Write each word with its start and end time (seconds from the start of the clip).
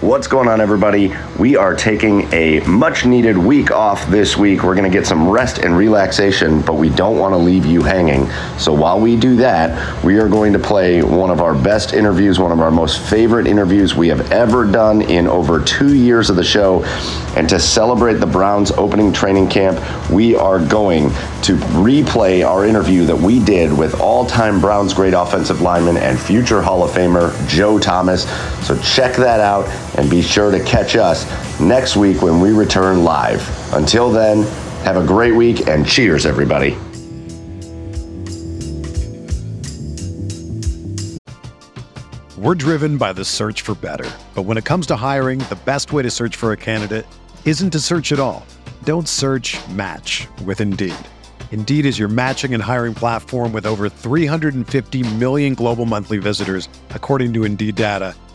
What's 0.00 0.28
going 0.28 0.48
on, 0.48 0.62
everybody? 0.62 1.14
We 1.38 1.56
are 1.56 1.76
taking 1.76 2.32
a 2.32 2.60
much 2.60 3.04
needed 3.04 3.36
week 3.36 3.70
off 3.70 4.06
this 4.06 4.34
week. 4.34 4.62
We're 4.62 4.74
going 4.74 4.90
to 4.90 4.98
get 4.98 5.06
some 5.06 5.28
rest 5.28 5.58
and 5.58 5.76
relaxation, 5.76 6.62
but 6.62 6.76
we 6.76 6.88
don't 6.88 7.18
want 7.18 7.34
to 7.34 7.36
leave 7.36 7.66
you 7.66 7.82
hanging. 7.82 8.26
So 8.56 8.72
while 8.72 8.98
we 8.98 9.14
do 9.14 9.36
that, 9.36 10.02
we 10.02 10.16
are 10.16 10.26
going 10.26 10.54
to 10.54 10.58
play 10.58 11.02
one 11.02 11.28
of 11.28 11.42
our 11.42 11.54
best 11.54 11.92
interviews, 11.92 12.38
one 12.38 12.50
of 12.50 12.60
our 12.60 12.70
most 12.70 12.98
favorite 13.10 13.46
interviews 13.46 13.94
we 13.94 14.08
have 14.08 14.32
ever 14.32 14.64
done 14.64 15.02
in 15.02 15.26
over 15.26 15.62
two 15.62 15.94
years 15.94 16.30
of 16.30 16.36
the 16.36 16.44
show. 16.44 16.82
And 17.36 17.46
to 17.50 17.60
celebrate 17.60 18.14
the 18.14 18.26
Browns 18.26 18.70
opening 18.72 19.12
training 19.12 19.50
camp, 19.50 19.78
we 20.10 20.34
are 20.34 20.64
going 20.66 21.10
to 21.42 21.56
replay 21.76 22.42
our 22.42 22.64
interview 22.64 23.04
that 23.04 23.16
we 23.16 23.38
did 23.38 23.70
with 23.70 24.00
all 24.00 24.24
time 24.24 24.62
Browns 24.62 24.94
great 24.94 25.12
offensive 25.12 25.60
lineman 25.60 25.98
and 25.98 26.18
future 26.18 26.62
Hall 26.62 26.82
of 26.82 26.90
Famer 26.90 27.36
Joe 27.46 27.78
Thomas. 27.78 28.24
So 28.66 28.78
check 28.78 29.14
that 29.16 29.40
out 29.40 29.68
and 29.96 30.10
be 30.10 30.22
sure 30.22 30.50
to 30.50 30.62
catch 30.64 30.96
us 30.96 31.26
next 31.60 31.96
week 31.96 32.22
when 32.22 32.40
we 32.40 32.52
return 32.52 33.04
live. 33.04 33.42
Until 33.74 34.10
then, 34.10 34.42
have 34.84 34.96
a 34.96 35.06
great 35.06 35.34
week 35.34 35.68
and 35.68 35.86
cheers, 35.86 36.26
everybody. 36.26 36.76
We're 42.40 42.54
driven 42.54 42.96
by 42.96 43.12
the 43.12 43.24
search 43.24 43.60
for 43.60 43.74
better. 43.74 44.10
But 44.34 44.44
when 44.44 44.56
it 44.56 44.64
comes 44.64 44.86
to 44.86 44.96
hiring, 44.96 45.40
the 45.40 45.58
best 45.66 45.92
way 45.92 46.02
to 46.02 46.10
search 46.10 46.36
for 46.36 46.52
a 46.52 46.56
candidate 46.56 47.04
isn't 47.44 47.70
to 47.70 47.80
search 47.80 48.12
at 48.12 48.18
all. 48.18 48.46
Don't 48.84 49.06
search 49.06 49.58
match 49.68 50.26
with 50.46 50.62
Indeed. 50.62 50.94
Indeed 51.50 51.84
is 51.84 51.98
your 51.98 52.08
matching 52.08 52.54
and 52.54 52.62
hiring 52.62 52.94
platform 52.94 53.52
with 53.52 53.66
over 53.66 53.90
350 53.90 55.14
million 55.16 55.52
global 55.52 55.84
monthly 55.84 56.16
visitors, 56.16 56.68
according 56.90 57.34
to 57.34 57.44
Indeed 57.44 57.74
data, 57.74 58.14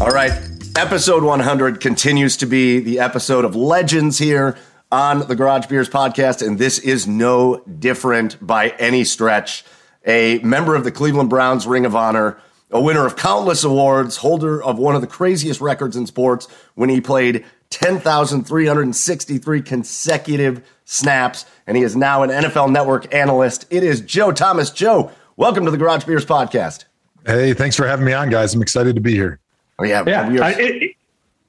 All 0.00 0.08
right. 0.08 0.32
Episode 0.76 1.22
100 1.22 1.80
continues 1.80 2.36
to 2.38 2.46
be 2.46 2.80
the 2.80 2.98
episode 2.98 3.44
of 3.44 3.54
legends 3.54 4.18
here 4.18 4.56
on 4.90 5.26
the 5.28 5.36
Garage 5.36 5.66
Beers 5.66 5.88
podcast, 5.88 6.44
and 6.44 6.58
this 6.58 6.78
is 6.78 7.06
no 7.06 7.62
different 7.78 8.44
by 8.44 8.70
any 8.78 9.04
stretch. 9.04 9.64
A 10.06 10.38
member 10.40 10.74
of 10.74 10.82
the 10.84 10.90
Cleveland 10.90 11.30
Browns 11.30 11.66
Ring 11.66 11.86
of 11.86 11.94
Honor, 11.94 12.38
a 12.70 12.80
winner 12.80 13.06
of 13.06 13.16
countless 13.16 13.62
awards, 13.64 14.16
holder 14.16 14.62
of 14.62 14.78
one 14.78 14.94
of 14.96 15.02
the 15.02 15.06
craziest 15.06 15.60
records 15.60 15.96
in 15.96 16.06
sports 16.06 16.48
when 16.74 16.88
he 16.88 17.00
played 17.00 17.44
10,363 17.70 19.62
consecutive 19.62 20.62
snaps, 20.84 21.46
and 21.66 21.76
he 21.76 21.82
is 21.82 21.94
now 21.94 22.22
an 22.22 22.30
NFL 22.30 22.72
Network 22.72 23.14
analyst. 23.14 23.66
It 23.70 23.84
is 23.84 24.00
Joe 24.00 24.32
Thomas. 24.32 24.70
Joe, 24.70 25.12
welcome 25.36 25.64
to 25.64 25.70
the 25.70 25.78
Garage 25.78 26.04
Beers 26.04 26.26
podcast. 26.26 26.86
Hey, 27.24 27.54
thanks 27.54 27.76
for 27.76 27.86
having 27.86 28.04
me 28.04 28.12
on, 28.14 28.30
guys. 28.30 28.52
I'm 28.52 28.62
excited 28.62 28.96
to 28.96 29.00
be 29.00 29.12
here. 29.12 29.38
Oh, 29.82 29.84
yeah. 29.84 30.04
Yeah. 30.06 30.28
we 30.28 30.38
are- 30.38 30.44
I, 30.44 30.50
it, 30.58 30.96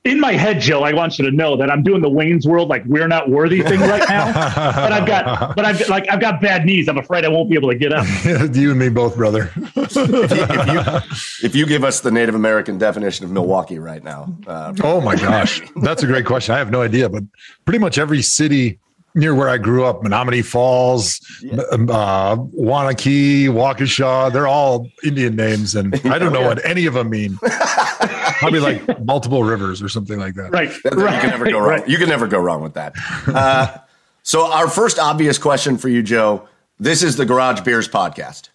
in 0.05 0.19
my 0.19 0.33
head, 0.33 0.59
Joe, 0.59 0.83
I 0.83 0.91
want 0.91 1.17
you 1.17 1.23
to 1.23 1.31
know 1.31 1.55
that 1.55 1.71
I'm 1.71 1.81
doing 1.81 2.01
the 2.01 2.09
Wayne's 2.09 2.45
World 2.45 2.67
like 2.67 2.83
we're 2.85 3.07
not 3.07 3.29
worthy 3.29 3.61
thing 3.61 3.79
right 3.79 4.03
now. 4.09 4.33
but 4.33 4.91
I've 4.91 5.07
got, 5.07 5.55
but 5.55 5.63
I've 5.63 5.87
like 5.87 6.11
I've 6.11 6.19
got 6.19 6.41
bad 6.41 6.65
knees. 6.65 6.89
I'm 6.89 6.97
afraid 6.97 7.23
I 7.23 7.29
won't 7.29 7.49
be 7.49 7.55
able 7.55 7.69
to 7.69 7.77
get 7.77 7.93
up. 7.93 8.05
you 8.53 8.71
and 8.71 8.77
me 8.79 8.89
both, 8.89 9.15
brother. 9.15 9.49
if, 9.55 9.95
you, 9.95 10.13
if, 10.23 10.67
you, 10.67 11.47
if 11.47 11.55
you 11.55 11.65
give 11.65 11.85
us 11.85 12.01
the 12.01 12.11
Native 12.11 12.35
American 12.35 12.77
definition 12.77 13.23
of 13.25 13.31
Milwaukee 13.31 13.79
right 13.79 14.03
now. 14.03 14.35
Uh, 14.45 14.73
oh 14.83 14.99
my 14.99 15.15
gosh, 15.15 15.61
that's 15.77 16.03
a 16.03 16.05
great 16.07 16.25
question. 16.25 16.53
I 16.53 16.57
have 16.57 16.69
no 16.69 16.81
idea, 16.81 17.07
but 17.07 17.23
pretty 17.63 17.79
much 17.79 17.97
every 17.97 18.21
city 18.21 18.79
near 19.15 19.35
where 19.35 19.49
I 19.49 19.57
grew 19.57 19.85
up, 19.85 20.01
Menomonee 20.01 20.43
Falls, 20.43 21.19
uh, 21.51 22.35
Wanakee, 22.37 23.45
Waukesha, 23.45 24.31
they're 24.33 24.47
all 24.47 24.89
Indian 25.03 25.35
names, 25.35 25.75
and 25.75 25.93
I 26.05 26.17
don't 26.19 26.33
know 26.33 26.41
Yeah. 26.41 26.47
what 26.47 26.65
any 26.65 26.85
of 26.85 26.93
them 26.95 27.09
mean. 27.09 27.37
Probably 28.39 28.59
like 28.59 29.03
multiple 29.05 29.43
rivers 29.43 29.81
or 29.81 29.89
something 29.89 30.19
like 30.19 30.35
that. 30.35 30.51
Right. 30.51 30.71
That- 30.83 30.93
you 30.97 31.05
can 31.07 31.29
never 31.29 31.45
go 31.49 31.59
wrong. 31.59 31.69
right. 31.69 31.87
You 31.87 31.97
can 31.97 32.09
never 32.09 32.27
go 32.27 32.39
wrong 32.39 32.61
with 32.61 32.73
that. 32.73 32.93
Uh, 33.27 33.77
so, 34.23 34.51
our 34.51 34.67
first 34.69 34.99
obvious 34.99 35.37
question 35.37 35.77
for 35.77 35.89
you, 35.89 36.01
Joe. 36.03 36.47
This 36.79 37.03
is 37.03 37.15
the 37.17 37.25
Garage 37.25 37.61
Beers 37.61 37.87
podcast. 37.87 38.49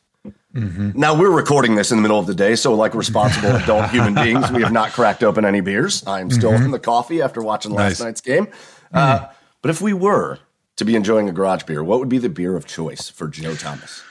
Now 0.52 1.14
we're 1.16 1.31
recording 1.31 1.76
this 1.76 1.93
in 1.93 1.99
the 1.99 2.02
middle 2.02 2.19
of 2.19 2.26
the 2.26 2.34
day, 2.34 2.56
so 2.56 2.75
like 2.75 2.93
responsible 2.94 3.55
adult 3.55 3.90
human 3.90 4.14
beings, 4.14 4.50
we 4.50 4.62
have 4.62 4.72
not 4.72 4.90
cracked 4.90 5.22
open 5.22 5.44
any 5.44 5.60
beers. 5.60 6.02
I'm 6.05 6.32
still 6.32 6.52
in 6.52 6.72
the 6.72 6.81
coffee 6.81 7.22
after 7.22 7.40
watching 7.43 7.70
last 7.72 8.00
Nice. 8.00 8.00
night's 8.00 8.20
game. 8.20 8.49
Uh, 8.93 9.26
but 9.62 9.70
if 9.70 9.81
we 9.81 9.93
were 9.93 10.40
to 10.79 10.85
be 10.85 10.97
enjoying 10.97 11.29
a 11.29 11.33
garage 11.33 11.65
beer, 11.65 11.85
what 11.85 11.99
would 11.99 12.09
be 12.09 12.19
the 12.19 12.29
beer 12.29 12.57
of 12.57 12.67
choice 12.67 13.09
for 13.09 13.29
Joe 13.29 13.55
Thomas? 13.55 14.03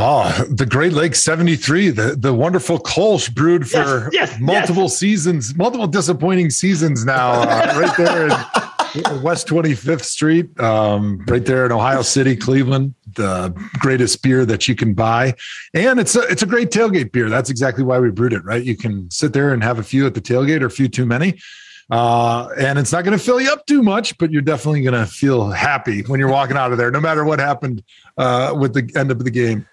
Oh, 0.00 0.46
the 0.48 0.66
Great 0.66 0.92
Lakes 0.92 1.24
73, 1.24 1.90
the, 1.90 2.14
the 2.16 2.32
wonderful 2.32 2.78
Kolsch 2.78 3.34
brewed 3.34 3.68
for 3.68 4.10
yes, 4.12 4.30
yes, 4.30 4.40
multiple 4.40 4.84
yes. 4.84 4.96
seasons, 4.96 5.56
multiple 5.56 5.88
disappointing 5.88 6.50
seasons 6.50 7.04
now, 7.04 7.42
uh, 7.42 7.74
right 7.76 7.96
there 7.96 8.26
in 8.26 9.22
West 9.22 9.48
25th 9.48 10.04
Street, 10.04 10.60
um, 10.60 11.24
right 11.26 11.44
there 11.44 11.66
in 11.66 11.72
Ohio 11.72 12.02
City, 12.02 12.36
Cleveland, 12.36 12.94
the 13.16 13.52
greatest 13.80 14.22
beer 14.22 14.46
that 14.46 14.68
you 14.68 14.76
can 14.76 14.94
buy. 14.94 15.34
And 15.74 15.98
it's 15.98 16.14
a, 16.14 16.22
it's 16.28 16.42
a 16.42 16.46
great 16.46 16.70
tailgate 16.70 17.10
beer. 17.10 17.28
That's 17.28 17.50
exactly 17.50 17.82
why 17.82 17.98
we 17.98 18.10
brewed 18.10 18.32
it, 18.32 18.44
right? 18.44 18.62
You 18.62 18.76
can 18.76 19.10
sit 19.10 19.32
there 19.32 19.52
and 19.52 19.64
have 19.64 19.80
a 19.80 19.82
few 19.82 20.06
at 20.06 20.14
the 20.14 20.20
tailgate 20.20 20.62
or 20.62 20.66
a 20.66 20.70
few 20.70 20.86
too 20.86 21.06
many. 21.06 21.40
Uh, 21.90 22.48
and 22.58 22.78
it's 22.78 22.92
not 22.92 23.02
going 23.02 23.16
to 23.16 23.22
fill 23.22 23.40
you 23.40 23.50
up 23.50 23.64
too 23.64 23.82
much, 23.82 24.16
but 24.18 24.30
you're 24.30 24.42
definitely 24.42 24.82
going 24.82 24.94
to 24.94 25.06
feel 25.06 25.50
happy 25.50 26.02
when 26.02 26.20
you're 26.20 26.30
walking 26.30 26.56
out 26.56 26.70
of 26.70 26.78
there, 26.78 26.90
no 26.90 27.00
matter 27.00 27.24
what 27.24 27.38
happened 27.38 27.82
uh, 28.18 28.54
with 28.58 28.74
the 28.74 28.92
end 28.98 29.10
of 29.10 29.24
the 29.24 29.30
game. 29.30 29.66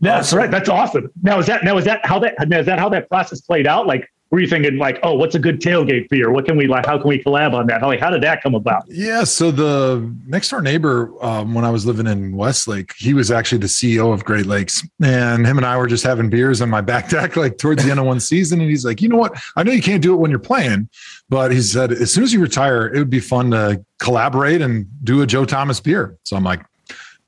That's 0.00 0.32
right. 0.32 0.50
That's 0.50 0.68
awesome. 0.68 1.10
Now 1.22 1.38
is 1.38 1.46
that 1.46 1.64
now 1.64 1.76
is 1.76 1.84
that 1.84 2.04
how 2.04 2.18
that 2.20 2.48
now 2.48 2.60
is 2.60 2.66
that 2.66 2.78
how 2.78 2.88
that 2.90 3.08
process 3.08 3.40
played 3.40 3.66
out? 3.66 3.86
Like, 3.86 4.08
were 4.30 4.40
you 4.40 4.46
thinking 4.46 4.76
like, 4.76 4.98
oh, 5.02 5.14
what's 5.14 5.34
a 5.34 5.38
good 5.38 5.60
tailgate 5.60 6.08
beer? 6.10 6.30
What 6.30 6.44
can 6.44 6.56
we 6.58 6.66
like? 6.66 6.84
How 6.84 6.98
can 6.98 7.08
we 7.08 7.22
collab 7.22 7.54
on 7.54 7.66
that? 7.68 7.80
How, 7.80 7.86
like, 7.86 8.00
how 8.00 8.10
did 8.10 8.22
that 8.22 8.42
come 8.42 8.54
about? 8.54 8.84
Yeah. 8.88 9.24
So 9.24 9.50
the 9.50 10.14
next 10.26 10.50
door 10.50 10.60
neighbor, 10.60 11.12
um, 11.22 11.54
when 11.54 11.64
I 11.64 11.70
was 11.70 11.86
living 11.86 12.06
in 12.06 12.36
Westlake, 12.36 12.92
he 12.98 13.14
was 13.14 13.30
actually 13.30 13.58
the 13.58 13.68
CEO 13.68 14.12
of 14.12 14.24
Great 14.24 14.44
Lakes, 14.44 14.86
and 15.02 15.46
him 15.46 15.56
and 15.56 15.64
I 15.64 15.78
were 15.78 15.86
just 15.86 16.04
having 16.04 16.28
beers 16.28 16.60
on 16.60 16.68
my 16.68 16.82
back 16.82 17.08
deck, 17.08 17.36
like 17.36 17.56
towards 17.56 17.84
the 17.84 17.90
end 17.90 18.00
of 18.00 18.06
one 18.06 18.20
season. 18.20 18.60
And 18.60 18.68
he's 18.68 18.84
like, 18.84 19.00
you 19.00 19.08
know 19.08 19.16
what? 19.16 19.40
I 19.56 19.62
know 19.62 19.72
you 19.72 19.82
can't 19.82 20.02
do 20.02 20.12
it 20.12 20.18
when 20.18 20.30
you're 20.30 20.40
playing, 20.40 20.90
but 21.30 21.50
he 21.50 21.62
said 21.62 21.92
as 21.92 22.12
soon 22.12 22.24
as 22.24 22.32
you 22.32 22.40
retire, 22.40 22.86
it 22.86 22.98
would 22.98 23.10
be 23.10 23.20
fun 23.20 23.50
to 23.52 23.82
collaborate 23.98 24.60
and 24.60 24.86
do 25.04 25.22
a 25.22 25.26
Joe 25.26 25.44
Thomas 25.44 25.80
beer. 25.80 26.16
So 26.24 26.36
I'm 26.36 26.44
like. 26.44 26.60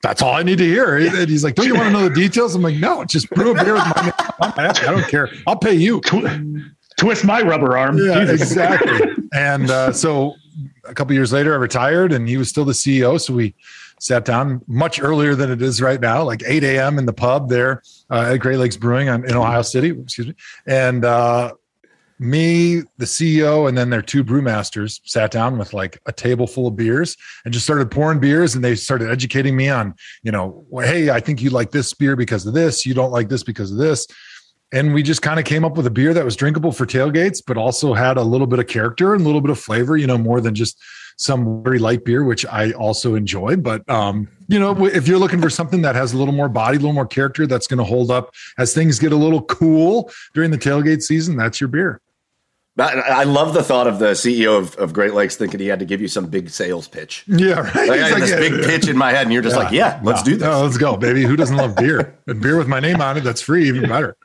That's 0.03 0.23
all 0.23 0.33
I 0.33 0.43
need 0.43 0.57
to 0.57 0.65
hear. 0.65 0.97
And 0.97 1.29
he's 1.29 1.45
like, 1.45 1.57
"Don't 1.57 1.67
you 1.67 1.75
want 1.75 1.89
to 1.89 1.93
know 1.93 2.09
the 2.09 2.15
details?" 2.15 2.55
I'm 2.55 2.63
like, 2.63 2.77
"No, 2.77 3.05
just 3.05 3.29
brew 3.29 3.51
a 3.51 3.55
beer 3.63 3.75
with 3.75 3.85
my 3.85 4.03
name. 4.03 4.13
I 4.41 4.73
don't 4.87 5.07
care. 5.09 5.29
I'll 5.47 5.59
pay 5.59 5.75
you." 5.75 6.01
Twist 7.01 7.25
my 7.25 7.41
rubber 7.41 7.79
arm. 7.79 7.97
Yeah, 7.97 8.31
exactly. 8.31 9.01
and 9.33 9.71
uh, 9.71 9.91
so 9.91 10.35
a 10.85 10.93
couple 10.93 11.15
years 11.15 11.33
later, 11.33 11.55
I 11.55 11.57
retired, 11.57 12.13
and 12.13 12.29
he 12.29 12.37
was 12.37 12.51
still 12.51 12.67
the 12.67 12.75
CEO. 12.75 13.19
So 13.19 13.33
we 13.33 13.55
sat 14.01 14.27
down 14.27 14.61
much 14.67 15.01
earlier 15.01 15.35
than 15.35 15.51
it 15.51 15.63
is 15.63 15.81
right 15.81 15.99
now, 15.99 16.23
like 16.23 16.43
8 16.45 16.63
a.m. 16.63 16.99
in 16.99 17.07
the 17.07 17.15
pub 17.15 17.49
there 17.49 17.83
uh, 18.11 18.33
at 18.33 18.37
Great 18.37 18.59
Lakes 18.59 18.77
Brewing 18.77 19.09
in 19.09 19.33
Ohio 19.35 19.63
City. 19.63 19.99
Excuse 19.99 20.27
me. 20.29 20.35
And 20.67 21.07
uh, 21.07 21.55
me, 22.19 22.83
the 22.99 23.07
CEO, 23.07 23.67
and 23.67 23.79
then 23.79 23.89
their 23.89 24.03
two 24.03 24.23
brewmasters 24.23 25.01
sat 25.05 25.31
down 25.31 25.57
with 25.57 25.73
like 25.73 25.99
a 26.05 26.13
table 26.13 26.47
full 26.47 26.67
of 26.67 26.77
beers 26.77 27.17
and 27.47 27.55
just 27.55 27.65
started 27.65 27.91
pouring 27.91 28.21
beers. 28.21 28.55
And 28.55 28.63
they 28.63 28.75
started 28.75 29.11
educating 29.11 29.57
me 29.57 29.71
on, 29.71 29.95
you 30.23 30.33
know, 30.33 30.67
well, 30.69 30.87
hey, 30.87 31.09
I 31.09 31.21
think 31.21 31.41
you 31.41 31.49
like 31.49 31.71
this 31.71 31.95
beer 31.95 32.15
because 32.15 32.45
of 32.45 32.53
this. 32.53 32.85
You 32.85 32.93
don't 32.93 33.11
like 33.11 33.31
this 33.31 33.43
because 33.43 33.73
of 33.73 33.79
this 33.79 34.07
and 34.73 34.95
we 34.95 35.03
just 35.03 35.23
kind 35.23 35.39
of 35.39 35.45
came 35.45 35.65
up 35.65 35.77
with 35.77 35.87
a 35.87 35.91
beer 35.91 36.15
that 36.15 36.25
was 36.25 36.37
drinkable 36.37 36.73
for 36.73 36.87
tailgates 36.87 37.43
but 37.45 37.57
also 37.57 37.95
had 37.95 38.17
a 38.17 38.23
little 38.23 38.47
bit 38.47 38.59
of 38.59 38.67
character 38.67 39.15
and 39.15 39.23
a 39.23 39.25
little 39.25 39.41
bit 39.41 39.51
of 39.51 39.59
flavor 39.59 39.97
you 39.97 40.07
know 40.07 40.19
more 40.19 40.41
than 40.41 40.55
just 40.55 40.79
some 41.17 41.63
very 41.63 41.79
light 41.79 42.05
beer 42.05 42.25
which 42.25 42.47
i 42.47 42.73
also 42.73 43.15
enjoy. 43.15 43.57
But 43.57 43.89
um 43.91 44.29
you 44.49 44.59
know 44.59 44.87
if 44.87 45.07
you're 45.07 45.19
looking 45.19 45.41
for 45.41 45.51
something 45.51 45.83
that 45.83 45.95
has 45.95 46.13
a 46.13 46.19
little 46.19 46.35
more 46.35 46.49
body 46.49 46.77
a 46.77 46.81
little 46.81 46.95
more 46.95 47.07
character 47.07 47.47
that's 47.47 47.67
going 47.67 47.79
to 47.79 47.85
hold 47.85 48.11
up 48.11 48.35
as 48.59 48.75
things 48.75 48.99
get 48.99 49.13
a 49.13 49.17
little 49.17 49.43
cool 49.43 50.11
during 50.35 50.51
the 50.51 50.59
tailgate 50.59 51.03
season 51.03 51.37
that's 51.37 51.61
your 51.61 51.69
beer. 51.69 52.01
I 52.79 52.93
I 52.95 53.25
love 53.25 53.53
the 53.53 53.63
thought 53.63 53.87
of 53.87 53.99
the 53.99 54.13
CEO 54.13 54.57
of, 54.59 54.75
of 54.77 54.93
Great 54.95 55.13
Lakes 55.13 55.37
thinking 55.37 55.61
he 55.61 55.67
had 55.67 55.81
to 55.81 55.85
give 55.85 56.01
you 56.01 56.09
some 56.09 56.27
big 56.27 56.49
sales 56.49 56.89
pitch. 56.89 57.25
yeah 57.27 57.61
right? 57.61 57.89
Like, 57.89 57.91
I 57.91 57.97
had 57.97 58.13
like, 58.13 58.21
this 58.23 58.31
yeah, 58.31 58.39
big 58.39 58.53
yeah. 58.53 58.67
pitch 58.67 58.89
in 58.89 58.97
my 58.97 59.11
head, 59.11 59.25
and 59.25 59.33
you're 59.33 59.43
just 59.43 59.57
like, 59.57 59.73
"Yeah, 59.73 60.01
let's 60.03 60.21
No, 60.21 60.25
do 60.25 60.37
this." 60.37 60.49
no, 60.49 60.63
let's 60.63 60.79
go 60.79 60.97
baby. 60.97 61.25
Who 61.25 61.37
doesn't 61.37 61.57
love 61.57 61.77
beer? 61.77 62.17
And 62.27 62.41
beer 62.41 62.57
with 62.57 62.69
my 62.69 62.81
name 62.81 63.03
on 63.03 63.19
it 63.19 63.25
that's 63.25 63.43
free 63.43 63.69
even 63.69 63.89
better 63.89 64.17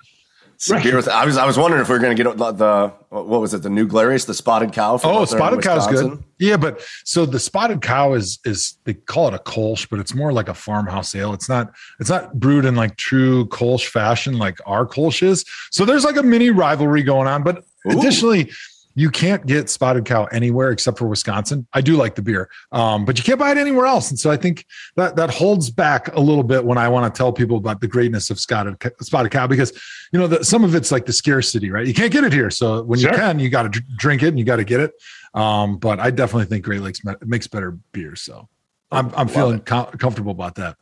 Beer 0.69 0.95
with- 0.95 1.07
I 1.07 1.25
was 1.25 1.37
I 1.37 1.45
was 1.45 1.57
wondering 1.57 1.81
if 1.81 1.89
we 1.89 1.93
were 1.93 1.99
going 1.99 2.15
to 2.15 2.23
get 2.23 2.37
the, 2.37 2.93
what 3.09 3.41
was 3.41 3.53
it 3.53 3.61
the 3.63 3.69
New 3.69 3.87
Glarus 3.87 4.25
the 4.25 4.33
spotted 4.33 4.71
cow. 4.73 4.93
Oh, 4.93 4.95
up 4.95 5.01
there 5.03 5.21
in 5.21 5.27
spotted 5.27 5.61
cow's 5.61 5.87
good. 5.87 6.23
Yeah, 6.39 6.57
but 6.57 6.81
so 7.03 7.25
the 7.25 7.39
spotted 7.39 7.81
cow 7.81 8.13
is 8.13 8.39
is 8.45 8.77
they 8.83 8.93
call 8.93 9.27
it 9.29 9.33
a 9.33 9.39
Kolsch, 9.39 9.89
but 9.89 9.99
it's 9.99 10.13
more 10.13 10.33
like 10.33 10.49
a 10.49 10.53
farmhouse 10.53 11.15
ale. 11.15 11.33
It's 11.33 11.49
not 11.49 11.73
it's 11.99 12.09
not 12.09 12.39
brewed 12.39 12.65
in 12.65 12.75
like 12.75 12.95
true 12.97 13.47
Kolsch 13.47 13.87
fashion 13.87 14.37
like 14.37 14.57
our 14.65 14.85
Kolsch 14.85 15.23
is. 15.23 15.45
So 15.71 15.85
there's 15.85 16.03
like 16.03 16.17
a 16.17 16.23
mini 16.23 16.49
rivalry 16.49 17.03
going 17.03 17.27
on. 17.27 17.43
But 17.43 17.63
Ooh. 17.87 17.99
additionally, 17.99 18.51
you 18.97 19.09
can't 19.11 19.45
get 19.45 19.69
spotted 19.69 20.05
cow 20.05 20.23
anywhere 20.25 20.71
except 20.71 20.97
for 20.97 21.05
Wisconsin. 21.07 21.67
I 21.73 21.81
do 21.81 21.97
like 21.97 22.15
the 22.15 22.21
beer, 22.21 22.49
um, 22.71 23.03
but 23.05 23.17
you 23.17 23.23
can't 23.25 23.37
buy 23.37 23.51
it 23.51 23.57
anywhere 23.57 23.85
else. 23.85 24.09
And 24.09 24.17
so 24.17 24.31
I 24.31 24.37
think 24.37 24.65
that 24.95 25.17
that 25.17 25.29
holds 25.29 25.69
back 25.69 26.15
a 26.15 26.19
little 26.21 26.43
bit 26.43 26.63
when 26.63 26.77
I 26.77 26.87
want 26.87 27.13
to 27.13 27.17
tell 27.17 27.33
people 27.33 27.57
about 27.57 27.81
the 27.81 27.87
greatness 27.87 28.29
of 28.29 28.39
spotted 28.39 28.77
spotted 29.01 29.31
cow 29.31 29.47
because 29.47 29.71
you 30.13 30.19
know 30.19 30.27
the, 30.27 30.43
some 30.45 30.63
of 30.63 30.73
it's 30.75 30.91
like 30.91 31.05
the 31.05 31.13
scarcity, 31.13 31.69
right? 31.71 31.85
You 31.85 31.93
can't 31.93 32.11
get 32.11 32.23
it 32.23 32.31
here, 32.33 32.49
so 32.49 32.83
when 32.83 32.99
Sure. 32.99 33.11
you 33.11 33.17
can, 33.17 33.39
you 33.39 33.49
got 33.49 33.63
to 33.63 33.69
dr- 33.69 33.97
drink 33.97 34.23
it 34.23 34.29
and 34.29 34.39
you 34.39 34.45
got 34.45 34.55
to 34.57 34.63
get 34.63 34.79
it. 34.79 34.91
Um, 35.33 35.77
but 35.77 35.99
I 35.99 36.11
definitely 36.11 36.45
think 36.45 36.63
Great 36.63 36.81
Lakes 36.81 37.03
ma- 37.03 37.15
makes 37.25 37.47
better 37.47 37.77
beer, 37.91 38.15
so 38.15 38.47
I'm 38.91 39.11
I'm 39.15 39.27
feeling 39.27 39.59
com- 39.59 39.87
comfortable 39.97 40.31
about 40.31 40.55
that. 40.55 40.77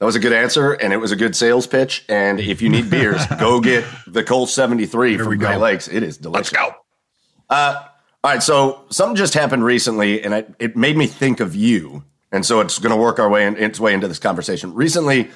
That 0.00 0.06
was 0.06 0.16
a 0.16 0.20
good 0.20 0.32
answer, 0.32 0.72
and 0.72 0.92
it 0.92 0.96
was 0.96 1.12
a 1.12 1.16
good 1.16 1.36
sales 1.36 1.68
pitch. 1.68 2.04
And 2.08 2.40
if 2.40 2.60
you 2.60 2.68
need 2.68 2.90
beers, 2.90 3.24
go 3.38 3.60
get 3.60 3.84
the 4.08 4.24
Colt 4.24 4.50
73 4.50 5.12
we 5.12 5.18
from. 5.18 5.38
Great 5.38 5.58
Lakes. 5.58 5.86
It 5.86 6.02
is 6.02 6.18
delicious. 6.18 6.52
Let's 6.52 6.70
go. 6.70 6.74
Uh, 7.54 7.84
all 8.24 8.30
right, 8.32 8.42
so 8.42 8.84
something 8.90 9.16
just 9.16 9.34
happened 9.34 9.64
recently, 9.64 10.22
and 10.22 10.32
it, 10.34 10.54
it 10.58 10.76
made 10.76 10.96
me 10.96 11.06
think 11.06 11.40
of 11.40 11.54
you. 11.54 12.04
And 12.32 12.44
so 12.44 12.60
it's 12.60 12.78
going 12.78 12.90
to 12.90 12.96
work 13.00 13.18
our 13.18 13.28
way 13.28 13.46
in, 13.46 13.56
its 13.56 13.78
way 13.78 13.94
into 13.94 14.08
this 14.08 14.18
conversation. 14.18 14.74
Recently, 14.74 15.30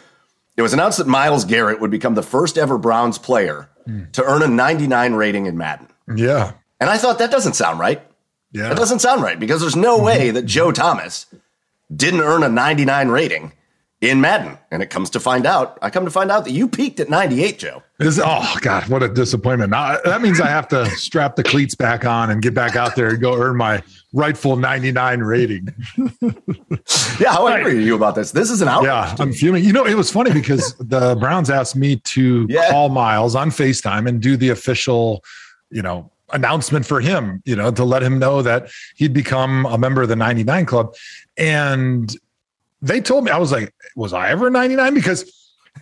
it 0.56 0.62
was 0.62 0.72
announced 0.72 0.98
that 0.98 1.06
Myles 1.06 1.44
Garrett 1.44 1.80
would 1.80 1.90
become 1.90 2.14
the 2.14 2.22
first 2.22 2.58
ever 2.58 2.76
Browns 2.78 3.18
player 3.18 3.68
Hmm. 3.86 4.04
to 4.12 4.24
earn 4.24 4.42
a 4.42 4.48
99 4.48 5.14
rating 5.14 5.46
in 5.46 5.56
Madden. 5.56 5.88
Yeah, 6.14 6.52
And 6.80 6.90
I 6.90 6.98
thought 6.98 7.18
that 7.20 7.30
doesn't 7.30 7.54
sound 7.54 7.78
right. 7.78 8.02
yeah. 8.52 8.68
That 8.68 8.76
doesn't 8.76 8.98
sound 8.98 9.22
right 9.22 9.38
because 9.38 9.60
there's 9.60 9.76
no 9.76 9.98
way 10.02 10.30
that 10.30 10.44
Joe 10.46 10.72
Thomas 10.72 11.26
didn't 11.94 12.20
earn 12.20 12.42
a 12.42 12.48
99 12.48 13.08
rating 13.08 13.52
in 14.00 14.20
Madden. 14.20 14.56
And 14.70 14.82
it 14.82 14.90
comes 14.90 15.10
to 15.10 15.20
find 15.20 15.44
out, 15.46 15.78
I 15.82 15.90
come 15.90 16.04
to 16.04 16.10
find 16.10 16.30
out 16.30 16.44
that 16.44 16.52
you 16.52 16.68
peaked 16.68 17.00
at 17.00 17.08
98, 17.08 17.58
Joe. 17.58 17.82
Is 17.98 18.20
oh 18.24 18.56
god, 18.60 18.86
what 18.88 19.02
a 19.02 19.08
disappointment! 19.08 19.70
Now, 19.70 19.98
that 20.04 20.22
means 20.22 20.40
I 20.40 20.46
have 20.46 20.68
to 20.68 20.86
strap 20.90 21.34
the 21.34 21.42
cleats 21.42 21.74
back 21.74 22.04
on 22.04 22.30
and 22.30 22.40
get 22.40 22.54
back 22.54 22.76
out 22.76 22.94
there 22.94 23.08
and 23.08 23.20
go 23.20 23.36
earn 23.36 23.56
my 23.56 23.82
rightful 24.12 24.54
99 24.54 25.20
rating. 25.20 25.68
Yeah, 27.20 27.32
how 27.32 27.48
angry 27.48 27.76
are 27.76 27.80
you 27.80 27.96
about 27.96 28.14
this? 28.14 28.30
This 28.30 28.50
is 28.52 28.62
an 28.62 28.68
outrage. 28.68 28.86
Yeah, 28.88 29.16
I'm 29.18 29.32
fuming. 29.32 29.64
You 29.64 29.72
know, 29.72 29.84
it 29.84 29.94
was 29.94 30.12
funny 30.12 30.32
because 30.32 30.74
the 30.78 31.16
Browns 31.16 31.50
asked 31.50 31.74
me 31.74 31.96
to 31.96 32.46
Yeah. 32.48 32.70
call 32.70 32.88
Myles 32.90 33.34
on 33.34 33.50
FaceTime 33.50 34.08
and 34.08 34.20
do 34.22 34.36
the 34.36 34.50
official, 34.50 35.24
you 35.70 35.82
know, 35.82 36.08
announcement 36.32 36.86
for 36.86 37.00
him, 37.00 37.42
you 37.44 37.56
know, 37.56 37.72
to 37.72 37.82
let 37.84 38.02
him 38.04 38.20
know 38.20 38.42
that 38.42 38.68
he'd 38.94 39.12
become 39.12 39.66
a 39.66 39.76
member 39.76 40.02
of 40.02 40.08
the 40.08 40.14
99 40.16 40.66
club. 40.66 40.94
And 41.36 42.14
they 42.80 43.00
told 43.00 43.24
me, 43.24 43.32
I 43.32 43.38
was 43.38 43.50
like, 43.50 43.74
was 43.98 44.12
I 44.12 44.30
ever 44.30 44.48
99? 44.48 44.94
Because 44.94 45.34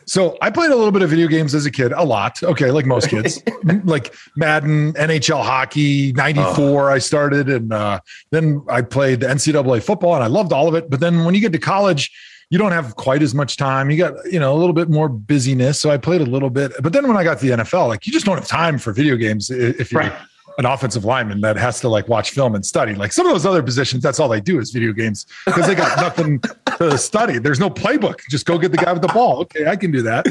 so 0.04 0.36
I 0.40 0.50
played 0.50 0.70
a 0.70 0.76
little 0.76 0.92
bit 0.92 1.02
of 1.02 1.10
video 1.10 1.26
games 1.26 1.54
as 1.54 1.66
a 1.66 1.70
kid, 1.70 1.92
a 1.92 2.04
lot. 2.04 2.42
Okay, 2.42 2.70
like 2.70 2.86
most 2.86 3.08
kids, 3.08 3.42
like 3.84 4.14
Madden, 4.36 4.92
NHL 4.94 5.42
hockey, 5.42 6.12
94, 6.12 6.90
I 6.90 6.98
started. 6.98 7.48
And 7.48 7.72
uh, 7.72 8.00
then 8.30 8.64
I 8.68 8.82
played 8.82 9.20
NCAA 9.20 9.82
football 9.82 10.14
and 10.14 10.22
I 10.24 10.28
loved 10.28 10.52
all 10.52 10.68
of 10.68 10.74
it. 10.74 10.90
But 10.90 11.00
then 11.00 11.24
when 11.24 11.34
you 11.34 11.40
get 11.40 11.52
to 11.52 11.58
college, 11.58 12.10
you 12.50 12.58
don't 12.58 12.72
have 12.72 12.94
quite 12.96 13.22
as 13.22 13.34
much 13.34 13.56
time. 13.56 13.90
You 13.90 13.96
got, 13.98 14.14
you 14.30 14.38
know, 14.38 14.54
a 14.54 14.58
little 14.58 14.74
bit 14.74 14.88
more 14.88 15.08
busyness. 15.08 15.80
So 15.80 15.90
I 15.90 15.96
played 15.96 16.20
a 16.20 16.26
little 16.26 16.50
bit. 16.50 16.72
But 16.80 16.92
then 16.92 17.08
when 17.08 17.16
I 17.16 17.24
got 17.24 17.38
to 17.40 17.46
the 17.46 17.62
NFL, 17.64 17.88
like 17.88 18.06
you 18.06 18.12
just 18.12 18.24
don't 18.26 18.36
have 18.36 18.46
time 18.46 18.78
for 18.78 18.92
video 18.92 19.16
games 19.16 19.50
if 19.50 19.90
you're 19.90 20.02
Right. 20.02 20.12
an 20.58 20.64
offensive 20.66 21.04
lineman 21.04 21.40
that 21.40 21.56
has 21.56 21.80
to 21.80 21.88
like 21.88 22.06
watch 22.08 22.30
film 22.30 22.54
and 22.54 22.64
study. 22.64 22.94
Like 22.94 23.12
some 23.12 23.26
of 23.26 23.32
those 23.32 23.44
other 23.46 23.62
positions, 23.62 24.02
that's 24.02 24.20
all 24.20 24.28
they 24.28 24.40
do 24.40 24.60
is 24.60 24.70
video 24.70 24.92
games 24.92 25.26
because 25.44 25.66
they 25.66 25.74
got 25.74 25.96
nothing 26.00 26.40
to 26.78 26.98
study. 26.98 27.38
There's 27.38 27.60
no 27.60 27.70
playbook. 27.70 28.20
Just 28.30 28.46
go 28.46 28.58
get 28.58 28.72
the 28.72 28.78
guy 28.78 28.92
with 28.92 29.02
the 29.02 29.08
ball. 29.08 29.40
Okay, 29.42 29.66
I 29.66 29.76
can 29.76 29.90
do 29.90 30.02
that. 30.02 30.26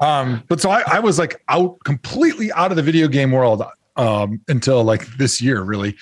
Um, 0.00 0.42
but 0.48 0.60
so 0.60 0.70
I, 0.70 0.82
I 0.86 1.00
was 1.00 1.18
like 1.18 1.42
out 1.48 1.78
completely 1.84 2.52
out 2.52 2.70
of 2.70 2.76
the 2.76 2.82
video 2.82 3.08
game 3.08 3.30
world 3.30 3.62
um, 3.96 4.40
until 4.48 4.82
like 4.82 5.06
this 5.16 5.40
year, 5.40 5.62
really. 5.62 5.96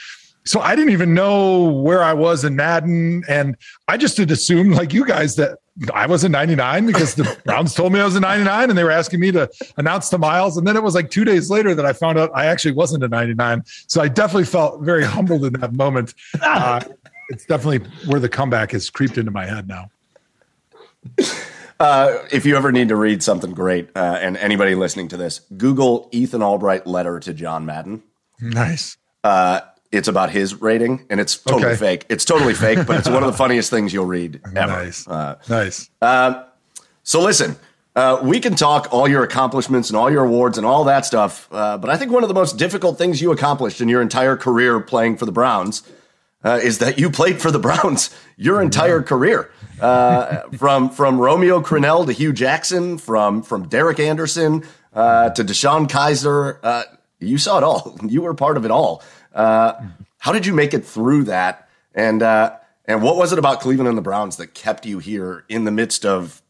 So 0.44 0.60
I 0.60 0.74
didn't 0.74 0.92
even 0.92 1.14
know 1.14 1.70
where 1.70 2.02
I 2.02 2.12
was 2.12 2.44
in 2.44 2.56
Madden, 2.56 3.22
and 3.28 3.56
I 3.86 3.96
just 3.96 4.16
had 4.16 4.30
assumed, 4.32 4.74
like 4.74 4.92
you 4.92 5.06
guys, 5.06 5.36
that 5.36 5.58
I 5.94 6.06
was 6.06 6.24
a 6.24 6.28
99 6.28 6.86
because 6.86 7.14
the 7.14 7.38
Browns 7.44 7.74
told 7.74 7.92
me 7.92 8.00
I 8.00 8.04
was 8.04 8.16
a 8.16 8.20
99, 8.20 8.68
and 8.68 8.76
they 8.76 8.82
were 8.82 8.90
asking 8.90 9.20
me 9.20 9.30
to 9.32 9.48
announce 9.76 10.10
to 10.10 10.18
Myles. 10.18 10.56
And 10.56 10.66
then 10.66 10.76
it 10.76 10.82
was 10.82 10.96
like 10.96 11.10
two 11.10 11.24
days 11.24 11.48
later 11.48 11.74
that 11.76 11.86
I 11.86 11.92
found 11.92 12.18
out 12.18 12.30
I 12.34 12.46
actually 12.46 12.72
wasn't 12.72 13.04
a 13.04 13.08
99. 13.08 13.62
So 13.86 14.02
I 14.02 14.08
definitely 14.08 14.44
felt 14.44 14.82
very 14.82 15.04
humbled 15.04 15.44
in 15.44 15.52
that 15.54 15.72
moment. 15.72 16.14
Uh, 16.42 16.80
it's 17.32 17.44
definitely 17.46 17.88
where 18.06 18.20
the 18.20 18.28
comeback 18.28 18.70
has 18.72 18.90
creeped 18.90 19.18
into 19.18 19.30
my 19.30 19.46
head 19.46 19.66
now. 19.68 19.90
Uh, 21.80 22.18
if 22.30 22.46
you 22.46 22.56
ever 22.56 22.70
need 22.70 22.88
to 22.88 22.96
read 22.96 23.22
something 23.22 23.50
great, 23.52 23.88
uh, 23.96 24.18
and 24.20 24.36
anybody 24.36 24.74
listening 24.76 25.08
to 25.08 25.16
this, 25.16 25.40
Google 25.56 26.08
Ethan 26.12 26.40
Albright 26.42 26.86
letter 26.86 27.18
to 27.18 27.34
John 27.34 27.66
Madden. 27.66 28.02
Nice. 28.40 28.96
Uh, 29.24 29.60
it's 29.90 30.06
about 30.06 30.30
his 30.30 30.60
rating, 30.60 31.04
and 31.10 31.18
it's 31.20 31.36
totally 31.36 31.72
Okay. 31.72 31.76
fake. 31.76 32.06
It's 32.08 32.24
totally 32.24 32.54
fake, 32.54 32.86
but 32.86 32.98
it's 32.98 33.08
one 33.08 33.24
of 33.24 33.30
the 33.32 33.36
funniest 33.36 33.70
things 33.70 33.92
you'll 33.92 34.06
read 34.06 34.40
ever. 34.56 34.72
Nice. 34.84 35.08
Uh, 35.08 35.36
nice. 35.48 35.90
so 37.02 37.20
listen, 37.20 37.56
Uh, 37.94 38.18
we 38.22 38.40
can 38.40 38.54
talk 38.54 38.88
all 38.90 39.06
your 39.06 39.22
accomplishments 39.22 39.90
and 39.90 39.98
all 39.98 40.10
your 40.10 40.24
awards 40.24 40.56
and 40.56 40.66
all 40.66 40.84
that 40.84 41.04
stuff, 41.04 41.46
uh, 41.52 41.76
but 41.76 41.90
I 41.90 41.98
think 41.98 42.10
one 42.10 42.22
of 42.22 42.28
the 42.28 42.34
most 42.34 42.56
difficult 42.56 42.96
things 42.96 43.20
you 43.20 43.32
accomplished 43.32 43.82
in 43.82 43.88
your 43.90 44.00
entire 44.00 44.34
career 44.34 44.80
playing 44.80 45.18
for 45.18 45.26
the 45.26 45.32
Browns 45.32 45.82
uh, 46.44 46.60
is 46.62 46.78
that 46.78 46.98
you 46.98 47.10
played 47.10 47.40
for 47.40 47.50
the 47.50 47.58
Browns 47.58 48.10
your 48.36 48.60
entire 48.60 49.02
career, 49.02 49.50
uh, 49.80 50.42
from 50.56 50.90
from 50.90 51.20
Romeo 51.20 51.60
Crennel 51.60 52.06
to 52.06 52.12
Hue 52.12 52.32
Jackson, 52.32 52.98
from 52.98 53.42
from 53.42 53.68
Derek 53.68 54.00
Anderson 54.00 54.64
uh, 54.92 55.30
to 55.30 55.44
DeShone 55.44 55.88
Kizer. 55.88 56.58
Uh, 56.62 56.84
you 57.18 57.38
saw 57.38 57.58
it 57.58 57.64
all. 57.64 57.98
You 58.08 58.22
were 58.22 58.34
part 58.34 58.56
of 58.56 58.64
it 58.64 58.70
all. 58.70 59.02
how 59.32 60.32
did 60.32 60.46
you 60.46 60.54
make 60.54 60.74
it 60.74 60.84
through 60.84 61.24
that? 61.24 61.68
And 61.94 62.22
and 62.22 63.02
what 63.02 63.16
was 63.16 63.32
it 63.32 63.38
about 63.38 63.60
Cleveland 63.60 63.88
and 63.88 63.96
the 63.96 64.02
Browns 64.02 64.36
that 64.36 64.54
kept 64.54 64.86
you 64.86 64.98
here 64.98 65.44
in 65.48 65.64
the 65.64 65.70
midst 65.70 66.04
of 66.04 66.41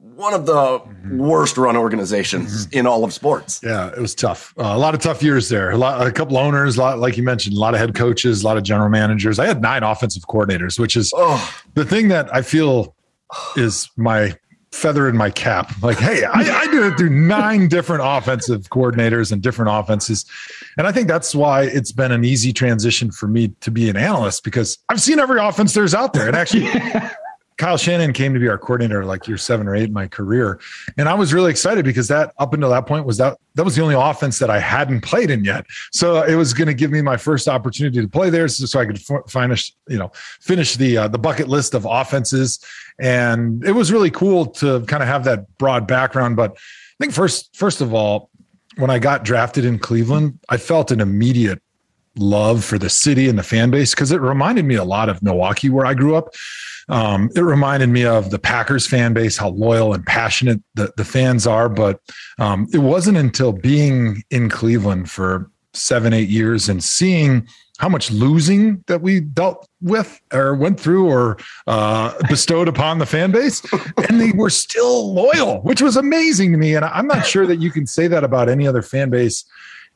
one 0.00 0.34
of 0.34 0.46
the 0.46 0.52
mm-hmm. 0.52 1.18
worst 1.18 1.56
run 1.56 1.76
organizations 1.76 2.66
mm-hmm. 2.66 2.78
in 2.78 2.86
all 2.86 3.04
of 3.04 3.12
sports. 3.12 3.60
Yeah, 3.62 3.88
it 3.88 3.98
was 3.98 4.14
tough. 4.14 4.54
Uh, 4.58 4.64
a 4.64 4.78
lot 4.78 4.94
of 4.94 5.00
tough 5.00 5.22
years 5.22 5.48
there. 5.48 5.70
A 5.70 5.76
lot, 5.76 6.06
a 6.06 6.12
couple 6.12 6.36
owners, 6.36 6.76
a 6.76 6.80
lot, 6.80 6.98
like 6.98 7.16
you 7.16 7.22
mentioned, 7.22 7.56
a 7.56 7.60
lot 7.60 7.74
of 7.74 7.80
head 7.80 7.94
coaches, 7.94 8.42
a 8.42 8.46
lot 8.46 8.56
of 8.56 8.62
general 8.62 8.88
managers. 8.88 9.38
I 9.38 9.46
had 9.46 9.60
nine 9.60 9.82
offensive 9.82 10.22
coordinators, 10.24 10.78
which 10.78 10.96
is 10.96 11.12
oh. 11.14 11.54
the 11.74 11.84
thing 11.84 12.08
that 12.08 12.34
I 12.34 12.42
feel 12.42 12.94
is 13.56 13.88
my 13.96 14.34
feather 14.72 15.08
in 15.08 15.16
my 15.16 15.30
cap. 15.30 15.72
Like, 15.82 15.98
hey, 15.98 16.24
I, 16.24 16.40
I 16.40 16.66
did 16.66 16.82
it 16.84 16.96
through 16.96 17.10
nine 17.10 17.68
different 17.68 18.02
offensive 18.04 18.68
coordinators 18.68 19.32
and 19.32 19.42
different 19.42 19.70
offenses. 19.72 20.24
And 20.78 20.86
I 20.86 20.92
think 20.92 21.08
that's 21.08 21.34
why 21.34 21.64
it's 21.64 21.92
been 21.92 22.12
an 22.12 22.24
easy 22.24 22.52
transition 22.52 23.10
for 23.10 23.26
me 23.26 23.48
to 23.60 23.70
be 23.70 23.90
an 23.90 23.96
analyst 23.96 24.44
because 24.44 24.78
I've 24.88 25.00
seen 25.00 25.18
every 25.18 25.40
offense 25.40 25.74
there's 25.74 25.94
out 25.94 26.12
there. 26.12 26.28
And 26.28 26.36
actually, 26.36 26.68
Kyle 27.60 27.76
Shanahan 27.76 28.14
came 28.14 28.32
to 28.32 28.40
be 28.40 28.48
our 28.48 28.56
coordinator 28.56 29.04
like 29.04 29.28
year 29.28 29.36
seven 29.36 29.68
or 29.68 29.76
eight 29.76 29.88
in 29.88 29.92
my 29.92 30.08
career. 30.08 30.58
And 30.96 31.10
I 31.10 31.14
was 31.14 31.34
really 31.34 31.50
excited 31.50 31.84
because 31.84 32.08
that 32.08 32.32
up 32.38 32.54
until 32.54 32.70
that 32.70 32.86
point 32.86 33.04
was 33.04 33.18
that 33.18 33.36
that 33.54 33.64
was 33.64 33.76
the 33.76 33.82
only 33.82 33.94
offense 33.94 34.38
that 34.38 34.48
I 34.48 34.58
hadn't 34.58 35.02
played 35.02 35.30
in 35.30 35.44
yet. 35.44 35.66
So 35.92 36.22
it 36.22 36.36
was 36.36 36.54
going 36.54 36.68
to 36.68 36.74
give 36.74 36.90
me 36.90 37.02
my 37.02 37.18
first 37.18 37.48
opportunity 37.48 38.00
to 38.00 38.08
play 38.08 38.30
there 38.30 38.48
so, 38.48 38.64
so 38.64 38.80
I 38.80 38.86
could 38.86 38.98
finish, 39.28 39.74
you 39.88 39.98
know, 39.98 40.10
finish 40.40 40.76
the 40.76 40.96
uh, 40.96 41.08
the 41.08 41.18
bucket 41.18 41.48
list 41.48 41.74
of 41.74 41.86
offenses. 41.88 42.64
And 42.98 43.62
it 43.62 43.72
was 43.72 43.92
really 43.92 44.10
cool 44.10 44.46
to 44.46 44.80
kind 44.86 45.02
of 45.02 45.08
have 45.10 45.24
that 45.24 45.58
broad 45.58 45.86
background. 45.86 46.36
But 46.36 46.52
I 46.52 47.04
think 47.04 47.12
first, 47.12 47.54
first 47.54 47.82
of 47.82 47.92
all, 47.92 48.30
when 48.76 48.88
I 48.88 48.98
got 48.98 49.22
drafted 49.22 49.66
in 49.66 49.78
Cleveland, 49.78 50.38
I 50.48 50.56
felt 50.56 50.90
an 50.90 51.02
immediate 51.02 51.60
love 52.16 52.64
for 52.64 52.78
the 52.78 52.88
city 52.90 53.28
and 53.28 53.38
the 53.38 53.42
fan 53.42 53.70
base 53.70 53.94
because 53.94 54.12
it 54.12 54.20
reminded 54.22 54.64
me 54.64 54.76
a 54.76 54.84
lot 54.84 55.10
of 55.10 55.22
Milwaukee, 55.22 55.68
where 55.68 55.84
I 55.84 55.92
grew 55.92 56.16
up. 56.16 56.34
Um, 56.90 57.30
it 57.34 57.40
reminded 57.40 57.88
me 57.88 58.04
of 58.04 58.30
the 58.30 58.38
Packers 58.38 58.86
fan 58.86 59.12
base, 59.12 59.36
how 59.36 59.50
loyal 59.50 59.94
and 59.94 60.04
passionate 60.04 60.60
the, 60.74 60.92
the 60.96 61.04
fans 61.04 61.46
are. 61.46 61.68
But 61.68 62.00
um, 62.38 62.66
it 62.72 62.78
wasn't 62.78 63.16
until 63.16 63.52
being 63.52 64.22
in 64.30 64.48
Cleveland 64.48 65.10
for 65.10 65.50
seven, 65.72 66.12
eight 66.12 66.28
years 66.28 66.68
and 66.68 66.82
seeing 66.82 67.46
how 67.78 67.88
much 67.88 68.10
losing 68.10 68.84
that 68.88 69.00
we 69.00 69.20
dealt 69.20 69.66
with 69.80 70.20
or 70.34 70.54
went 70.54 70.78
through 70.78 71.08
or 71.08 71.38
uh, 71.66 72.12
bestowed 72.28 72.68
upon 72.68 72.98
the 72.98 73.06
fan 73.06 73.30
base. 73.30 73.62
And 74.08 74.20
they 74.20 74.32
were 74.32 74.50
still 74.50 75.14
loyal, 75.14 75.62
which 75.62 75.80
was 75.80 75.96
amazing 75.96 76.52
to 76.52 76.58
me. 76.58 76.74
And 76.74 76.84
I'm 76.84 77.06
not 77.06 77.24
sure 77.24 77.46
that 77.46 77.56
you 77.56 77.70
can 77.70 77.86
say 77.86 78.06
that 78.08 78.22
about 78.22 78.50
any 78.50 78.66
other 78.66 78.82
fan 78.82 79.08
base 79.08 79.44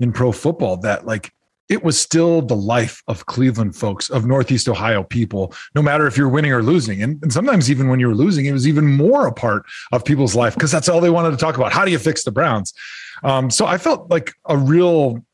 in 0.01 0.13
pro 0.13 0.33
football 0.33 0.79
that 0.79 1.05
like 1.05 1.33
it 1.69 1.83
was 1.83 1.99
still 1.99 2.43
the 2.43 2.57
life 2.57 3.03
of 3.09 3.27
Cleveland 3.27 3.75
folks, 3.75 4.11
of 4.11 4.27
Northeast 4.27 4.69
Ohio 4.69 5.03
people, 5.03 5.55
no 5.75 5.81
matter 5.81 6.07
if 6.07 6.17
you're 6.17 6.29
winning 6.29 6.53
or 6.53 6.63
losing. 6.63 7.03
And, 7.03 7.23
and 7.23 7.33
sometimes, 7.33 7.71
even 7.71 7.89
when 7.89 8.01
you 8.01 8.09
were 8.09 8.15
losing, 8.15 8.45
it 8.47 8.53
was 8.53 8.69
even 8.69 8.87
more 8.87 9.27
a 9.27 9.33
part 9.33 9.65
of 9.93 10.05
people's 10.05 10.35
life 10.35 10.55
because 10.55 10.71
that's 10.71 10.89
all 10.89 11.01
they 11.01 11.11
wanted 11.11 11.31
to 11.31 11.37
talk 11.37 11.57
about. 11.57 11.73
How 11.73 11.85
do 11.85 11.91
you 11.91 11.99
fix 11.99 12.25
the 12.25 12.33
Browns? 12.33 12.75
Um, 13.23 13.51
so 13.51 13.65
I 13.67 13.79
felt 13.79 14.11
like 14.11 14.33
a 14.47 14.59
real 14.59 15.25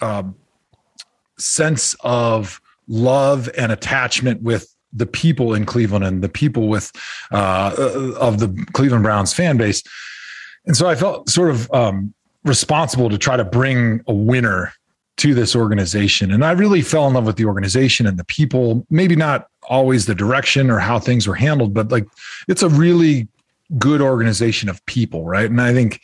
uh, 0.00 0.22
sense 1.38 1.96
of 2.00 2.60
love 2.86 3.50
and 3.56 3.72
attachment 3.72 4.42
with 4.42 4.72
the 4.92 5.06
people 5.06 5.54
in 5.54 5.64
Cleveland 5.64 6.04
and 6.04 6.22
the 6.22 6.28
people 6.28 6.68
with 6.68 6.92
uh, 7.32 7.74
of 8.20 8.38
the 8.38 8.66
Cleveland 8.72 9.02
Browns 9.02 9.32
fan 9.32 9.56
base. 9.56 9.82
And 10.66 10.76
so 10.76 10.86
I 10.86 10.94
felt 10.94 11.28
sort 11.28 11.50
of 11.50 11.70
um, 11.72 12.14
responsible 12.44 13.08
to 13.10 13.18
try 13.18 13.36
to 13.36 13.44
bring 13.44 14.02
a 14.06 14.14
winner 14.14 14.72
to 15.18 15.34
this 15.34 15.54
organization. 15.54 16.32
And 16.32 16.44
I 16.44 16.52
really 16.52 16.82
fell 16.82 17.06
in 17.06 17.14
love 17.14 17.26
with 17.26 17.36
the 17.36 17.44
organization 17.44 18.06
and 18.06 18.18
the 18.18 18.24
people, 18.24 18.86
maybe 18.90 19.14
not 19.14 19.46
always 19.68 20.06
the 20.06 20.14
direction 20.14 20.70
or 20.70 20.78
how 20.78 20.98
things 20.98 21.28
were 21.28 21.34
handled, 21.34 21.74
but 21.74 21.90
like 21.90 22.06
it's 22.48 22.62
a 22.62 22.68
really 22.68 23.28
good 23.78 24.00
organization 24.00 24.68
of 24.68 24.84
people, 24.86 25.24
right? 25.24 25.50
And 25.50 25.60
I 25.60 25.72
think 25.72 26.00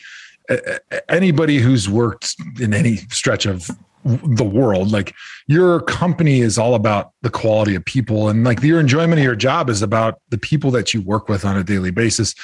anybody 1.08 1.58
who's 1.58 1.88
worked 1.88 2.34
in 2.60 2.72
any 2.72 2.96
stretch 3.10 3.46
of 3.46 3.70
the 4.04 4.44
world 4.44 4.90
like 4.92 5.14
your 5.48 5.80
company 5.82 6.40
is 6.40 6.56
all 6.56 6.74
about 6.74 7.10
the 7.22 7.28
quality 7.28 7.74
of 7.74 7.84
people 7.84 8.28
and 8.28 8.44
like 8.44 8.62
your 8.62 8.80
enjoyment 8.80 9.18
of 9.18 9.24
your 9.24 9.36
job 9.36 9.68
is 9.68 9.82
about 9.82 10.20
the 10.30 10.38
people 10.38 10.70
that 10.70 10.94
you 10.94 11.02
work 11.02 11.28
with 11.28 11.44
on 11.44 11.56
a 11.56 11.64
daily 11.64 11.90
basis 11.90 12.34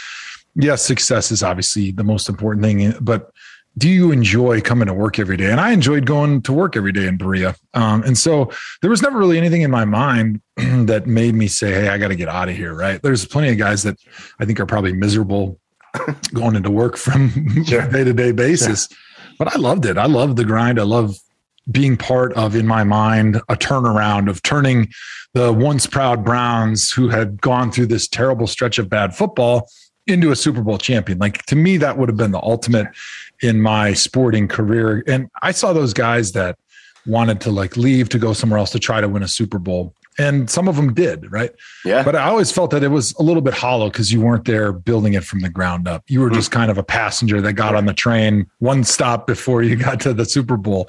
yes 0.56 0.84
success 0.84 1.30
is 1.30 1.42
obviously 1.42 1.92
the 1.92 2.04
most 2.04 2.28
important 2.28 2.62
thing 2.62 2.92
but 3.00 3.30
do 3.76 3.88
you 3.88 4.12
enjoy 4.12 4.60
coming 4.60 4.86
to 4.86 4.94
work 4.94 5.18
every 5.18 5.36
day? 5.36 5.50
And 5.50 5.60
I 5.60 5.72
enjoyed 5.72 6.06
going 6.06 6.42
to 6.42 6.52
work 6.52 6.76
every 6.76 6.92
day 6.92 7.06
in 7.06 7.16
Berea. 7.16 7.56
Um, 7.74 8.02
and 8.04 8.16
so 8.16 8.50
there 8.82 8.90
was 8.90 9.02
never 9.02 9.18
really 9.18 9.36
anything 9.36 9.62
in 9.62 9.70
my 9.70 9.84
mind 9.84 10.40
that 10.56 11.06
made 11.06 11.34
me 11.34 11.48
say, 11.48 11.72
Hey, 11.72 11.88
I 11.88 11.98
got 11.98 12.08
to 12.08 12.16
get 12.16 12.28
out 12.28 12.48
of 12.48 12.56
here. 12.56 12.74
Right. 12.74 13.02
There's 13.02 13.26
plenty 13.26 13.50
of 13.50 13.58
guys 13.58 13.82
that 13.82 13.98
I 14.38 14.44
think 14.44 14.60
are 14.60 14.66
probably 14.66 14.92
miserable 14.92 15.58
going 16.34 16.56
into 16.56 16.70
work 16.70 16.96
from 16.96 17.30
day 17.64 18.04
to 18.04 18.12
day 18.12 18.32
basis. 18.32 18.88
Sure. 18.88 18.98
But 19.38 19.54
I 19.54 19.58
loved 19.58 19.84
it. 19.86 19.98
I 19.98 20.06
loved 20.06 20.36
the 20.36 20.44
grind. 20.44 20.78
I 20.78 20.84
love 20.84 21.16
being 21.70 21.96
part 21.96 22.32
of, 22.34 22.54
in 22.54 22.66
my 22.66 22.84
mind, 22.84 23.36
a 23.48 23.56
turnaround 23.56 24.28
of 24.28 24.42
turning 24.42 24.92
the 25.32 25.52
once 25.52 25.86
proud 25.86 26.24
Browns 26.24 26.90
who 26.90 27.08
had 27.08 27.40
gone 27.40 27.72
through 27.72 27.86
this 27.86 28.06
terrible 28.06 28.46
stretch 28.46 28.78
of 28.78 28.88
bad 28.88 29.16
football 29.16 29.68
into 30.06 30.30
a 30.30 30.36
Super 30.36 30.62
Bowl 30.62 30.78
champion. 30.78 31.18
Like 31.18 31.44
to 31.46 31.56
me, 31.56 31.76
that 31.78 31.96
would 31.96 32.08
have 32.08 32.16
been 32.16 32.30
the 32.30 32.42
ultimate 32.42 32.86
in 33.40 33.60
my 33.60 33.92
sporting 33.92 34.48
career. 34.48 35.02
And 35.06 35.28
I 35.42 35.52
saw 35.52 35.72
those 35.72 35.92
guys 35.92 36.32
that 36.32 36.58
wanted 37.06 37.40
to 37.42 37.50
like 37.50 37.76
leave 37.76 38.08
to 38.10 38.18
go 38.18 38.32
somewhere 38.32 38.58
else 38.58 38.70
to 38.70 38.78
try 38.78 39.00
to 39.00 39.08
win 39.08 39.22
a 39.22 39.28
Super 39.28 39.58
Bowl. 39.58 39.94
And 40.16 40.48
some 40.48 40.68
of 40.68 40.76
them 40.76 40.94
did, 40.94 41.30
right? 41.32 41.50
Yeah. 41.84 42.04
But 42.04 42.14
I 42.14 42.28
always 42.28 42.52
felt 42.52 42.70
that 42.70 42.84
it 42.84 42.88
was 42.88 43.14
a 43.14 43.22
little 43.22 43.42
bit 43.42 43.52
hollow 43.52 43.90
because 43.90 44.12
you 44.12 44.20
weren't 44.20 44.44
there 44.44 44.72
building 44.72 45.14
it 45.14 45.24
from 45.24 45.40
the 45.40 45.48
ground 45.48 45.88
up. 45.88 46.04
You 46.06 46.20
were 46.20 46.30
just 46.30 46.50
mm-hmm. 46.50 46.60
kind 46.60 46.70
of 46.70 46.78
a 46.78 46.84
passenger 46.84 47.40
that 47.40 47.54
got 47.54 47.74
on 47.74 47.86
the 47.86 47.92
train 47.92 48.46
one 48.60 48.84
stop 48.84 49.26
before 49.26 49.62
you 49.62 49.76
got 49.88 50.00
to 50.00 50.14
the 50.14 50.24
Super 50.24 50.56
Bowl. 50.56 50.88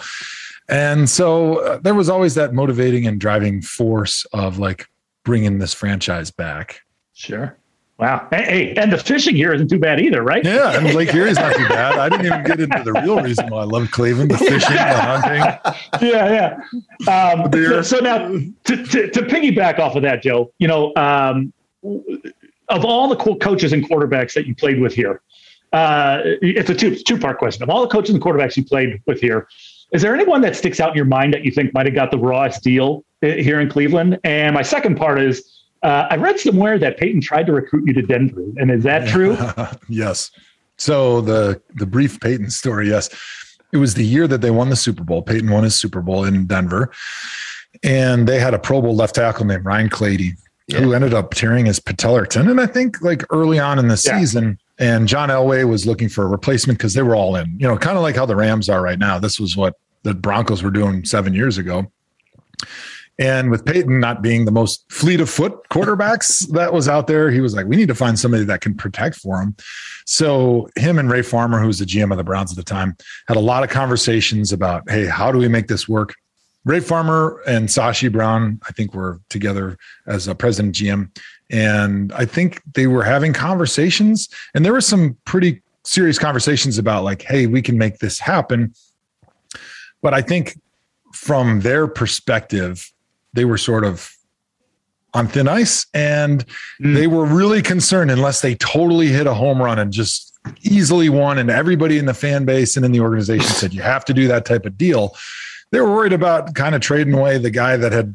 And 0.70 1.10
so 1.10 1.58
uh, 1.58 1.78
there 1.80 1.94
was 1.94 2.10
always 2.10 2.36
that 2.36 2.54
motivating 2.54 3.08
and 3.08 3.20
driving 3.20 3.62
force 3.62 4.25
of 4.34 4.60
like 4.60 4.88
bringing 5.24 5.58
this 5.58 5.74
franchise 5.74 6.32
back. 6.32 6.82
Sure. 7.14 7.58
Wow. 7.98 8.28
Hey, 8.30 8.74
and 8.75 8.92
the 8.92 8.98
fishing 8.98 9.38
here 9.38 9.54
isn't 9.54 9.70
too 9.70 9.80
bad 9.80 10.02
either, 10.02 10.22
right? 10.22 10.44
Yeah, 10.44 10.78
and 10.78 10.94
Lake 10.94 11.14
Erie's 11.14 11.38
not 11.38 11.56
too 11.56 11.68
bad. 11.70 11.98
I 11.98 12.10
didn't 12.10 12.25
even 12.25 12.44
get 12.44 12.60
into 12.60 12.84
the 12.84 12.92
real 12.92 13.22
reason 13.22 13.50
why 13.50 13.62
I 13.62 13.64
love 13.64 13.90
Cleveland, 13.92 14.32
the 14.32 14.38
fishing, 14.38 14.75
the 14.75 14.94
hunting. 14.98 15.75
Yeah, 16.02 16.58
yeah. 17.08 17.32
Um, 17.32 17.50
so, 17.54 17.82
so, 17.82 18.00
now 18.00 18.28
to, 18.28 18.52
to, 18.86 19.10
to, 19.10 19.22
piggyback 19.22 19.80
off 19.80 19.96
of 19.96 20.02
that, 20.02 20.22
Joe, 20.22 20.52
you 20.60 20.68
know, 20.68 20.94
um, 20.98 21.54
of 22.68 22.84
all 22.84 23.08
the 23.08 23.16
cool 23.16 23.38
coaches 23.38 23.72
and 23.72 23.88
quarterbacks 23.88 24.34
that 24.34 24.46
you 24.46 24.54
played 24.54 24.82
with 24.82 24.94
here, 24.94 25.22
uh, 25.72 26.20
it's 26.42 26.70
a 26.70 26.75
two, 26.75 26.96
two-part 26.96 27.38
question. 27.38 27.64
Of 27.64 27.70
all 27.70 27.82
the 27.82 27.88
coaches 27.88 28.14
and 28.14 28.22
quarterbacks 28.22 28.58
you 28.58 28.66
played 28.66 29.02
with 29.06 29.22
here, 29.22 29.48
is 29.94 30.02
there 30.02 30.14
anyone 30.14 30.42
that 30.42 30.58
sticks 30.58 30.82
out 30.82 30.90
in 30.90 30.96
your 30.96 31.06
mind 31.06 31.34
that 31.34 31.46
you 31.46 31.52
think 31.52 31.74
might 31.74 31.86
have 31.86 31.96
got 31.96 32.12
the 32.12 32.18
rawest 32.18 32.62
deal 32.62 33.06
uh, 33.24 33.28
here 33.28 33.62
in 33.62 33.70
Cleveland? 33.70 34.20
And 34.25 34.54
my 34.54 34.64
second 34.64 34.98
part 34.98 35.22
is, 35.22 35.64
uh, 35.86 36.08
I 36.10 36.15
read 36.15 36.39
somewhere 36.39 36.80
that 36.80 36.98
Peyton 36.98 37.22
tried 37.22 37.46
to 37.46 37.54
recruit 37.54 37.84
you 37.86 37.94
to 37.94 38.01
Denver, 38.01 38.44
and 38.58 38.72
is 38.72 38.84
that 38.84 39.08
true? 39.08 39.38
yes. 39.88 40.32
So 40.77 41.22
the 41.22 41.62
the 41.75 41.86
brief 41.86 42.20
Peyton 42.20 42.50
story, 42.50 42.89
yes, 42.89 43.10
it 43.72 43.77
was 43.77 43.94
the 43.94 44.04
year 44.04 44.27
that 44.27 44.42
they 44.42 44.50
won 44.50 44.72
the 44.72 44.75
Super 44.75 45.04
Bowl. 45.04 45.22
Peyton 45.22 45.51
won 45.51 45.63
his 45.63 45.75
Super 45.75 46.01
Bowl 46.01 46.24
in 46.24 46.48
Denver, 46.48 46.92
and 47.84 48.27
they 48.27 48.39
had 48.39 48.56
a 48.56 48.60
Pro 48.60 48.82
Bowl 48.82 48.96
left 48.96 49.13
tackle 49.13 49.46
named 49.46 49.63
Ryan 49.63 49.89
Clady, 49.89 50.34
yeah. 50.68 50.80
who 50.80 50.94
ended 50.94 51.13
up 51.13 51.36
tearing 51.36 51.68
his 51.68 51.80
patellar 51.80 52.27
tendon. 52.27 52.60
And 52.60 52.62
I 52.62 52.65
think 52.65 53.00
like 53.04 53.24
early 53.30 53.60
on 53.60 53.77
in 53.77 53.88
the 53.88 54.01
yeah. 54.04 54.18
season, 54.18 54.58
and 54.80 55.08
John 55.08 55.30
Elway 55.30 55.70
was 55.70 55.86
looking 55.86 56.10
for 56.10 56.24
a 56.24 56.27
replacement 56.27 56.80
because 56.80 56.96
they 56.96 57.04
were 57.04 57.15
all 57.15 57.36
in. 57.36 57.60
You 57.60 57.68
know, 57.68 57.77
kind 57.77 57.96
of 57.96 58.01
like 58.01 58.15
how 58.15 58.25
the 58.25 58.36
Rams 58.36 58.70
are 58.70 58.82
right 58.82 58.98
now. 58.98 59.20
This 59.20 59.39
was 59.39 59.56
what 59.56 59.75
the 60.01 60.15
Broncos 60.15 60.63
were 60.63 60.72
doing 60.72 61.06
seven 61.06 61.36
years 61.36 61.60
ago. 61.60 61.92
And 63.17 63.50
with 63.50 63.65
Peyton 63.65 64.00
not 64.00 64.22
being 64.22 64.43
the 64.43 64.51
most 64.51 64.91
fleet 64.91 65.22
of 65.22 65.29
foot 65.29 65.69
quarterbacks 65.69 66.48
that 66.51 66.74
was 66.74 66.89
out 66.89 67.07
there, 67.07 67.31
he 67.31 67.39
was 67.39 67.55
like, 67.55 67.65
we 67.65 67.75
need 67.75 67.88
to 67.88 67.95
find 67.95 68.19
somebody 68.19 68.43
that 68.45 68.62
can 68.62 68.75
protect 68.75 69.15
for 69.15 69.41
him. 69.41 69.55
So 70.05 70.69
him 70.75 71.00
and 71.00 71.10
Ray 71.10 71.22
Farmer, 71.22 71.60
who 71.60 71.67
was 71.67 71.79
the 71.79 71.86
GM 71.86 72.12
of 72.12 72.17
the 72.17 72.24
Browns 72.24 72.51
at 72.51 72.57
the 72.57 72.63
time, 72.63 72.98
had 73.27 73.38
a 73.38 73.41
lot 73.41 73.63
of 73.63 73.69
conversations 73.69 74.51
about, 74.51 74.89
hey, 74.89 75.05
how 75.05 75.31
do 75.31 75.38
we 75.38 75.48
make 75.48 75.67
this 75.67 75.88
work? 75.88 76.13
Ray 76.65 76.79
Farmer 76.79 77.41
and 77.48 77.69
Sashi 77.69 78.12
Brown, 78.12 78.60
I 78.67 78.72
think, 78.72 78.93
were 78.93 79.22
together 79.29 79.77
as 80.07 80.27
a 80.27 80.36
president 80.36 80.75
GM. 80.75 81.15
And 81.51 82.12
I 82.13 82.25
think 82.25 82.62
they 82.74 82.88
were 82.88 83.03
having 83.03 83.34
conversations, 83.34 84.27
and 84.55 84.65
there 84.65 84.74
were 84.74 84.81
some 84.81 85.15
pretty 85.25 85.62
serious 85.84 86.17
conversations 86.17 86.79
about, 86.79 87.03
like, 87.03 87.22
hey, 87.22 87.45
we 87.45 87.62
can 87.62 87.77
make 87.77 88.00
this 88.00 88.17
happen. 88.17 88.74
But 90.01 90.15
I 90.15 90.24
think 90.24 90.60
from 91.13 91.62
their 91.62 91.88
perspective, 91.88 92.91
they 93.36 93.46
were 93.46 93.58
sort 93.58 93.84
of 93.84 94.12
on 95.13 95.27
thin 95.27 95.48
ice 95.48 95.86
and 95.94 96.46
mm. 96.82 96.94
they 96.94 97.08
were 97.08 97.25
really 97.25 97.62
concerned 97.62 98.12
unless 98.12 98.42
they 98.42 98.56
totally 98.56 99.08
hit 99.08 99.27
a 99.27 99.34
home 99.34 99.62
run 99.62 99.80
and 99.80 99.94
just 99.94 100.34
easily 100.62 101.10
won 101.10 101.38
and 101.38 101.50
everybody 101.50 101.98
in 101.98 102.06
the 102.06 102.13
fan 102.13 102.44
base 102.44 102.75
and 102.75 102.86
in 102.86 102.92
the 102.92 103.00
organization 103.00 103.48
said 103.48 103.74
you 103.74 103.82
have 103.82 104.04
to 104.04 104.13
do 104.13 104.27
that 104.27 104.46
type 104.46 104.65
of 104.65 104.77
deal 104.77 105.15
they 105.72 105.80
were 105.80 105.94
worried 105.94 106.13
about 106.13 106.54
kind 106.54 106.75
of 106.75 106.82
trading 106.82 107.13
away 107.13 107.38
the 107.38 107.50
guy 107.50 107.77
that 107.77 107.92
had 107.92 108.13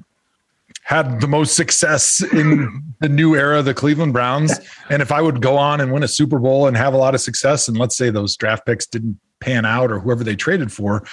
had 0.85 1.21
the 1.21 1.29
most 1.29 1.55
success 1.55 2.21
in 2.33 2.83
the 2.99 3.09
new 3.09 3.37
era, 3.37 3.63
the 3.63 3.75
Cleveland 3.75 4.13
Browns. 4.13 4.59
And 4.89 5.01
if 5.01 5.13
I 5.13 5.21
would 5.21 5.41
go 5.41 5.57
on 5.57 5.81
and 5.81 5.93
win 5.93 6.03
a 6.03 6.09
Super 6.09 6.39
Bowl 6.39 6.67
and 6.67 6.77
have 6.77 6.95
a 6.95 6.97
lot 6.97 7.15
of 7.15 7.21
success, 7.21 7.69
and 7.69 7.79
let's 7.79 7.97
say 7.97 8.11
those 8.11 8.37
draft 8.37 8.67
picks 8.67 8.87
didn't 8.87 9.21
pan 9.39 9.65
out 9.65 9.93
or 9.93 10.01
whoever 10.01 10.25
they 10.25 10.35
traded 10.35 10.73
for, 10.73 11.05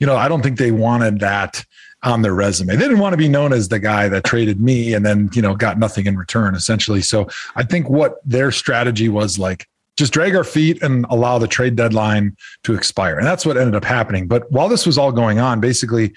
you 0.00 0.06
know, 0.06 0.16
I 0.16 0.28
don't 0.28 0.42
think 0.42 0.58
they 0.58 0.70
wanted 0.70 1.20
that 1.20 1.64
on 2.02 2.22
their 2.22 2.34
resume. 2.34 2.74
They 2.74 2.82
didn't 2.82 2.98
want 2.98 3.12
to 3.12 3.16
be 3.16 3.28
known 3.28 3.52
as 3.52 3.68
the 3.68 3.78
guy 3.78 4.08
that 4.08 4.24
traded 4.24 4.60
me 4.60 4.92
and 4.94 5.06
then, 5.06 5.30
you 5.32 5.42
know, 5.42 5.54
got 5.54 5.78
nothing 5.78 6.06
in 6.06 6.16
return 6.16 6.54
essentially. 6.54 7.00
So 7.00 7.28
I 7.54 7.62
think 7.62 7.88
what 7.88 8.16
their 8.24 8.50
strategy 8.50 9.08
was 9.08 9.38
like, 9.38 9.68
just 9.96 10.12
drag 10.12 10.34
our 10.34 10.44
feet 10.44 10.82
and 10.82 11.06
allow 11.10 11.38
the 11.38 11.46
trade 11.46 11.76
deadline 11.76 12.36
to 12.64 12.74
expire. 12.74 13.18
And 13.18 13.26
that's 13.26 13.46
what 13.46 13.56
ended 13.56 13.74
up 13.74 13.84
happening. 13.84 14.26
But 14.26 14.50
while 14.50 14.68
this 14.68 14.86
was 14.86 14.98
all 14.98 15.12
going 15.12 15.38
on, 15.38 15.60
basically, 15.60 16.12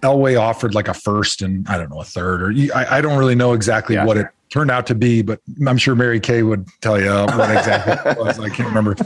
Elway 0.00 0.38
offered 0.38 0.74
like 0.74 0.88
a 0.88 0.94
first 0.94 1.40
and 1.40 1.66
I 1.68 1.78
don't 1.78 1.90
know, 1.90 2.00
a 2.00 2.04
third, 2.04 2.42
or 2.42 2.76
I, 2.76 2.98
I 2.98 3.00
don't 3.00 3.18
really 3.18 3.36
know 3.36 3.52
exactly 3.52 3.94
yeah, 3.94 4.04
what 4.04 4.16
it 4.16 4.26
turned 4.50 4.70
out 4.70 4.86
to 4.88 4.94
be, 4.94 5.22
but 5.22 5.40
I'm 5.66 5.78
sure 5.78 5.94
Mary 5.94 6.20
Kay 6.20 6.42
would 6.42 6.66
tell 6.80 7.00
you 7.00 7.08
uh, 7.08 7.36
what 7.36 7.50
exactly 7.50 8.10
it 8.10 8.18
was. 8.18 8.38
I 8.40 8.48
can't 8.48 8.68
remember. 8.68 8.96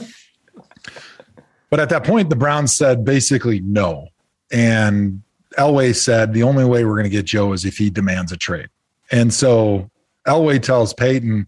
But 1.69 1.81
at 1.81 1.89
that 1.91 2.05
point, 2.05 2.31
the 2.31 2.37
Browns 2.37 2.75
said 2.75 3.05
basically 3.05 3.61
no. 3.61 4.09
And 4.51 5.23
Elway 5.59 5.95
said 5.95 6.33
the 6.33 6.43
only 6.43 6.65
way 6.65 6.85
we're 6.85 6.95
going 6.95 7.05
to 7.05 7.11
get 7.11 7.27
Joe 7.27 7.53
is 7.53 7.65
if 7.65 7.79
he 7.79 7.91
demands 7.91 8.33
a 8.33 8.37
trade. 8.37 8.69
And 9.11 9.33
so 9.33 9.91
Elway 10.27 10.63
tells 10.63 10.95
Peyton, 10.95 11.47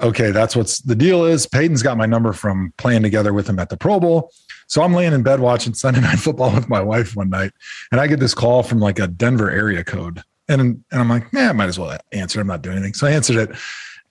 okay, 0.00 0.30
that's 0.30 0.56
what's 0.56 0.80
the 0.80 0.94
deal 0.94 1.24
is. 1.24 1.46
Peyton's 1.46 1.82
got 1.82 1.96
my 1.96 2.06
number 2.06 2.32
from 2.32 2.72
playing 2.78 3.02
together 3.02 3.32
with 3.32 3.48
him 3.48 3.58
at 3.58 3.68
the 3.68 3.76
Pro 3.76 4.00
Bowl. 4.00 4.30
So 4.66 4.82
I'm 4.82 4.94
laying 4.94 5.12
in 5.12 5.22
bed 5.22 5.40
watching 5.40 5.74
Sunday 5.74 6.00
night 6.02 6.18
football 6.18 6.54
with 6.54 6.68
my 6.68 6.80
wife 6.80 7.16
one 7.16 7.30
night, 7.30 7.52
and 7.90 8.00
I 8.00 8.06
get 8.06 8.20
this 8.20 8.34
call 8.34 8.62
from 8.62 8.80
like 8.80 8.98
a 8.98 9.06
Denver 9.06 9.50
area 9.50 9.84
code. 9.84 10.22
And, 10.48 10.60
and 10.60 10.84
I'm 10.92 11.08
like, 11.08 11.26
yeah, 11.32 11.50
I 11.50 11.52
might 11.52 11.68
as 11.68 11.78
well 11.78 11.96
answer. 12.12 12.40
I'm 12.40 12.46
not 12.46 12.62
doing 12.62 12.76
anything. 12.76 12.94
So 12.94 13.06
I 13.06 13.12
answered 13.12 13.36
it. 13.36 13.56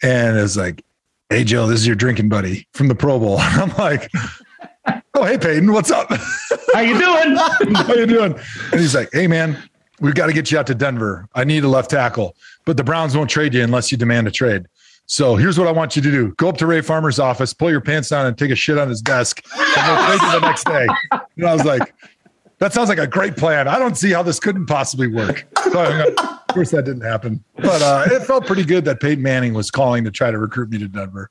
And 0.02 0.38
it's 0.38 0.56
like, 0.56 0.86
hey, 1.30 1.44
Joe, 1.44 1.68
this 1.68 1.82
is 1.82 1.88
your 1.88 1.98
drinking 1.98 2.30
buddy 2.30 2.68
from 2.74 2.88
the 2.88 2.96
Pro 2.96 3.20
Bowl. 3.20 3.38
I'm 3.40 3.76
like, 3.78 4.10
oh, 5.14 5.24
hey, 5.26 5.38
Peyton, 5.38 5.72
what's 5.72 5.92
up? 5.92 6.10
How 6.74 6.82
you 6.82 6.98
doing? 6.98 7.36
How 7.76 7.94
you 7.94 8.06
doing? 8.06 8.36
And 8.72 8.80
he's 8.80 8.96
like, 8.96 9.10
hey, 9.12 9.28
man, 9.28 9.58
we've 10.00 10.16
got 10.16 10.28
to 10.28 10.34
get 10.34 10.52
you 10.52 10.58
out 10.58 10.68
to 10.68 10.76
Denver. 10.76 11.28
I 11.36 11.44
need 11.44 11.64
a 11.64 11.68
left 11.68 11.90
tackle, 11.92 12.36
but 12.66 12.78
the 12.78 12.84
Browns 12.84 13.16
won't 13.16 13.30
trade 13.30 13.54
you 13.54 13.64
unless 13.64 13.92
you 13.92 13.98
demand 13.98 14.28
a 14.28 14.32
trade. 14.32 14.66
So 15.06 15.36
here's 15.36 15.58
what 15.58 15.68
I 15.68 15.72
want 15.72 15.96
you 15.96 16.04
to 16.04 16.12
do: 16.12 16.34
go 16.38 16.50
up 16.50 16.58
to 16.58 16.68
Ray 16.68 16.82
Farmer's 16.82 17.20
office, 17.20 17.52
pull 17.52 17.72
your 17.72 17.82
pants 17.82 18.10
down, 18.10 18.28
and 18.28 18.38
take 18.38 18.52
a 18.52 18.56
shit 18.56 18.78
on 18.78 18.90
his 18.90 19.02
desk, 19.02 19.42
and 19.58 19.88
we'll 19.88 20.06
trade 20.06 20.22
you 20.22 20.40
the 20.40 20.48
next 20.48 20.66
day. 20.66 20.88
And 21.36 21.48
I 21.48 21.54
was 21.54 21.66
like, 21.66 21.96
that 22.60 22.74
sounds 22.74 22.90
like 22.90 23.00
a 23.00 23.08
great 23.08 23.36
plan. 23.36 23.68
I 23.68 23.80
don't 23.80 23.98
see 23.98 24.12
how 24.12 24.22
this 24.22 24.40
couldn't 24.40 24.68
possibly 24.68 25.08
work. 25.08 25.48
So, 25.64 26.14
of 26.14 26.48
course, 26.50 26.72
that 26.72 26.86
didn't 26.86 27.02
happen. 27.02 27.44
But 27.56 27.82
uh, 27.82 28.06
it 28.12 28.22
felt 28.24 28.46
pretty 28.46 28.66
good 28.66 28.86
that 28.86 29.00
Peyton 29.00 29.24
Manning 29.24 29.54
was 29.54 29.72
calling 29.72 30.04
to 30.04 30.12
try 30.12 30.30
to 30.30 30.38
recruit 30.38 30.70
me 30.70 30.78
to 30.78 30.88
Denver 30.88 31.30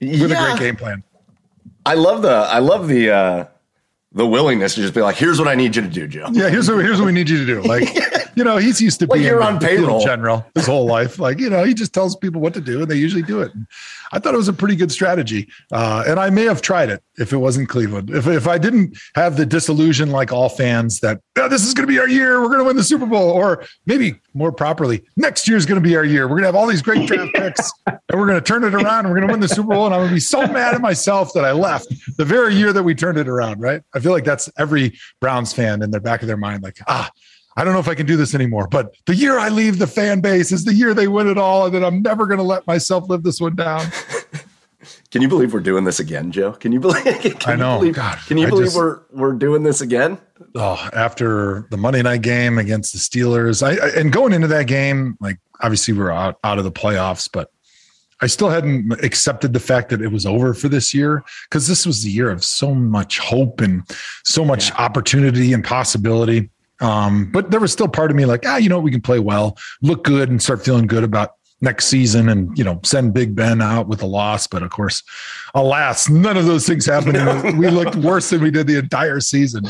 with 0.00 0.30
yeah. 0.30 0.42
a 0.42 0.56
great 0.56 0.60
game 0.60 0.76
plan. 0.76 1.02
I 1.86 1.94
love 1.94 2.22
the 2.22 2.30
I 2.30 2.58
love 2.58 2.88
the 2.88 3.10
uh, 3.10 3.44
the 4.14 4.26
willingness 4.26 4.76
to 4.76 4.80
just 4.80 4.94
be 4.94 5.02
like, 5.02 5.16
here's 5.16 5.38
what 5.38 5.48
I 5.48 5.54
need 5.56 5.74
you 5.74 5.82
to 5.82 5.88
do, 5.88 6.06
Joe. 6.06 6.28
Yeah, 6.32 6.48
here's 6.48 6.70
what 6.70 6.84
here's 6.84 6.98
what 6.98 7.06
we 7.06 7.12
need 7.12 7.28
you 7.28 7.44
to 7.44 7.46
do. 7.46 7.62
Like, 7.62 7.88
you 8.36 8.44
know, 8.44 8.56
he's 8.56 8.80
used 8.80 9.00
to 9.00 9.06
well, 9.06 9.18
being 9.18 9.28
you're 9.28 9.42
on 9.42 9.58
payroll 9.58 10.02
general 10.02 10.46
his 10.54 10.66
whole 10.66 10.86
life. 10.86 11.18
Like, 11.18 11.40
you 11.40 11.50
know, 11.50 11.64
he 11.64 11.74
just 11.74 11.92
tells 11.92 12.14
people 12.16 12.40
what 12.40 12.54
to 12.54 12.60
do, 12.60 12.82
and 12.82 12.90
they 12.90 12.96
usually 12.96 13.22
do 13.22 13.42
it. 13.42 13.52
And 13.54 13.66
I 14.12 14.20
thought 14.20 14.32
it 14.32 14.38
was 14.38 14.48
a 14.48 14.52
pretty 14.52 14.76
good 14.76 14.92
strategy, 14.92 15.48
uh, 15.72 16.04
and 16.06 16.20
I 16.20 16.30
may 16.30 16.44
have 16.44 16.62
tried 16.62 16.90
it 16.90 17.02
if 17.18 17.32
it 17.32 17.38
wasn't 17.38 17.68
Cleveland. 17.68 18.10
If 18.10 18.28
if 18.28 18.46
I 18.46 18.56
didn't 18.56 18.96
have 19.16 19.36
the 19.36 19.44
disillusion 19.44 20.10
like 20.10 20.32
all 20.32 20.48
fans 20.48 21.00
that 21.00 21.20
oh, 21.36 21.48
this 21.48 21.64
is 21.64 21.74
going 21.74 21.86
to 21.86 21.92
be 21.92 21.98
our 21.98 22.08
year, 22.08 22.40
we're 22.40 22.48
going 22.48 22.60
to 22.60 22.64
win 22.64 22.76
the 22.76 22.84
Super 22.84 23.06
Bowl, 23.06 23.30
or 23.30 23.64
maybe 23.84 24.20
more 24.34 24.52
properly, 24.52 25.04
next 25.16 25.48
year 25.48 25.56
is 25.56 25.64
going 25.64 25.80
to 25.82 25.88
be 25.88 25.96
our 25.96 26.04
year. 26.04 26.24
We're 26.24 26.40
going 26.40 26.42
to 26.42 26.48
have 26.48 26.56
all 26.56 26.66
these 26.66 26.82
great 26.82 27.06
draft 27.06 27.32
picks, 27.34 27.72
and 27.86 27.98
we're 28.12 28.26
going 28.26 28.40
to 28.40 28.40
turn 28.40 28.64
it 28.64 28.74
around. 28.74 29.06
And 29.06 29.08
we're 29.10 29.20
going 29.20 29.28
to 29.28 29.32
win 29.32 29.40
the 29.40 29.48
Super 29.48 29.74
Bowl, 29.74 29.86
and 29.86 29.94
I'm 29.94 30.00
going 30.00 30.10
to 30.10 30.14
be 30.14 30.20
so 30.20 30.46
mad 30.46 30.74
at 30.74 30.80
myself 30.80 31.32
that 31.34 31.44
I 31.44 31.52
left 31.52 31.88
the 32.16 32.24
very 32.24 32.54
year 32.54 32.72
that 32.72 32.82
we 32.82 32.94
turned 32.94 33.18
it 33.18 33.28
around. 33.28 33.60
Right? 33.60 33.82
I 33.94 34.00
feel 34.00 34.12
like 34.12 34.24
that's 34.24 34.50
every 34.58 34.98
Browns 35.20 35.52
fan 35.52 35.82
in 35.82 35.90
their 35.90 36.00
back 36.00 36.22
of 36.22 36.28
their 36.28 36.36
mind, 36.36 36.62
like 36.62 36.78
ah. 36.88 37.10
I 37.56 37.62
don't 37.62 37.72
know 37.72 37.78
if 37.78 37.86
I 37.86 37.94
can 37.94 38.06
do 38.06 38.16
this 38.16 38.34
anymore, 38.34 38.66
but 38.68 38.96
the 39.06 39.14
year 39.14 39.38
I 39.38 39.48
leave 39.48 39.78
the 39.78 39.86
fan 39.86 40.20
base 40.20 40.50
is 40.50 40.64
the 40.64 40.74
year 40.74 40.92
they 40.92 41.06
win 41.06 41.28
it 41.28 41.38
all, 41.38 41.66
and 41.66 41.72
then 41.72 41.84
I'm 41.84 42.02
never 42.02 42.26
going 42.26 42.38
to 42.38 42.42
let 42.42 42.66
myself 42.66 43.08
live 43.08 43.22
this 43.22 43.40
one 43.40 43.54
down. 43.54 43.86
Can 45.14 45.22
you 45.22 45.28
believe 45.28 45.52
we're 45.52 45.60
doing 45.60 45.84
this 45.84 46.00
again, 46.00 46.32
Joe? 46.32 46.50
Can 46.50 46.72
you 46.72 46.80
believe? 46.80 47.04
Can 47.38 47.38
I 47.46 47.54
know. 47.54 47.74
You 47.74 47.78
believe, 47.78 47.94
God, 47.94 48.18
can 48.26 48.36
you 48.36 48.48
I 48.48 48.50
believe 48.50 48.64
just, 48.64 48.76
we're 48.76 49.02
we're 49.12 49.32
doing 49.34 49.62
this 49.62 49.80
again? 49.80 50.18
Oh, 50.56 50.88
after 50.92 51.68
the 51.70 51.76
Monday 51.76 52.02
night 52.02 52.22
game 52.22 52.58
against 52.58 52.92
the 52.92 52.98
Steelers, 52.98 53.62
I, 53.62 53.76
I 53.76 53.90
and 53.90 54.12
going 54.12 54.32
into 54.32 54.48
that 54.48 54.66
game, 54.66 55.16
like 55.20 55.38
obviously 55.60 55.94
we 55.94 56.00
are 56.00 56.10
out 56.10 56.40
out 56.42 56.58
of 56.58 56.64
the 56.64 56.72
playoffs, 56.72 57.28
but 57.32 57.52
I 58.22 58.26
still 58.26 58.48
hadn't 58.48 58.90
accepted 59.04 59.52
the 59.52 59.60
fact 59.60 59.90
that 59.90 60.02
it 60.02 60.08
was 60.08 60.26
over 60.26 60.52
for 60.52 60.68
this 60.68 60.92
year 60.92 61.22
because 61.48 61.68
this 61.68 61.86
was 61.86 62.02
the 62.02 62.10
year 62.10 62.28
of 62.28 62.42
so 62.42 62.74
much 62.74 63.20
hope 63.20 63.60
and 63.60 63.88
so 64.24 64.44
much 64.44 64.70
yeah. 64.70 64.78
opportunity 64.78 65.52
and 65.52 65.62
possibility. 65.62 66.50
Um, 66.80 67.30
but 67.30 67.52
there 67.52 67.60
was 67.60 67.72
still 67.72 67.86
part 67.86 68.10
of 68.10 68.16
me 68.16 68.24
like, 68.24 68.42
ah, 68.46 68.56
you 68.56 68.68
know, 68.68 68.80
we 68.80 68.90
can 68.90 69.00
play 69.00 69.20
well, 69.20 69.56
look 69.80 70.02
good, 70.02 70.28
and 70.28 70.42
start 70.42 70.64
feeling 70.64 70.88
good 70.88 71.04
about 71.04 71.34
next 71.64 71.86
season 71.86 72.28
and 72.28 72.56
you 72.56 72.62
know 72.62 72.80
send 72.84 73.14
Big 73.14 73.34
Ben 73.34 73.60
out 73.60 73.88
with 73.88 74.02
a 74.02 74.06
loss. 74.06 74.46
But 74.46 74.62
of 74.62 74.70
course, 74.70 75.02
alas, 75.54 76.08
none 76.08 76.36
of 76.36 76.46
those 76.46 76.66
things 76.66 76.86
happened. 76.86 77.58
we 77.58 77.68
looked 77.68 77.96
worse 77.96 78.30
than 78.30 78.42
we 78.42 78.50
did 78.50 78.66
the 78.66 78.78
entire 78.78 79.20
season. 79.20 79.64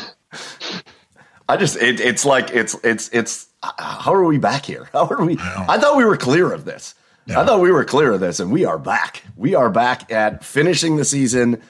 I 1.48 1.56
just 1.56 1.76
it, 1.76 2.00
it's 2.00 2.24
like 2.24 2.50
it's 2.50 2.74
it's 2.84 3.08
it's 3.12 3.46
how 3.78 4.12
are 4.12 4.24
we 4.24 4.38
back 4.38 4.66
here? 4.66 4.88
How 4.92 5.06
are 5.06 5.24
we? 5.24 5.38
I, 5.38 5.66
I 5.70 5.78
thought 5.78 5.96
we 5.96 6.04
were 6.04 6.16
clear 6.16 6.52
of 6.52 6.64
this. 6.64 6.94
Yeah. 7.26 7.40
I 7.40 7.46
thought 7.46 7.60
we 7.60 7.72
were 7.72 7.84
clear 7.84 8.12
of 8.12 8.20
this, 8.20 8.40
and 8.40 8.52
we 8.52 8.66
are 8.66 8.78
back. 8.78 9.22
We 9.36 9.54
are 9.54 9.70
back 9.70 10.12
at 10.12 10.44
finishing 10.44 10.96
the 10.96 11.04
season 11.06 11.62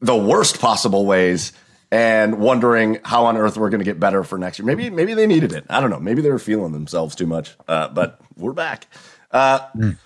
the 0.00 0.14
worst 0.14 0.60
possible 0.60 1.06
ways 1.06 1.52
and 1.90 2.38
wondering 2.38 2.98
how 3.04 3.26
on 3.26 3.36
earth 3.36 3.56
we're 3.56 3.70
going 3.70 3.78
to 3.78 3.84
get 3.84 3.98
better 3.98 4.24
for 4.24 4.36
next 4.38 4.58
year. 4.58 4.66
Maybe 4.66 4.90
maybe 4.90 5.14
they 5.14 5.26
needed 5.26 5.52
it. 5.52 5.64
I 5.70 5.80
don't 5.80 5.90
know. 5.90 6.00
Maybe 6.00 6.22
they 6.22 6.30
were 6.30 6.38
feeling 6.38 6.72
themselves 6.72 7.14
too 7.14 7.26
much. 7.26 7.56
Uh, 7.66 7.88
but 7.88 8.20
we're 8.36 8.52
back. 8.52 8.86
Uh, 9.34 9.58
mm. 9.76 9.98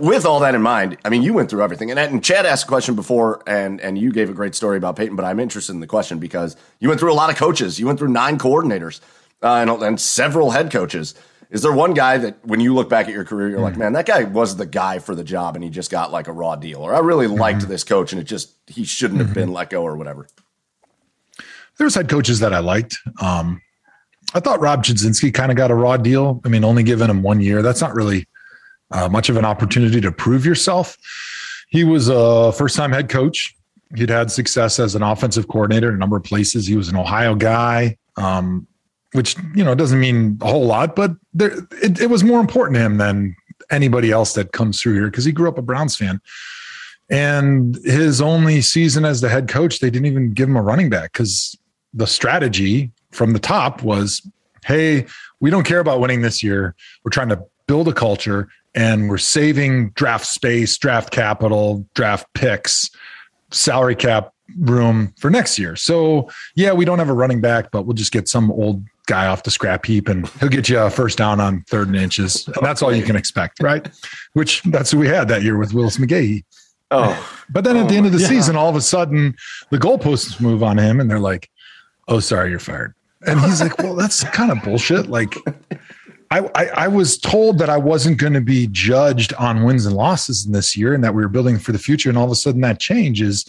With 0.00 0.26
all 0.26 0.40
that 0.40 0.54
in 0.54 0.62
mind, 0.62 0.98
I 1.04 1.08
mean, 1.08 1.22
you 1.22 1.32
went 1.32 1.48
through 1.48 1.62
everything, 1.62 1.90
and, 1.90 1.98
and 1.98 2.22
Chad 2.24 2.44
asked 2.44 2.64
a 2.64 2.68
question 2.68 2.96
before, 2.96 3.40
and 3.46 3.80
and 3.80 3.96
you 3.96 4.12
gave 4.12 4.28
a 4.28 4.32
great 4.32 4.56
story 4.56 4.76
about 4.76 4.96
Peyton. 4.96 5.14
But 5.14 5.24
I'm 5.24 5.38
interested 5.38 5.72
in 5.72 5.80
the 5.80 5.86
question 5.86 6.18
because 6.18 6.56
you 6.80 6.88
went 6.88 7.00
through 7.00 7.12
a 7.12 7.14
lot 7.14 7.30
of 7.30 7.36
coaches. 7.36 7.78
You 7.78 7.86
went 7.86 7.98
through 7.98 8.08
nine 8.08 8.36
coordinators 8.36 9.00
uh, 9.42 9.54
and, 9.54 9.70
and 9.70 10.00
several 10.00 10.50
head 10.50 10.70
coaches. 10.70 11.14
Is 11.50 11.62
there 11.62 11.72
one 11.72 11.94
guy 11.94 12.18
that 12.18 12.44
when 12.46 12.60
you 12.60 12.74
look 12.74 12.88
back 12.88 13.08
at 13.08 13.12
your 13.12 13.24
career, 13.24 13.48
you're 13.48 13.58
mm 13.58 13.64
like, 13.64 13.76
man, 13.76 13.92
that 13.94 14.06
guy 14.06 14.22
was 14.24 14.56
the 14.56 14.66
guy 14.66 15.00
for 15.00 15.14
the 15.14 15.24
job 15.24 15.56
and 15.56 15.64
he 15.64 15.70
just 15.70 15.90
got 15.90 16.12
like 16.12 16.28
a 16.28 16.32
raw 16.32 16.54
deal? 16.54 16.80
Or 16.80 16.94
I 16.94 17.00
really 17.00 17.26
mm-hmm. 17.26 17.40
liked 17.40 17.66
this 17.66 17.82
coach 17.82 18.12
and 18.12 18.20
it 18.20 18.24
just, 18.24 18.54
he 18.68 18.84
shouldn't 18.84 19.18
mm-hmm. 19.18 19.26
have 19.26 19.34
been 19.34 19.52
let 19.52 19.70
go 19.70 19.82
or 19.82 19.96
whatever. 19.96 20.28
There's 21.76 21.94
head 21.94 22.08
coaches 22.08 22.38
that 22.40 22.54
I 22.54 22.60
liked. 22.60 22.98
Um, 23.20 23.62
I 24.32 24.38
thought 24.38 24.60
Rob 24.60 24.84
Chudzinski 24.84 25.34
kind 25.34 25.50
of 25.50 25.56
got 25.56 25.72
a 25.72 25.74
raw 25.74 25.96
deal. 25.96 26.40
I 26.44 26.48
mean, 26.48 26.62
only 26.62 26.84
giving 26.84 27.10
him 27.10 27.22
one 27.22 27.40
year. 27.40 27.62
That's 27.62 27.80
not 27.80 27.96
really 27.96 28.26
uh, 28.90 29.08
much 29.08 29.28
of 29.28 29.36
an 29.36 29.44
opportunity 29.44 30.00
to 30.00 30.12
prove 30.12 30.44
yourself. 30.44 30.96
He 31.68 31.84
was 31.84 32.08
a 32.08 32.52
first 32.52 32.76
time 32.76 32.92
head 32.92 33.08
coach. 33.08 33.54
He'd 33.96 34.08
had 34.08 34.30
success 34.30 34.78
as 34.78 34.94
an 34.94 35.02
offensive 35.02 35.48
coordinator 35.48 35.88
in 35.88 35.96
a 35.96 35.98
number 35.98 36.16
of 36.16 36.24
places. 36.24 36.66
He 36.66 36.76
was 36.76 36.88
an 36.88 36.96
Ohio 36.96 37.34
guy, 37.34 37.96
um, 38.16 38.66
which 39.12 39.36
you 39.54 39.64
know 39.64 39.74
doesn't 39.74 39.98
mean 39.98 40.38
a 40.40 40.46
whole 40.46 40.66
lot, 40.66 40.94
but 40.94 41.12
there, 41.34 41.52
it, 41.82 42.00
it 42.00 42.10
was 42.10 42.22
more 42.22 42.40
important 42.40 42.76
to 42.76 42.80
him 42.80 42.98
than 42.98 43.34
anybody 43.70 44.10
else 44.10 44.34
that 44.34 44.52
comes 44.52 44.80
through 44.80 44.94
here 44.94 45.06
because 45.06 45.24
he 45.24 45.32
grew 45.32 45.48
up 45.48 45.58
a 45.58 45.62
Browns 45.62 45.96
fan. 45.96 46.20
And 47.10 47.76
his 47.84 48.20
only 48.20 48.60
season 48.60 49.04
as 49.04 49.20
the 49.20 49.28
head 49.28 49.48
coach, 49.48 49.80
they 49.80 49.90
didn't 49.90 50.06
even 50.06 50.32
give 50.32 50.48
him 50.48 50.56
a 50.56 50.62
running 50.62 50.88
back 50.88 51.12
because 51.12 51.56
the 51.92 52.06
strategy 52.06 52.92
from 53.10 53.32
the 53.32 53.40
top 53.40 53.82
was, 53.82 54.26
hey, 54.64 55.06
we 55.40 55.50
don't 55.50 55.64
care 55.64 55.80
about 55.80 56.00
winning 56.00 56.22
this 56.22 56.42
year. 56.42 56.76
We're 57.04 57.10
trying 57.10 57.30
to 57.30 57.44
build 57.66 57.88
a 57.88 57.92
culture 57.92 58.48
and 58.74 59.08
we're 59.08 59.18
saving 59.18 59.90
draft 59.90 60.26
space, 60.26 60.78
draft 60.78 61.10
capital, 61.10 61.86
draft 61.94 62.26
picks, 62.34 62.90
salary 63.50 63.96
cap 63.96 64.32
room 64.58 65.12
for 65.18 65.30
next 65.30 65.58
year. 65.58 65.76
So, 65.76 66.28
yeah, 66.54 66.72
we 66.72 66.84
don't 66.84 66.98
have 66.98 67.08
a 67.08 67.14
running 67.14 67.40
back, 67.40 67.70
but 67.70 67.86
we'll 67.86 67.94
just 67.94 68.12
get 68.12 68.28
some 68.28 68.50
old 68.50 68.84
guy 69.06 69.26
off 69.26 69.42
the 69.42 69.50
scrap 69.50 69.86
heap 69.86 70.08
and 70.08 70.28
he'll 70.40 70.48
get 70.48 70.68
you 70.68 70.78
a 70.78 70.90
first 70.90 71.18
down 71.18 71.40
on 71.40 71.62
third 71.68 71.88
and 71.88 71.96
inches. 71.96 72.46
And 72.46 72.64
that's 72.64 72.82
all 72.82 72.94
you 72.94 73.02
can 73.02 73.16
expect, 73.16 73.60
right? 73.60 73.88
Which 74.34 74.62
that's 74.62 74.92
who 74.92 74.98
we 74.98 75.08
had 75.08 75.28
that 75.28 75.42
year 75.42 75.56
with 75.56 75.72
Willis 75.74 75.98
McGahee. 75.98 76.44
Oh, 76.92 77.42
But 77.50 77.64
then 77.64 77.76
at 77.76 77.88
the 77.88 77.96
end 77.96 78.06
of 78.06 78.12
the 78.12 78.18
season, 78.18 78.56
all 78.56 78.68
of 78.68 78.76
a 78.76 78.80
sudden 78.80 79.36
the 79.70 79.78
goalposts 79.78 80.40
move 80.40 80.62
on 80.62 80.78
him 80.78 81.00
and 81.00 81.10
they're 81.10 81.20
like, 81.20 81.48
oh, 82.08 82.20
sorry, 82.20 82.50
you're 82.50 82.58
fired. 82.58 82.94
And 83.26 83.38
he's 83.40 83.60
like, 83.60 83.78
well, 83.78 83.94
that's 83.94 84.24
kind 84.24 84.50
of 84.50 84.62
bullshit. 84.62 85.08
Like, 85.08 85.36
I, 86.30 86.48
I, 86.54 86.66
I 86.66 86.88
was 86.88 87.18
told 87.18 87.58
that 87.58 87.68
I 87.68 87.76
wasn't 87.76 88.18
going 88.18 88.34
to 88.34 88.40
be 88.40 88.68
judged 88.70 89.34
on 89.34 89.64
wins 89.64 89.84
and 89.84 89.96
losses 89.96 90.46
in 90.46 90.52
this 90.52 90.76
year 90.76 90.94
and 90.94 91.02
that 91.02 91.14
we 91.14 91.22
were 91.22 91.28
building 91.28 91.58
for 91.58 91.72
the 91.72 91.78
future. 91.78 92.08
And 92.08 92.16
all 92.16 92.24
of 92.24 92.30
a 92.30 92.36
sudden 92.36 92.60
that 92.60 92.78
changes, 92.78 93.44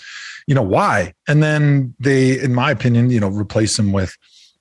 you 0.47 0.55
know, 0.55 0.63
why? 0.63 1.13
And 1.27 1.43
then 1.43 1.93
they, 1.99 2.39
in 2.39 2.55
my 2.55 2.71
opinion, 2.71 3.11
you 3.11 3.19
know, 3.19 3.29
replace 3.29 3.77
him 3.77 3.91
with 3.91 4.17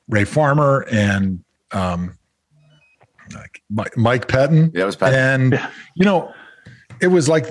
Ray 0.09 0.25
Farmer 0.25 0.87
and 0.91 1.43
um, 1.73 2.19
like 3.35 3.63
Mike, 3.71 3.97
Mike 3.97 4.29
Pettine. 4.29 4.71
Yeah, 4.75 4.83
it 4.83 4.87
was 4.87 4.97
Patton. 4.97 5.55
And, 5.55 5.71
you 5.95 6.05
know, 6.05 6.31
it 7.01 7.09
was 7.09 7.27
like, 7.27 7.47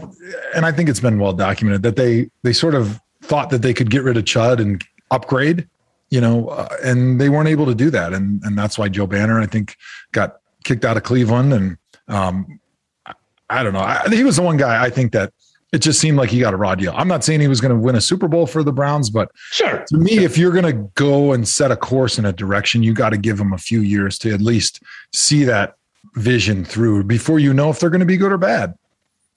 and 0.55 0.67
I 0.67 0.71
think 0.71 0.88
it's 0.88 0.99
been 0.99 1.17
well 1.17 1.34
documented 1.34 1.82
that 1.82 1.95
they, 1.95 2.29
they 2.43 2.53
sort 2.53 2.75
of 2.75 3.01
thought 3.23 3.49
that 3.49 3.63
they 3.63 3.73
could 3.73 3.89
get 3.89 4.03
rid 4.03 4.17
of 4.17 4.25
Chud 4.25 4.60
and 4.60 4.84
upgrade, 5.10 5.67
you 6.12 6.21
know, 6.21 6.49
uh, 6.49 6.67
and 6.84 7.19
they 7.19 7.29
weren't 7.29 7.49
able 7.49 7.65
to 7.65 7.73
do 7.73 7.89
that. 7.89 8.13
And, 8.13 8.43
and 8.43 8.55
that's 8.55 8.77
why 8.77 8.89
Joe 8.89 9.08
Banner, 9.08 9.39
I 9.39 9.47
think, 9.47 9.75
got 10.12 10.38
kicked 10.63 10.86
out 10.86 10.98
of 10.98 11.04
Cleveland. 11.04 11.54
And 11.54 11.78
um, 12.08 12.60
I, 13.06 13.13
I 13.50 13.63
don't 13.63 13.74
know. 13.74 13.80
I, 13.80 14.08
he 14.10 14.24
was 14.24 14.36
the 14.38 14.41
one 14.43 14.58
guy 14.58 14.84
I 14.84 14.89
think 14.89 15.12
that 15.13 15.34
it 15.72 15.80
just 15.80 16.00
seemed 16.00 16.17
like 16.17 16.30
he 16.32 16.39
got 16.39 16.54
a 16.54 16.58
raw 16.58 16.74
deal. 16.76 16.93
I'm 16.95 17.08
not 17.08 17.24
saying 17.24 17.41
he 17.41 17.48
was 17.48 17.62
going 17.62 17.74
to 17.74 17.78
win 17.80 17.95
a 17.95 18.02
Super 18.02 18.28
Bowl 18.28 18.48
for 18.48 18.63
the 18.63 18.72
Browns, 18.74 19.10
but 19.12 19.32
Sure. 19.52 19.86
to 19.88 19.98
me, 19.98 20.17
if 20.24 20.38
you're 20.38 20.52
going 20.52 20.65
to 20.65 20.89
go 20.95 21.32
and 21.34 21.48
set 21.48 21.69
a 21.72 21.76
course 21.76 22.17
in 22.17 22.26
a 22.26 22.34
direction, 22.34 22.82
you 22.82 22.93
got 22.93 23.12
to 23.12 23.17
give 23.17 23.38
them 23.38 23.54
a 23.54 23.58
few 23.58 23.82
years 23.82 24.17
to 24.19 24.34
at 24.34 24.41
least 24.41 24.82
see 25.13 25.43
that 25.43 25.76
vision 26.15 26.65
through 26.65 27.04
before 27.04 27.38
you 27.39 27.54
know 27.54 27.69
if 27.69 27.80
they're 27.80 27.91
going 27.91 28.00
to 28.00 28.06
be 28.06 28.17
good 28.17 28.32
or 28.32 28.38
bad. 28.38 28.74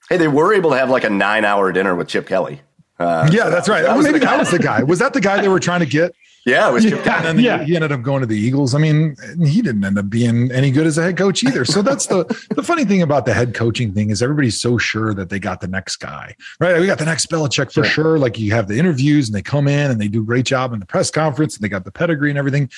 hey, 0.09 0.17
they 0.17 0.27
were 0.27 0.53
able 0.53 0.71
to 0.71 0.77
have 0.77 0.89
like 0.89 1.03
a 1.03 1.09
nine-hour 1.09 1.71
dinner 1.71 1.93
with 1.95 2.07
Chip 2.07 2.27
Kelly. 2.27 2.61
Uh, 2.99 3.29
yeah, 3.31 3.49
that's 3.49 3.67
right. 3.69 3.83
that 3.83 3.95
was 3.95 4.05
Maybe 4.05 4.19
that 4.19 4.39
was 4.39 4.49
the 4.49 4.59
guy. 4.59 4.81
Was 4.83 4.99
that 4.99 5.13
the 5.13 5.21
guy 5.21 5.39
they 5.41 5.49
were 5.49 5.59
trying 5.59 5.79
to 5.81 5.85
get? 5.85 6.15
Yeah, 6.45 6.69
it 6.69 6.73
was 6.73 6.83
Chip 6.83 7.05
Yeah. 7.05 7.17
And 7.27 7.37
then 7.39 7.45
Yeah. 7.45 7.63
he 7.63 7.75
ended 7.75 7.91
up 7.91 8.01
going 8.01 8.21
to 8.21 8.27
the 8.27 8.37
Eagles. 8.37 8.75
I 8.75 8.77
mean, 8.79 9.15
he 9.45 9.61
didn't 9.61 9.83
end 9.83 9.97
up 9.97 10.09
being 10.09 10.51
any 10.51 10.71
good 10.71 10.85
as 10.85 10.97
a 10.97 11.03
head 11.03 11.17
coach 11.17 11.43
either. 11.43 11.63
So 11.65 11.81
that's 11.81 12.07
the 12.07 12.25
the 12.55 12.63
funny 12.63 12.85
thing 12.85 13.01
about 13.01 13.25
the 13.25 13.33
head 13.33 13.53
coaching 13.53 13.93
thing 13.93 14.09
is 14.09 14.21
everybody's 14.21 14.59
so 14.59 14.77
sure 14.77 15.13
that 15.13 15.29
they 15.29 15.39
got 15.39 15.61
the 15.61 15.67
next 15.67 15.97
guy, 15.97 16.35
right? 16.59 16.79
We 16.79 16.85
got 16.85 16.99
the 16.99 17.05
next 17.05 17.29
Belichick 17.29 17.71
for 17.71 17.83
sure. 17.83 18.19
Like 18.19 18.37
you 18.37 18.51
have 18.51 18.67
the 18.67 18.77
interviews 18.77 19.29
and 19.29 19.35
they 19.35 19.41
come 19.41 19.67
in 19.67 19.89
and 19.91 19.99
they 20.01 20.07
do 20.07 20.21
a 20.21 20.25
great 20.25 20.45
job 20.45 20.73
in 20.73 20.79
the 20.79 20.85
press 20.85 21.09
conference 21.11 21.55
and 21.55 21.63
they 21.63 21.69
got 21.69 21.85
the 21.85 21.91
pedigree 21.91 22.29
and 22.29 22.37
everything. 22.39 22.69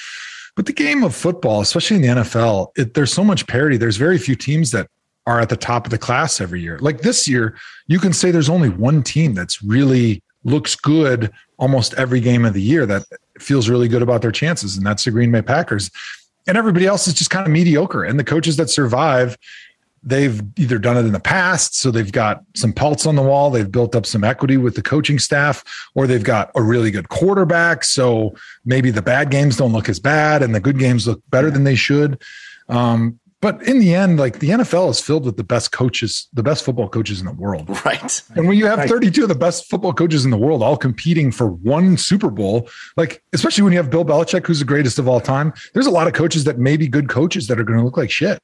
But 0.56 0.68
the 0.68 0.74
game 0.74 1.04
of 1.04 1.14
football, 1.14 1.60
especially 1.62 1.98
in 1.98 2.02
the 2.04 2.08
NFL, 2.22 2.68
it, 2.78 2.94
there's 2.94 3.12
so 3.12 3.24
much 3.24 3.46
parity. 3.48 3.76
There's 3.78 3.98
very 3.98 4.18
few 4.18 4.36
teams 4.36 4.72
that 4.72 4.88
are 5.28 5.42
at 5.42 5.50
the 5.50 5.58
top 5.58 5.86
of 5.86 5.92
the 5.92 5.98
class 5.98 6.40
every 6.40 6.62
year. 6.62 6.78
Like 6.80 7.02
this 7.02 7.28
year, 7.28 7.58
you 7.88 8.00
can 8.00 8.14
say 8.14 8.32
there's 8.32 8.48
only 8.50 8.70
one 8.70 9.02
team 9.04 9.34
that's 9.34 9.62
really 9.64 10.22
looks 10.46 10.76
good 10.76 11.32
almost 11.58 11.94
every 11.96 12.20
game 12.22 12.46
of 12.46 12.54
the 12.54 12.62
year 12.62 12.86
that 12.86 13.04
feels 13.40 13.70
really 13.70 13.88
good 13.88 14.02
about 14.02 14.22
their 14.22 14.32
chances, 14.32 14.78
and 14.78 14.86
that's 14.86 15.06
the 15.06 15.12
Green 15.12 15.32
Bay 15.32 15.42
Packers. 15.42 15.92
And 16.48 16.58
everybody 16.58 16.86
else 16.86 17.08
is 17.08 17.14
just 17.14 17.30
kind 17.30 17.46
of 17.46 17.52
mediocre. 17.52 18.04
And 18.04 18.20
the 18.20 18.24
coaches 18.24 18.58
that 18.58 18.70
survive, 18.70 19.38
they've 20.04 20.42
either 20.58 20.78
done 20.78 20.98
it 20.98 21.06
in 21.06 21.12
the 21.12 21.20
past, 21.20 21.76
so 21.76 21.90
they've 21.90 22.12
got 22.12 22.44
some 22.56 22.72
pelts 22.72 23.06
on 23.06 23.16
the 23.16 23.24
wall, 23.24 23.50
they've 23.50 23.72
built 23.72 23.96
up 23.96 24.06
some 24.06 24.24
equity 24.24 24.58
with 24.58 24.76
the 24.76 24.84
coaching 24.84 25.18
staff, 25.18 25.64
or 25.96 26.06
they've 26.06 26.24
got 26.24 26.52
a 26.56 26.62
really 26.62 26.92
good 26.92 27.10
quarterback. 27.10 27.84
So 27.84 28.36
maybe 28.64 28.92
the 28.92 29.02
bad 29.02 29.32
games 29.32 29.58
don't 29.58 29.74
look 29.74 29.90
as 29.90 30.00
bad 30.00 30.44
and 30.44 30.54
the 30.54 30.60
good 30.60 30.78
games 30.78 31.08
look 31.08 31.22
better 31.30 31.50
than 31.50 31.64
they 31.64 31.76
should. 31.76 32.22
Um, 32.70 33.20
but 33.46 33.62
in 33.68 33.78
the 33.78 33.94
end, 33.94 34.18
like 34.18 34.40
the 34.40 34.50
NFL 34.50 34.90
is 34.90 35.00
filled 35.00 35.24
with 35.24 35.38
the 35.38 35.44
best 35.44 35.72
coaches, 35.72 36.28
the 36.34 36.42
best 36.42 36.64
football 36.66 36.90
coaches 36.90 37.20
in 37.20 37.28
the 37.28 37.32
world. 37.34 37.70
Right. 37.86 38.22
And 38.36 38.48
when 38.48 38.58
you 38.58 38.66
have 38.66 38.80
Right. 38.80 38.90
32 38.90 39.22
of 39.22 39.30
the 39.30 39.36
best 39.36 39.70
football 39.70 39.94
coaches 39.94 40.26
in 40.26 40.32
the 40.32 40.38
world 40.38 40.64
all 40.64 40.76
competing 40.78 41.32
for 41.32 41.48
one 41.52 41.96
Super 41.96 42.32
Bowl, 42.32 42.68
like 42.98 43.22
especially 43.34 43.64
when 43.64 43.72
you 43.72 43.78
have 43.78 43.92
Bill 43.92 44.04
Belichick, 44.04 44.48
who's 44.48 44.58
the 44.58 44.66
greatest 44.66 44.98
of 44.98 45.08
all 45.08 45.20
time, 45.22 45.54
there's 45.76 45.86
a 45.86 45.92
lot 45.92 46.08
of 46.08 46.14
coaches 46.14 46.44
that 46.46 46.58
may 46.58 46.76
be 46.76 46.88
good 46.88 47.08
coaches 47.08 47.46
that 47.48 47.60
are 47.60 47.64
going 47.64 47.78
to 47.78 47.86
look 47.86 47.98
like 47.98 48.10
shit. 48.10 48.40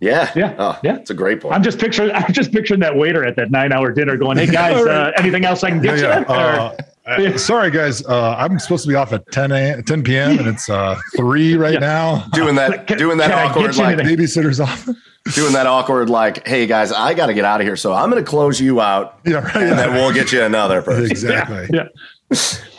Yeah. 0.00 0.32
Yeah. 0.34 0.54
Oh, 0.58 0.78
Yeah. 0.82 0.96
It's 0.96 1.10
a 1.10 1.14
great 1.14 1.40
point. 1.42 1.54
I'm 1.54 1.62
just 1.62 1.78
picturing. 1.78 2.10
I'm 2.14 2.32
just 2.32 2.50
picturing 2.50 2.80
that 2.80 2.96
waiter 2.96 3.24
at 3.24 3.36
that 3.36 3.52
nine-hour 3.52 3.92
dinner 3.92 4.16
going, 4.16 4.36
"Hey 4.38 4.46
guys, 4.60 4.84
uh, 4.84 5.12
anything 5.16 5.44
else 5.44 5.62
I 5.62 5.70
can 5.70 5.80
get 5.80 5.98
you?" 5.98 6.06
Uh, 6.06 6.76
uh, 7.10 7.38
sorry, 7.38 7.70
guys. 7.70 8.04
Uh, 8.04 8.34
I'm 8.38 8.58
supposed 8.58 8.84
to 8.84 8.88
be 8.88 8.94
off 8.94 9.12
at 9.12 9.30
10 9.32 9.52
a, 9.52 9.82
10 9.82 10.02
p.m. 10.02 10.38
and 10.38 10.48
it's 10.48 10.68
uh, 10.70 10.98
three 11.16 11.56
right 11.56 11.74
Yeah. 11.74 11.78
now. 11.80 12.26
doing 12.32 12.54
that, 12.56 12.86
Can- 12.86 12.98
doing 12.98 13.18
that 13.18 13.30
awkward, 13.32 13.76
like 13.76 13.98
anything? 13.98 14.16
Babysitter's 14.18 14.60
off. 14.60 14.88
doing 15.34 15.52
that 15.52 15.66
awkward, 15.66 16.08
like, 16.08 16.46
hey 16.46 16.66
guys, 16.66 16.92
I 16.92 17.12
got 17.14 17.26
to 17.26 17.34
get 17.34 17.44
out 17.44 17.60
of 17.60 17.66
here, 17.66 17.76
so 17.76 17.92
I'm 17.92 18.10
going 18.10 18.22
to 18.24 18.28
close 18.28 18.60
you 18.60 18.80
out, 18.80 19.18
yeah, 19.26 19.38
right. 19.40 19.56
and 19.56 19.78
then 19.78 19.92
we'll 19.94 20.12
get 20.14 20.32
you 20.32 20.42
another 20.42 20.80
person. 20.82 21.10
exactly. 21.10 21.68
yeah. 21.72 21.88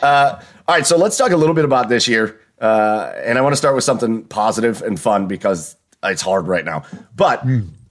Uh, 0.02 0.40
all 0.68 0.74
right, 0.74 0.86
so 0.86 0.96
let's 0.96 1.16
talk 1.16 1.30
a 1.30 1.36
little 1.36 1.54
bit 1.54 1.64
about 1.64 1.88
this 1.88 2.08
year, 2.08 2.40
uh, 2.60 3.12
and 3.16 3.38
I 3.38 3.42
want 3.42 3.52
to 3.52 3.56
start 3.56 3.74
with 3.74 3.84
something 3.84 4.24
positive 4.24 4.82
and 4.82 4.98
fun 4.98 5.26
because 5.28 5.76
it's 6.02 6.22
hard 6.22 6.48
right 6.48 6.64
now. 6.64 6.82
But 7.14 7.44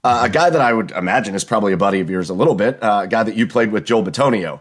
uh, 0.04 0.22
a 0.24 0.30
guy 0.30 0.50
that 0.50 0.62
I 0.62 0.74
would 0.74 0.92
imagine 0.92 1.34
is 1.36 1.44
probably 1.46 1.72
a 1.74 1.78
buddy 1.78 2.00
of 2.02 2.10
yours 2.10 2.30
a 2.30 2.34
little 2.34 2.56
bit, 2.56 2.82
uh, 2.84 3.02
a 3.04 3.08
guy 3.08 3.24
that 3.24 3.36
you 3.36 3.48
played 3.48 3.72
with, 3.72 3.86
Joel 3.86 4.04
Bitonio. 4.04 4.60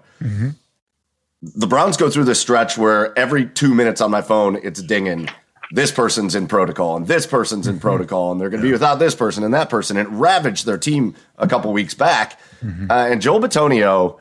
The 1.42 1.66
Browns 1.66 1.96
go 1.96 2.10
through 2.10 2.24
this 2.24 2.40
stretch 2.40 2.76
where 2.76 3.18
every 3.18 3.46
two 3.46 3.74
minutes 3.74 4.00
on 4.00 4.10
my 4.10 4.20
phone, 4.20 4.58
it's 4.62 4.82
dinging. 4.82 5.28
This 5.72 5.90
person's 5.92 6.34
in 6.34 6.48
protocol, 6.48 6.96
and 6.96 7.06
this 7.06 7.26
person's 7.26 7.66
in 7.66 7.78
protocol, 7.78 8.32
and 8.32 8.40
they're 8.40 8.50
going 8.50 8.60
to 8.60 8.66
be 8.66 8.72
without 8.72 8.98
this 8.98 9.14
person 9.14 9.44
and 9.44 9.54
that 9.54 9.70
person. 9.70 9.96
It 9.96 10.08
ravaged 10.10 10.66
their 10.66 10.76
team 10.76 11.14
a 11.38 11.46
couple 11.46 11.72
weeks 11.72 11.94
back. 11.94 12.38
Uh, 12.90 13.08
and 13.10 13.22
Joel 13.22 13.40
Bitonio 13.40 14.18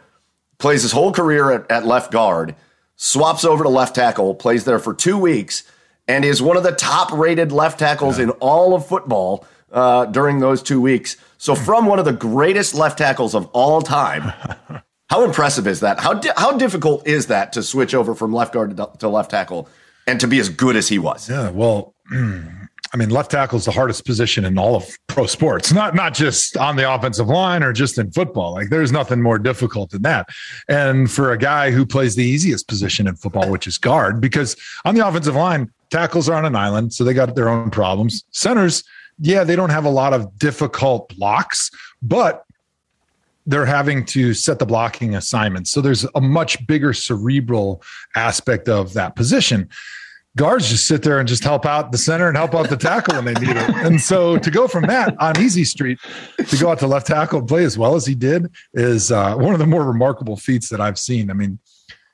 plays 0.60 0.84
his 0.84 0.92
whole 0.92 1.12
career 1.12 1.52
at, 1.52 1.70
at 1.72 1.86
left 1.86 2.12
guard, 2.12 2.56
swaps 2.96 3.44
over 3.44 3.64
to 3.64 3.70
left 3.70 3.96
tackle, 3.96 4.36
plays 4.36 4.64
there 4.64 4.80
for 4.80 4.94
two 4.94 5.18
weeks, 5.18 5.64
and 6.08 6.24
is 6.24 6.42
one 6.42 6.56
of 6.56 6.64
the 6.64 6.72
top 6.72 7.12
rated 7.12 7.52
left 7.52 7.80
tackles 7.80 8.20
in 8.20 8.30
all 8.40 8.76
of 8.76 8.86
football 8.86 9.46
uh, 9.72 10.06
during 10.06 10.40
those 10.40 10.62
two 10.62 10.80
weeks. 10.80 11.18
So, 11.38 11.56
from 11.56 11.86
one 11.86 12.00
of 12.00 12.06
the 12.06 12.14
greatest 12.14 12.76
left 12.76 12.98
tackles 12.98 13.34
of 13.36 13.48
all 13.48 13.82
time, 13.82 14.32
how 15.10 15.24
impressive 15.24 15.68
is 15.68 15.80
that? 15.80 16.00
How, 16.00 16.14
di- 16.14 16.32
how 16.38 16.58
difficult 16.58 17.08
is 17.08 17.28
that 17.28 17.54
to 17.54 17.64
switch 17.64 17.94
over 17.96 18.14
from 18.14 18.32
left 18.32 18.54
guard 18.54 18.76
to, 18.78 18.90
to 19.00 19.10
left 19.10 19.32
tackle 19.32 19.68
and 20.06 20.20
to 20.20 20.28
be 20.28 20.40
as 20.40 20.50
good 20.50 20.76
as 20.76 20.88
he 20.88 21.00
was? 21.00 21.30
Yeah, 21.30 21.50
well, 21.50 21.94
I 22.92 22.98
mean, 22.98 23.10
left 23.10 23.32
tackle 23.32 23.58
is 23.58 23.66
the 23.66 23.72
hardest 23.72 24.06
position 24.06 24.46
in 24.46 24.58
all 24.58 24.76
of 24.76 24.98
pro 25.08 25.28
sports, 25.28 25.72
not 25.72 25.94
not 25.94 26.16
just 26.16 26.58
on 26.58 26.76
the 26.76 26.92
offensive 26.92 27.28
line 27.28 27.62
or 27.62 27.72
just 27.72 28.00
in 28.00 28.12
football. 28.12 28.54
Like, 28.54 28.70
there's 28.70 28.92
nothing 28.92 29.22
more 29.22 29.38
difficult 29.38 29.92
than 29.92 30.02
that. 30.04 30.28
And 30.68 31.10
for 31.10 31.32
a 31.32 31.38
guy 31.38 31.70
who 31.70 31.86
plays 31.86 32.16
the 32.16 32.24
easiest 32.24 32.68
position 32.68 33.08
in 33.08 33.16
football, 33.16 33.50
which 33.52 33.68
is 33.68 33.78
guard, 33.78 34.20
because 34.20 34.56
on 34.86 34.96
the 34.96 35.08
offensive 35.08 35.36
line, 35.36 35.72
tackles 35.92 36.28
are 36.30 36.36
on 36.36 36.46
an 36.46 36.56
island, 36.56 36.94
so 36.94 37.04
they 37.04 37.14
got 37.14 37.36
their 37.36 37.50
own 37.50 37.70
problems. 37.70 38.24
Centers, 38.32 38.84
yeah, 39.20 39.44
they 39.44 39.56
don't 39.56 39.70
have 39.70 39.86
a 39.86 39.90
lot 39.90 40.14
of 40.14 40.38
difficult 40.40 41.16
blocks, 41.16 41.70
but 42.02 42.44
they're 43.50 43.66
having 43.66 44.06
to 44.06 44.36
set 44.36 44.60
the 44.60 44.66
blocking 44.66 45.16
assignments. 45.16 45.72
So 45.72 45.82
there's 45.82 46.06
a 46.14 46.22
much 46.22 46.66
bigger 46.68 46.94
cerebral 46.94 47.82
aspect 48.16 48.70
of 48.70 48.94
that 48.94 49.16
position. 49.16 49.70
Guards 50.38 50.70
just 50.70 50.88
sit 50.88 51.02
there 51.02 51.20
and 51.20 51.28
just 51.28 51.44
help 51.44 51.66
out 51.66 51.92
the 51.92 51.98
center 51.98 52.28
and 52.28 52.38
help 52.38 52.54
out 52.54 52.70
the 52.70 52.78
tackle 52.78 53.16
when 53.16 53.26
they 53.26 53.34
need 53.34 53.58
it. 53.58 53.70
And 53.78 54.00
so 54.00 54.38
to 54.38 54.52
go 54.52 54.68
from 54.68 54.86
that 54.86 55.16
on 55.20 55.40
easy 55.40 55.64
street 55.64 56.00
to 56.48 56.58
go 56.58 56.70
out 56.70 56.78
to 56.80 56.88
left 56.88 57.08
tackle 57.08 57.40
and 57.40 57.48
play 57.48 57.64
as 57.64 57.76
well 57.76 57.96
as 57.96 58.06
he 58.06 58.14
did 58.14 58.46
is 58.76 59.12
uh, 59.12 59.36
one 59.36 59.54
of 59.54 59.60
the 59.60 59.66
more 59.66 59.84
remarkable 59.84 60.38
feats 60.38 60.70
that 60.70 60.80
I've 60.80 61.00
seen. 61.00 61.32
I 61.32 61.34
mean, 61.34 61.58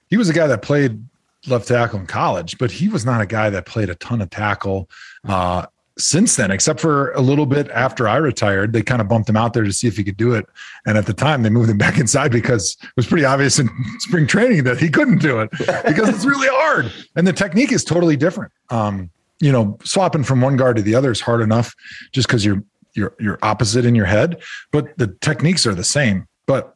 he 0.08 0.16
was 0.16 0.30
a 0.30 0.34
guy 0.34 0.48
that 0.48 0.62
played 0.62 1.04
left 1.48 1.68
tackle 1.68 2.00
in 2.00 2.08
college, 2.08 2.58
but 2.58 2.72
he 2.72 2.88
was 2.88 3.06
not 3.06 3.20
a 3.20 3.26
guy 3.26 3.50
that 3.50 3.66
played 3.66 3.90
a 3.90 3.96
ton 3.96 4.22
of 4.22 4.30
tackle 4.30 4.90
uh, 5.28 5.66
since 5.98 6.36
then, 6.36 6.52
except 6.52 6.80
for 6.80 7.12
a 7.12 7.22
little 7.22 7.46
bit 7.46 7.70
after 7.72 8.08
I 8.08 8.18
retired. 8.18 8.74
They 8.74 8.82
kind 8.82 9.02
of 9.02 9.08
bumped 9.08 9.30
him 9.30 9.38
out 9.38 9.54
there 9.54 9.64
to 9.64 9.72
see 9.72 9.88
if 9.88 9.96
he 9.96 10.04
could 10.04 10.18
do 10.18 10.34
it. 10.34 10.46
And 10.86 10.98
at 10.98 11.06
the 11.06 11.14
time, 11.14 11.44
they 11.44 11.50
moved 11.50 11.70
him 11.70 11.78
back 11.86 11.98
inside 11.98 12.32
because 12.32 12.78
it 12.82 12.90
was 12.96 13.08
pretty 13.08 13.26
obvious 13.26 13.60
in 13.60 13.70
spring 14.00 14.28
training 14.28 14.64
that 14.66 14.80
he 14.80 14.90
couldn't 14.90 15.20
do 15.20 15.40
it 15.40 15.50
because 15.86 16.10
it's 16.10 16.26
really 16.26 16.50
hard. 16.50 16.92
And 17.16 17.26
the 17.26 17.34
technique 17.34 17.72
is 17.72 17.84
totally 17.84 18.18
different. 18.18 18.52
Um, 18.70 19.10
you 19.40 19.52
know, 19.52 19.78
swapping 19.84 20.24
from 20.24 20.42
one 20.42 20.56
guard 20.56 20.78
to 20.78 20.82
the 20.82 20.96
other 20.96 21.12
is 21.12 21.22
hard 21.22 21.42
enough 21.42 21.76
just 22.14 22.28
because 22.28 22.46
you're 22.46 22.64
you're 22.94 23.14
you're 23.20 23.40
opposite 23.42 23.86
in 23.86 23.94
your 23.94 24.06
head, 24.06 24.42
but 24.72 24.98
the 24.98 25.08
techniques 25.20 25.68
are 25.68 25.76
the 25.76 25.84
same. 25.84 26.28
But 26.46 26.75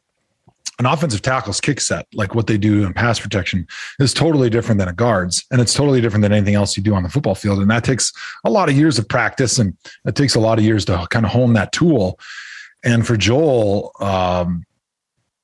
an 0.78 0.86
offensive 0.86 1.20
tackle's 1.20 1.60
kick 1.60 1.80
set, 1.80 2.06
like 2.14 2.34
what 2.34 2.46
they 2.46 2.56
do 2.56 2.86
in 2.86 2.94
pass 2.94 3.20
protection, 3.20 3.66
is 3.98 4.14
totally 4.14 4.48
different 4.48 4.78
than 4.78 4.88
a 4.88 4.92
guard's, 4.92 5.44
and 5.50 5.60
it's 5.60 5.74
totally 5.74 6.00
different 6.00 6.22
than 6.22 6.32
anything 6.32 6.54
else 6.54 6.76
you 6.76 6.82
do 6.82 6.94
on 6.94 7.02
the 7.02 7.08
football 7.08 7.34
field. 7.34 7.58
And 7.58 7.70
that 7.70 7.84
takes 7.84 8.12
a 8.44 8.50
lot 8.50 8.68
of 8.68 8.76
years 8.76 8.98
of 8.98 9.08
practice, 9.08 9.58
and 9.58 9.76
it 10.06 10.14
takes 10.14 10.34
a 10.34 10.40
lot 10.40 10.58
of 10.58 10.64
years 10.64 10.84
to 10.86 11.06
kind 11.10 11.26
of 11.26 11.32
hone 11.32 11.52
that 11.54 11.72
tool. 11.72 12.18
And 12.82 13.06
for 13.06 13.16
Joel, 13.16 13.92
um, 14.00 14.64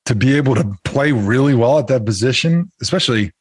to 0.05 0.15
be 0.15 0.35
able 0.37 0.55
to 0.55 0.77
play 0.85 1.11
really 1.11 1.53
well 1.53 1.77
at 1.77 1.87
that 1.87 2.05
position, 2.05 2.71
especially 2.81 3.31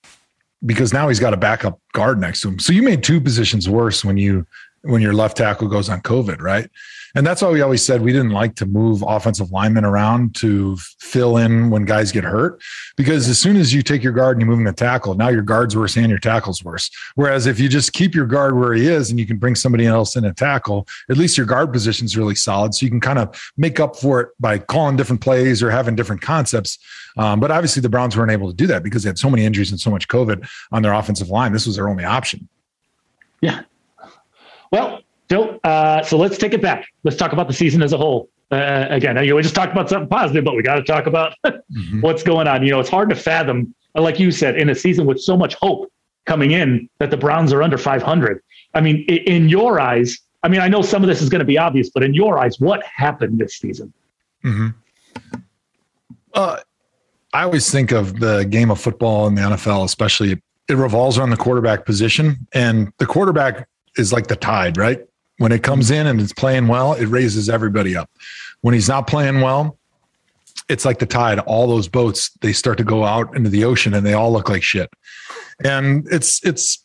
because 0.64 0.92
now 0.92 1.08
he's 1.08 1.20
got 1.20 1.32
a 1.32 1.36
backup 1.36 1.80
guard 1.92 2.20
next 2.20 2.40
to 2.40 2.48
him. 2.48 2.58
So 2.58 2.72
you 2.72 2.82
made 2.82 3.02
two 3.02 3.20
positions 3.20 3.68
worse 3.68 4.04
when 4.04 4.16
you 4.16 4.46
when 4.82 5.02
your 5.02 5.14
left 5.14 5.36
tackle 5.36 5.68
goes 5.68 5.88
on 5.88 6.00
COVID, 6.00 6.40
right? 6.40 6.68
And 7.16 7.26
that's 7.26 7.40
why 7.40 7.50
we 7.50 7.62
always 7.62 7.82
said 7.82 8.02
we 8.02 8.12
didn't 8.12 8.30
like 8.30 8.56
to 8.56 8.66
move 8.66 9.02
offensive 9.06 9.50
linemen 9.50 9.86
around 9.86 10.34
to 10.36 10.76
fill 11.00 11.38
in 11.38 11.70
when 11.70 11.86
guys 11.86 12.12
get 12.12 12.24
hurt. 12.24 12.62
Because 12.94 13.26
as 13.28 13.38
soon 13.38 13.56
as 13.56 13.72
you 13.72 13.82
take 13.82 14.02
your 14.02 14.12
guard 14.12 14.36
and 14.36 14.42
you 14.42 14.46
move 14.46 14.58
him 14.58 14.66
to 14.66 14.72
tackle, 14.74 15.14
now 15.14 15.28
your 15.28 15.40
guard's 15.40 15.74
worse 15.74 15.96
and 15.96 16.10
your 16.10 16.18
tackle's 16.18 16.62
worse. 16.62 16.90
Whereas 17.14 17.46
if 17.46 17.58
you 17.58 17.70
just 17.70 17.94
keep 17.94 18.14
your 18.14 18.26
guard 18.26 18.58
where 18.58 18.74
he 18.74 18.86
is 18.86 19.08
and 19.08 19.18
you 19.18 19.26
can 19.26 19.38
bring 19.38 19.54
somebody 19.54 19.86
else 19.86 20.14
in 20.14 20.26
a 20.26 20.34
tackle, 20.34 20.86
at 21.08 21.16
least 21.16 21.38
your 21.38 21.46
guard 21.46 21.72
position 21.72 22.04
is 22.04 22.18
really 22.18 22.34
solid. 22.34 22.74
So 22.74 22.84
you 22.84 22.90
can 22.90 23.00
kind 23.00 23.18
of 23.18 23.50
make 23.56 23.80
up 23.80 23.96
for 23.96 24.20
it 24.20 24.28
by 24.38 24.58
calling 24.58 24.96
different 24.96 25.22
plays 25.22 25.62
or 25.62 25.70
having 25.70 25.96
different 25.96 26.20
concepts. 26.20 26.78
Um, 27.16 27.40
but 27.40 27.50
obviously 27.50 27.80
the 27.80 27.88
Browns 27.88 28.14
weren't 28.14 28.30
able 28.30 28.50
to 28.50 28.54
do 28.54 28.66
that 28.66 28.82
because 28.82 29.04
they 29.04 29.08
had 29.08 29.18
so 29.18 29.30
many 29.30 29.46
injuries 29.46 29.70
and 29.70 29.80
so 29.80 29.90
much 29.90 30.06
COVID 30.08 30.46
on 30.70 30.82
their 30.82 30.92
offensive 30.92 31.30
line. 31.30 31.54
This 31.54 31.66
was 31.66 31.76
their 31.76 31.88
only 31.88 32.04
option. 32.04 32.46
Yeah. 33.40 33.62
Well, 34.70 35.00
Joe, 35.28 35.58
uh, 35.64 36.02
so 36.02 36.16
let's 36.16 36.38
take 36.38 36.52
it 36.52 36.62
back. 36.62 36.86
Let's 37.02 37.16
talk 37.16 37.32
about 37.32 37.48
the 37.48 37.54
season 37.54 37.82
as 37.82 37.92
a 37.92 37.98
whole. 37.98 38.28
Uh, 38.50 38.86
again, 38.90 39.16
you 39.16 39.30
know, 39.30 39.36
we 39.36 39.42
just 39.42 39.56
talked 39.56 39.72
about 39.72 39.88
something 39.88 40.08
positive, 40.08 40.44
but 40.44 40.54
we 40.54 40.62
got 40.62 40.76
to 40.76 40.82
talk 40.82 41.06
about 41.06 41.34
mm-hmm. 41.46 42.00
what's 42.00 42.22
going 42.22 42.46
on. 42.46 42.62
You 42.62 42.70
know, 42.70 42.80
it's 42.80 42.88
hard 42.88 43.08
to 43.10 43.16
fathom, 43.16 43.74
like 43.94 44.20
you 44.20 44.30
said, 44.30 44.56
in 44.56 44.68
a 44.70 44.74
season 44.74 45.04
with 45.04 45.20
so 45.20 45.36
much 45.36 45.54
hope 45.54 45.90
coming 46.26 46.52
in 46.52 46.88
that 46.98 47.10
the 47.10 47.16
Browns 47.16 47.52
are 47.52 47.62
under 47.62 47.76
500. 47.76 48.40
I 48.74 48.80
mean, 48.80 49.04
in, 49.08 49.16
in 49.16 49.48
your 49.48 49.80
eyes, 49.80 50.18
I 50.42 50.48
mean, 50.48 50.60
I 50.60 50.68
know 50.68 50.82
some 50.82 51.02
of 51.02 51.08
this 51.08 51.22
is 51.22 51.28
going 51.28 51.40
to 51.40 51.46
be 51.46 51.58
obvious, 51.58 51.90
but 51.90 52.04
in 52.04 52.14
your 52.14 52.38
eyes, 52.38 52.60
what 52.60 52.84
happened 52.84 53.38
this 53.38 53.56
season? 53.56 53.92
Mm-hmm. 54.44 54.68
Uh, 56.34 56.58
I 57.32 57.42
always 57.42 57.70
think 57.70 57.90
of 57.90 58.20
the 58.20 58.44
game 58.44 58.70
of 58.70 58.80
football 58.80 59.26
in 59.26 59.34
the 59.34 59.42
NFL, 59.42 59.84
especially 59.84 60.40
it 60.68 60.74
revolves 60.76 61.18
around 61.18 61.30
the 61.30 61.36
quarterback 61.36 61.84
position, 61.84 62.46
and 62.52 62.92
the 62.98 63.06
quarterback 63.06 63.68
is 63.96 64.12
like 64.12 64.26
the 64.26 64.36
tide, 64.36 64.76
right? 64.76 65.00
When 65.38 65.52
it 65.52 65.62
comes 65.62 65.90
in 65.90 66.06
and 66.06 66.20
it's 66.20 66.32
playing 66.32 66.68
well, 66.68 66.94
it 66.94 67.06
raises 67.06 67.48
everybody 67.48 67.96
up. 67.96 68.10
When 68.62 68.74
he's 68.74 68.88
not 68.88 69.06
playing 69.06 69.42
well, 69.42 69.78
it's 70.68 70.84
like 70.84 70.98
the 70.98 71.06
tide. 71.06 71.38
All 71.40 71.66
those 71.66 71.88
boats 71.88 72.30
they 72.40 72.52
start 72.52 72.78
to 72.78 72.84
go 72.84 73.04
out 73.04 73.36
into 73.36 73.50
the 73.50 73.64
ocean 73.64 73.94
and 73.94 74.04
they 74.04 74.14
all 74.14 74.32
look 74.32 74.48
like 74.48 74.62
shit. 74.62 74.90
And 75.62 76.06
it's 76.10 76.44
it's 76.44 76.82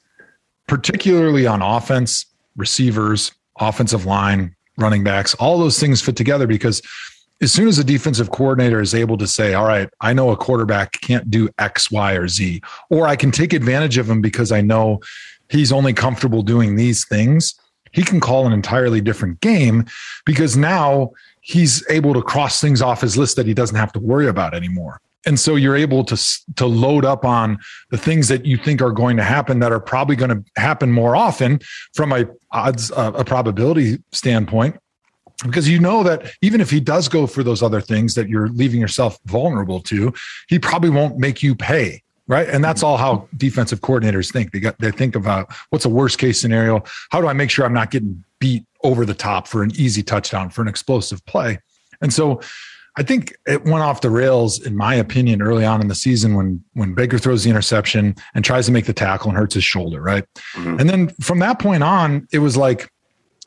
particularly 0.68 1.48
on 1.48 1.62
offense, 1.62 2.26
receivers, 2.56 3.32
offensive 3.60 4.06
line, 4.06 4.56
running 4.78 5.04
backs, 5.04 5.34
all 5.36 5.58
those 5.60 5.80
things 5.80 6.02
fit 6.02 6.16
together 6.16 6.48
because 6.48 6.82
as 7.42 7.52
soon 7.52 7.68
as 7.68 7.80
a 7.80 7.84
defensive 7.84 8.32
coordinator 8.32 8.80
is 8.82 8.94
able 8.94 9.18
to 9.18 9.28
say, 9.28 9.54
all 9.54 9.66
right, 9.66 9.90
I 10.00 10.14
know 10.14 10.30
a 10.30 10.38
quarterback 10.38 10.94
can't 11.02 11.30
do 11.32 11.50
X, 11.58 11.90
Y, 11.90 12.14
or 12.14 12.28
Z, 12.28 12.62
or 12.90 13.08
I 13.08 13.16
can 13.16 13.32
take 13.32 13.54
advantage 13.54 13.98
of 13.98 14.10
him 14.10 14.22
because 14.22 14.52
I 14.52 14.62
know 14.62 15.00
he's 15.50 15.72
only 15.72 15.94
comfortable 15.94 16.44
doing 16.44 16.76
these 16.76 17.06
things, 17.06 17.56
he 17.92 18.04
can 18.04 18.20
call 18.20 18.48
an 18.48 18.54
entirely 18.54 19.02
different 19.02 19.40
game 19.42 19.86
because 20.26 20.58
now 20.58 21.12
he's 21.42 21.84
able 21.90 22.14
to 22.14 22.22
cross 22.22 22.62
things 22.62 22.82
off 22.82 23.02
his 23.02 23.18
list 23.18 23.36
that 23.36 23.46
he 23.46 23.54
doesn't 23.54 23.76
have 23.76 23.92
to 23.94 24.00
worry 24.00 24.28
about 24.28 24.54
anymore. 24.54 25.02
And 25.26 25.40
so 25.40 25.56
you're 25.56 25.76
able 25.76 26.04
to 26.06 26.18
to 26.56 26.66
load 26.66 27.06
up 27.06 27.26
on 27.26 27.60
the 27.92 27.98
things 27.98 28.28
that 28.28 28.46
you 28.46 28.58
think 28.58 28.82
are 28.82 28.92
going 28.92 29.18
to 29.18 29.24
happen 29.24 29.60
that 29.60 29.72
are 29.72 29.80
probably 29.80 30.16
going 30.16 30.32
to 30.32 30.44
happen 30.60 30.92
more 30.92 31.16
often 31.16 31.60
from 31.94 32.12
a 32.12 32.26
odds 32.52 32.92
uh, 32.92 33.12
a 33.14 33.24
probability 33.24 34.00
standpoint 34.12 34.78
because 35.46 35.68
you 35.70 35.80
know 35.80 36.04
that 36.04 36.32
even 36.42 36.62
if 36.62 36.70
he 36.70 36.80
does 36.80 37.08
go 37.08 37.28
for 37.28 37.44
those 37.44 37.62
other 37.64 37.82
things 37.82 38.16
that 38.16 38.30
you're 38.30 38.50
leaving 38.50 38.80
yourself 38.80 39.18
vulnerable 39.26 39.80
to, 39.80 40.14
he 40.48 40.60
probably 40.60 40.90
won't 40.90 41.18
make 41.18 41.42
you 41.42 41.56
pay 41.56 42.02
right? 42.28 42.48
And 42.48 42.64
that's 42.64 42.84
all 42.84 42.98
how 42.98 43.28
defensive 43.38 43.82
coordinators 43.82 44.32
think. 44.32 44.52
They 44.52 44.60
got 44.60 44.78
they 44.80 44.92
think 44.92 45.16
about 45.16 45.54
what's 45.70 45.86
a 45.86 45.90
worst 45.90 46.18
case 46.18 46.40
scenario. 46.40 46.84
How 47.10 47.22
do 47.22 47.28
I 47.28 47.34
make 47.34 47.50
sure 47.50 47.66
I'm 47.66 47.74
not 47.74 47.92
getting 47.92 48.24
beat 48.40 48.66
over 48.84 49.06
the 49.06 49.14
top 49.14 49.48
for 49.48 49.64
an 49.64 49.72
easy 49.76 50.04
touchdown 50.04 50.50
for 50.50 50.62
an 50.62 50.68
explosive 50.68 51.26
play? 51.26 51.60
And 52.02 52.12
so 52.12 52.42
I 52.98 53.04
think 53.04 53.36
it 53.48 53.64
went 53.64 53.84
off 53.84 54.02
the 54.02 54.10
rails, 54.10 54.62
in 54.66 54.76
my 54.76 54.96
opinion, 54.96 55.42
early 55.42 55.66
on 55.66 55.82
in 55.82 55.88
the 55.88 55.96
season 55.96 56.36
when 56.36 56.64
when 56.74 56.94
Baker 56.94 57.18
throws 57.18 57.44
the 57.44 57.50
interception 57.50 58.16
and 58.36 58.44
tries 58.44 58.66
to 58.66 58.72
make 58.72 58.86
the 58.86 58.94
tackle 58.94 59.30
and 59.30 59.38
hurts 59.38 59.56
his 59.56 59.64
shoulder, 59.64 60.02
right? 60.02 60.26
Mm-hmm. 60.56 60.80
And 60.80 60.90
then 60.90 61.10
from 61.22 61.40
that 61.40 61.60
point 61.60 61.84
on, 61.84 62.28
it 62.34 62.40
was 62.40 62.58
like 62.58 62.90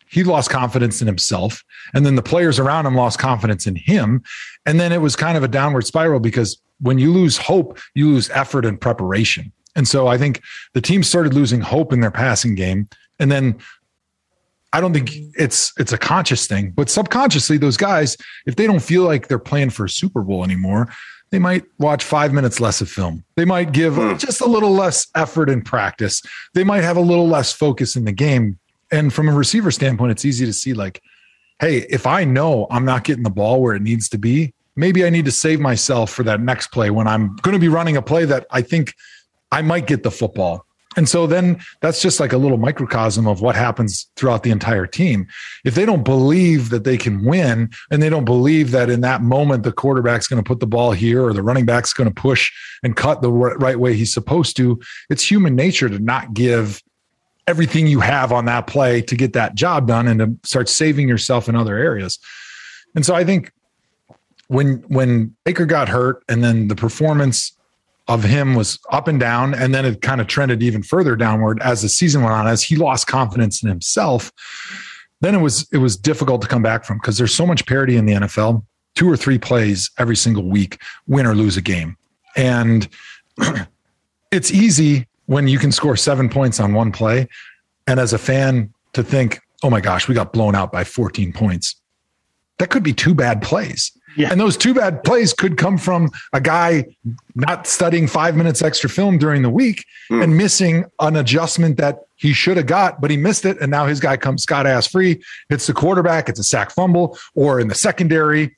he 0.09 0.25
lost 0.25 0.49
confidence 0.49 1.01
in 1.01 1.07
himself, 1.07 1.63
and 1.93 2.07
then 2.07 2.15
the 2.15 2.23
players 2.23 2.59
around 2.59 2.87
him 2.87 2.95
lost 2.95 3.19
confidence 3.19 3.67
in 3.67 3.77
him, 3.77 4.23
and 4.65 4.81
then 4.81 4.93
it 4.93 5.01
was 5.01 5.15
kind 5.15 5.37
of 5.37 5.43
a 5.43 5.49
downward 5.49 5.85
spiral 5.85 6.21
because 6.21 6.59
when 6.81 6.99
you 6.99 7.13
lose 7.13 7.37
hope, 7.37 7.79
you 7.95 8.11
lose 8.11 8.31
effort 8.31 8.65
and 8.65 8.81
preparation. 8.81 9.53
And 9.77 9.89
so 9.89 10.07
I 10.07 10.19
think 10.19 10.43
the 10.73 10.81
team 10.81 11.03
started 11.03 11.35
losing 11.35 11.61
hope 11.61 11.93
in 11.93 12.01
their 12.01 12.11
passing 12.11 12.55
game. 12.55 12.89
And 13.19 13.31
then 13.31 13.59
I 14.73 14.81
don't 14.81 14.93
think 14.93 15.13
it's 15.39 15.73
it's 15.79 15.93
a 15.93 15.99
conscious 15.99 16.47
thing, 16.49 16.73
but 16.73 16.91
subconsciously, 16.91 17.59
those 17.59 17.77
guys, 17.77 18.17
if 18.45 18.57
they 18.57 18.67
don't 18.67 18.83
feel 18.83 19.05
like 19.05 19.29
they're 19.29 19.39
playing 19.39 19.71
for 19.71 19.85
a 19.85 19.89
Super 19.89 20.21
Bowl 20.23 20.43
anymore, 20.43 20.89
they 21.31 21.39
might 21.39 21.65
watch 21.79 22.03
five 22.03 22.33
minutes 22.33 22.61
less 22.61 22.81
of 22.81 22.89
film. 22.89 23.25
They 23.37 23.45
might 23.45 23.73
give 23.73 23.95
hmm. 23.95 24.17
just 24.17 24.41
a 24.41 24.47
little 24.47 24.73
less 24.73 25.07
effort 25.15 25.49
in 25.49 25.63
practice. 25.63 26.23
They 26.55 26.65
might 26.65 26.83
have 26.83 26.97
a 26.97 27.01
little 27.01 27.29
less 27.29 27.53
focus 27.53 27.97
in 27.97 28.05
the 28.05 28.13
game. 28.13 28.59
And 28.91 29.13
from 29.13 29.29
a 29.29 29.33
receiver 29.33 29.71
standpoint, 29.71 30.13
it's 30.13 30.25
easy 30.25 30.47
to 30.47 30.53
see 30.53 30.75
like, 30.75 31.01
hey, 31.61 31.79
if 31.91 32.07
I 32.07 32.25
know 32.25 32.67
I'm 32.71 32.85
not 32.85 33.05
getting 33.05 33.23
the 33.23 33.31
ball 33.31 33.63
where 33.63 33.75
it 33.75 33.83
needs 33.83 34.09
to 34.11 34.19
be, 34.19 34.54
maybe 34.77 35.05
I 35.05 35.11
need 35.11 35.25
to 35.25 35.33
save 35.33 35.61
myself 35.61 36.11
for 36.11 36.23
that 36.25 36.41
next 36.41 36.69
play 36.69 36.91
when 36.91 37.07
I'm 37.07 37.37
going 37.37 37.55
to 37.55 37.61
be 37.61 37.69
running 37.69 37.97
a 37.97 38.03
play 38.03 38.25
that 38.25 38.47
I 38.51 38.63
think 38.63 38.95
I 39.53 39.63
might 39.63 39.87
get 39.87 40.03
the 40.03 40.11
football. 40.11 40.67
And 40.97 41.09
so 41.09 41.27
then 41.27 41.61
that's 41.81 42.01
just 42.01 42.21
like 42.21 42.33
a 42.33 42.39
little 42.39 42.57
microcosm 42.57 43.27
of 43.27 43.41
what 43.41 43.57
happens 43.57 44.09
throughout 44.17 44.43
the 44.43 44.51
entire 44.51 44.87
team. 44.87 45.27
If 45.65 45.75
they 45.75 45.85
don't 45.85 46.05
believe 46.05 46.71
that 46.71 46.85
they 46.85 46.97
can 46.97 47.25
win 47.25 47.71
and 47.91 48.03
they 48.03 48.09
don't 48.09 48.25
believe 48.25 48.71
that 48.71 48.91
in 48.91 49.01
that 49.01 49.23
moment 49.23 49.65
the 49.65 49.73
quarterback's 49.73 50.29
going 50.29 50.43
to 50.43 50.47
put 50.47 50.61
the 50.61 50.67
ball 50.67 50.93
here 50.93 51.25
or 51.25 51.33
the 51.33 51.43
running 51.43 51.67
back's 51.67 51.93
going 51.93 52.09
to 52.09 52.15
push 52.15 52.53
and 52.83 52.97
cut 52.97 53.23
the 53.23 53.33
right 53.33 53.79
way 53.79 53.95
he's 53.95 54.15
supposed 54.15 54.57
to, 54.57 54.81
it's 55.11 55.29
human 55.29 55.57
nature 55.57 55.89
to 55.89 55.99
not 55.99 56.33
give 56.33 56.83
everything 57.47 57.87
you 57.87 58.01
have 58.01 58.33
on 58.33 58.47
that 58.47 58.67
play 58.67 59.03
to 59.03 59.17
get 59.17 59.35
that 59.35 59.55
job 59.55 59.87
done 59.87 60.09
and 60.09 60.21
to 60.21 60.49
start 60.49 60.69
saving 60.69 61.09
yourself 61.09 61.49
in 61.49 61.57
other 61.57 61.77
areas. 61.77 62.19
And 62.95 63.05
so 63.05 63.15
I 63.15 63.25
think 63.25 63.53
when 64.49 64.85
when 64.89 65.35
Baker 65.45 65.67
got 65.67 65.89
hurt 65.89 66.23
and 66.29 66.45
then 66.45 66.69
the 66.69 66.77
performance 66.77 67.53
of 68.09 68.23
him 68.23 68.55
was 68.55 68.79
up 68.91 69.09
and 69.09 69.19
down 69.19 69.55
and 69.55 69.75
then 69.75 69.87
it 69.87 70.03
kind 70.03 70.21
of 70.21 70.27
trended 70.27 70.63
even 70.63 70.83
further 70.83 71.17
downward 71.17 71.61
as 71.63 71.81
the 71.81 71.89
season 71.89 72.23
went 72.23 72.35
on 72.35 72.47
as 72.47 72.63
he 72.63 72.77
lost 72.77 73.07
confidence 73.07 73.63
in 73.63 73.69
himself 73.69 74.31
then 75.25 75.35
it 75.35 75.41
was 75.41 75.67
it 75.73 75.79
was 75.79 75.97
difficult 75.97 76.43
to 76.43 76.49
come 76.49 76.63
back 76.63 76.85
from 76.85 76.99
because 76.99 77.17
there's 77.17 77.35
so 77.35 77.47
much 77.47 77.65
parity 77.67 77.97
in 77.97 78.05
the 78.05 78.13
NFL 78.13 78.63
two 78.95 79.11
or 79.11 79.17
three 79.17 79.39
plays 79.39 79.91
every 79.99 80.17
single 80.17 80.49
week 80.49 80.81
win 81.07 81.27
or 81.27 81.35
lose 81.35 81.57
a 81.57 81.63
game. 81.63 81.97
And 82.37 82.89
it's 84.31 84.51
easy 84.53 85.07
when 85.27 85.49
you 85.49 85.59
can 85.59 85.73
score 85.73 85.97
7 85.97 86.29
points 86.29 86.61
on 86.61 86.75
one 86.75 86.93
play. 86.93 87.27
And 87.87 87.99
as 87.99 88.13
a 88.13 88.19
fan 88.19 88.73
to 88.93 89.03
think 89.03 89.41
oh 89.63 89.71
my 89.71 89.81
gosh 89.81 90.09
we 90.09 90.15
got 90.15 90.33
blown 90.33 90.55
out 90.55 90.71
by 90.71 90.85
14 90.85 91.33
points. 91.33 91.77
That 92.59 92.71
could 92.71 92.83
be 92.83 92.93
two 92.93 93.15
bad 93.15 93.41
plays 93.41 93.91
yeah. 94.17 94.31
And 94.31 94.41
those 94.41 94.57
two 94.57 94.75
bad 94.75 95.03
plays 95.05 95.33
could 95.33 95.57
come 95.57 95.79
from 95.79 96.11
a 96.33 96.41
guy 96.41 96.85
not 97.35 97.67
studying 97.67 98.07
five 98.07 98.37
minutes 98.37 98.63
extra 98.63 98.89
film 98.89 99.19
during 99.19 99.43
the 99.43 99.51
week 99.51 99.85
mm. 100.11 100.23
and 100.23 100.37
missing 100.37 100.85
an 101.01 101.17
adjustment 101.17 101.77
that 101.79 102.01
he 102.17 102.33
should 102.33 102.57
have 102.57 102.67
got, 102.67 103.01
but 103.01 103.11
he 103.11 103.17
missed 103.17 103.45
it. 103.45 103.61
And 103.61 103.71
now 103.71 103.87
his 103.87 104.01
guy 104.01 104.17
comes 104.17 104.43
scot 104.43 104.67
ass 104.67 104.87
free, 104.87 105.23
hits 105.49 105.67
the 105.67 105.73
quarterback, 105.73 106.29
it's 106.29 106.39
a 106.39 106.45
sack 106.45 106.71
fumble, 106.71 107.19
or 107.35 107.61
in 107.61 107.69
the 107.69 107.75
secondary, 107.75 108.57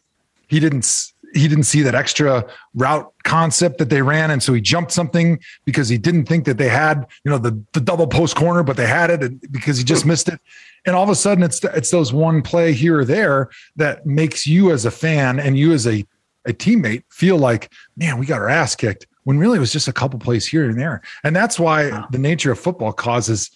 he 0.49 0.61
didn't 0.61 1.13
he 1.35 1.49
didn't 1.49 1.65
see 1.65 1.83
that 1.83 1.95
extra 1.95 2.47
route 2.75 3.13
concept 3.25 3.79
that 3.79 3.91
they 3.91 4.03
ran. 4.03 4.31
And 4.31 4.43
so 4.43 4.53
he 4.53 4.61
jumped 4.61 4.93
something 4.93 5.39
because 5.65 5.89
he 5.89 5.99
didn't 5.99 6.27
think 6.27 6.45
that 6.45 6.59
they 6.59 6.69
had 6.69 7.07
you 7.25 7.31
know 7.31 7.39
the, 7.39 7.63
the 7.73 7.81
double 7.81 8.07
post 8.07 8.37
corner 8.37 8.63
but 8.63 8.77
they 8.77 8.87
had 8.87 9.11
it 9.11 9.53
because 9.53 9.79
he 9.79 9.85
just 9.85 10.07
missed 10.07 10.29
it. 10.29 10.41
And 10.87 10.95
all 10.95 11.03
of 11.03 11.11
a 11.11 11.15
sudden 11.15 11.45
it's 11.45 11.63
it's 11.65 11.91
those 11.91 12.13
one 12.13 12.43
play 12.43 12.73
here 12.73 13.01
or 13.01 13.05
there 13.05 13.51
that 13.77 14.07
makes 14.07 14.47
you 14.47 14.73
as 14.73 14.85
a 14.85 14.91
fan 14.91 15.39
and 15.41 15.59
you 15.59 15.73
as 15.73 15.87
a, 15.87 16.05
a 16.47 16.53
teammate 16.53 17.03
feel 17.11 17.39
like 17.39 17.73
man 17.97 18.19
we 18.19 18.27
got 18.27 18.41
our 18.41 18.49
ass 18.49 18.77
kicked 18.77 19.07
when 19.25 19.39
really 19.39 19.57
it 19.57 19.61
was 19.61 19.73
just 19.73 19.89
a 19.89 19.93
couple 19.93 20.21
plays 20.21 20.47
here 20.47 20.69
and 20.69 20.79
there. 20.79 21.03
And 21.25 21.35
that's 21.35 21.59
why 21.59 21.91
wow. 21.91 22.07
the 22.13 22.19
nature 22.19 22.53
of 22.53 22.61
football 22.61 22.93
causes 22.93 23.51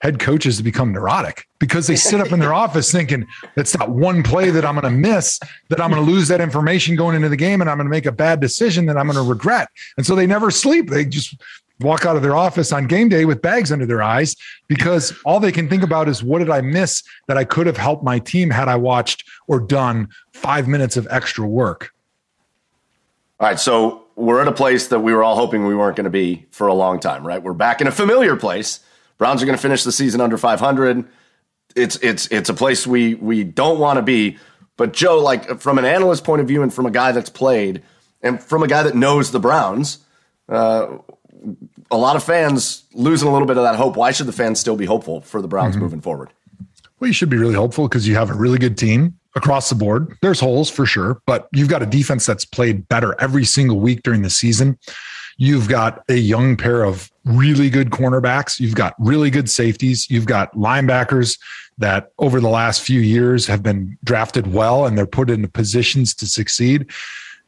head 0.00 0.18
coaches 0.18 0.56
to 0.56 0.62
become 0.62 0.92
neurotic 0.92 1.46
because 1.58 1.86
they 1.86 1.96
sit 1.96 2.20
up 2.20 2.32
in 2.32 2.38
their 2.38 2.54
office 2.54 2.90
thinking 2.90 3.26
that's 3.54 3.78
not 3.78 3.90
one 3.90 4.22
play 4.22 4.50
that 4.50 4.64
I'm 4.64 4.74
going 4.74 4.92
to 4.92 4.98
miss, 4.98 5.38
that 5.68 5.80
I'm 5.80 5.90
going 5.90 6.04
to 6.04 6.10
lose 6.10 6.28
that 6.28 6.40
information 6.40 6.96
going 6.96 7.14
into 7.14 7.28
the 7.28 7.36
game 7.36 7.60
and 7.60 7.68
I'm 7.68 7.76
going 7.76 7.86
to 7.86 7.90
make 7.90 8.06
a 8.06 8.12
bad 8.12 8.40
decision 8.40 8.86
that 8.86 8.96
I'm 8.96 9.06
going 9.06 9.22
to 9.22 9.28
regret. 9.28 9.68
And 9.96 10.06
so 10.06 10.14
they 10.14 10.26
never 10.26 10.50
sleep. 10.50 10.88
They 10.88 11.04
just 11.04 11.40
walk 11.80 12.06
out 12.06 12.16
of 12.16 12.22
their 12.22 12.36
office 12.36 12.72
on 12.72 12.86
game 12.86 13.08
day 13.08 13.24
with 13.24 13.42
bags 13.42 13.72
under 13.72 13.86
their 13.86 14.02
eyes 14.02 14.36
because 14.68 15.14
all 15.24 15.40
they 15.40 15.52
can 15.52 15.68
think 15.68 15.82
about 15.82 16.08
is 16.08 16.22
what 16.22 16.38
did 16.38 16.50
I 16.50 16.60
miss 16.60 17.02
that 17.28 17.36
I 17.36 17.44
could 17.44 17.66
have 17.66 17.76
helped 17.76 18.04
my 18.04 18.18
team 18.18 18.50
had 18.50 18.68
I 18.68 18.76
watched 18.76 19.24
or 19.48 19.60
done 19.60 20.08
five 20.32 20.68
minutes 20.68 20.96
of 20.96 21.06
extra 21.10 21.46
work. 21.46 21.92
All 23.38 23.48
right. 23.48 23.58
So 23.58 24.04
we're 24.16 24.40
at 24.40 24.48
a 24.48 24.52
place 24.52 24.88
that 24.88 25.00
we 25.00 25.14
were 25.14 25.22
all 25.22 25.36
hoping 25.36 25.66
we 25.66 25.74
weren't 25.74 25.96
going 25.96 26.04
to 26.04 26.10
be 26.10 26.46
for 26.50 26.66
a 26.66 26.74
long 26.74 27.00
time, 27.00 27.26
right? 27.26 27.42
We're 27.42 27.54
back 27.54 27.80
in 27.80 27.86
a 27.86 27.92
familiar 27.92 28.36
place. 28.36 28.80
Browns 29.20 29.42
are 29.42 29.46
going 29.46 29.56
to 29.56 29.60
finish 29.60 29.84
the 29.84 29.92
season 29.92 30.22
under 30.22 30.38
500. 30.38 31.04
it's 31.76 31.96
it's 31.96 32.26
it's 32.28 32.48
a 32.48 32.54
place 32.54 32.86
we 32.86 33.16
we 33.16 33.44
don't 33.44 33.78
want 33.78 33.98
to 33.98 34.02
be. 34.02 34.38
But 34.78 34.94
Joe, 34.94 35.18
like 35.18 35.60
from 35.60 35.76
an 35.76 35.84
analyst 35.84 36.24
point 36.24 36.40
of 36.40 36.48
view, 36.48 36.62
and 36.62 36.72
from 36.72 36.86
a 36.86 36.90
guy 36.90 37.12
that's 37.12 37.28
played, 37.28 37.82
and 38.22 38.42
from 38.42 38.62
a 38.62 38.66
guy 38.66 38.82
that 38.82 38.94
knows 38.94 39.30
the 39.30 39.38
Browns, 39.38 39.98
uh, 40.48 40.96
a 41.90 41.98
lot 41.98 42.16
of 42.16 42.24
fans 42.24 42.84
losing 42.94 43.28
a 43.28 43.30
little 43.30 43.46
bit 43.46 43.58
of 43.58 43.62
that 43.64 43.76
hope. 43.76 43.94
Why 43.94 44.10
should 44.10 44.24
the 44.24 44.32
fans 44.32 44.58
still 44.58 44.74
be 44.74 44.86
hopeful 44.86 45.20
for 45.20 45.42
the 45.42 45.48
Browns 45.48 45.74
mm-hmm. 45.74 45.84
moving 45.84 46.00
forward? 46.00 46.30
Well, 46.98 47.08
you 47.08 47.14
should 47.14 47.28
be 47.28 47.36
really 47.36 47.54
hopeful 47.54 47.88
because 47.88 48.08
you 48.08 48.14
have 48.14 48.30
a 48.30 48.34
really 48.34 48.58
good 48.58 48.78
team 48.78 49.18
across 49.36 49.68
the 49.68 49.74
board. 49.74 50.16
There's 50.22 50.40
holes 50.40 50.70
for 50.70 50.86
sure, 50.86 51.20
but 51.26 51.46
you've 51.52 51.68
got 51.68 51.82
a 51.82 51.86
defense 51.86 52.24
that's 52.24 52.46
played 52.46 52.88
better 52.88 53.14
every 53.20 53.44
single 53.44 53.80
week 53.80 54.02
during 54.02 54.22
the 54.22 54.30
season. 54.30 54.78
You've 55.36 55.68
got 55.68 56.04
a 56.08 56.14
young 56.14 56.56
pair 56.56 56.84
of 56.84 57.09
really 57.24 57.70
good 57.70 57.90
cornerbacks. 57.90 58.58
You've 58.60 58.74
got 58.74 58.94
really 58.98 59.30
good 59.30 59.50
safeties. 59.50 60.10
You've 60.10 60.26
got 60.26 60.52
linebackers 60.54 61.38
that 61.78 62.12
over 62.18 62.40
the 62.40 62.48
last 62.48 62.82
few 62.82 63.00
years 63.00 63.46
have 63.46 63.62
been 63.62 63.98
drafted 64.04 64.52
well 64.52 64.86
and 64.86 64.96
they're 64.96 65.06
put 65.06 65.30
into 65.30 65.48
positions 65.48 66.14
to 66.14 66.26
succeed. 66.26 66.90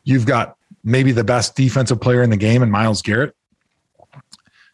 You've 0.04 0.26
got 0.26 0.56
maybe 0.84 1.12
the 1.12 1.24
best 1.24 1.54
defensive 1.56 2.00
player 2.00 2.22
in 2.22 2.30
the 2.30 2.36
game 2.36 2.62
in 2.62 2.70
Myles 2.70 3.02
Garrett. 3.02 3.34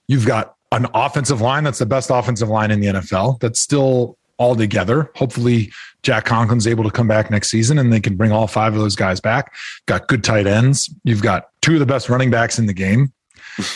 You've 0.06 0.26
got 0.26 0.54
an 0.72 0.86
offensive 0.94 1.40
line 1.40 1.64
that's 1.64 1.78
the 1.78 1.86
best 1.86 2.10
offensive 2.10 2.48
line 2.48 2.70
in 2.70 2.80
the 2.80 2.86
NFL 2.88 3.40
that's 3.40 3.60
still 3.60 4.16
all 4.38 4.54
together. 4.54 5.10
Hopefully, 5.16 5.72
Jack 6.02 6.24
Conklin's 6.24 6.66
able 6.66 6.84
to 6.84 6.90
come 6.90 7.08
back 7.08 7.30
next 7.30 7.50
season 7.50 7.78
and 7.78 7.92
they 7.92 8.00
can 8.00 8.16
bring 8.16 8.32
all 8.32 8.46
five 8.46 8.74
of 8.74 8.80
those 8.80 8.96
guys 8.96 9.20
back. 9.20 9.52
Got 9.86 10.08
good 10.08 10.22
tight 10.22 10.46
ends. 10.46 10.88
You've 11.04 11.22
got 11.22 11.48
two 11.60 11.74
of 11.74 11.80
the 11.80 11.86
best 11.86 12.08
running 12.08 12.30
backs 12.30 12.58
in 12.58 12.66
the 12.66 12.72
game. 12.72 13.12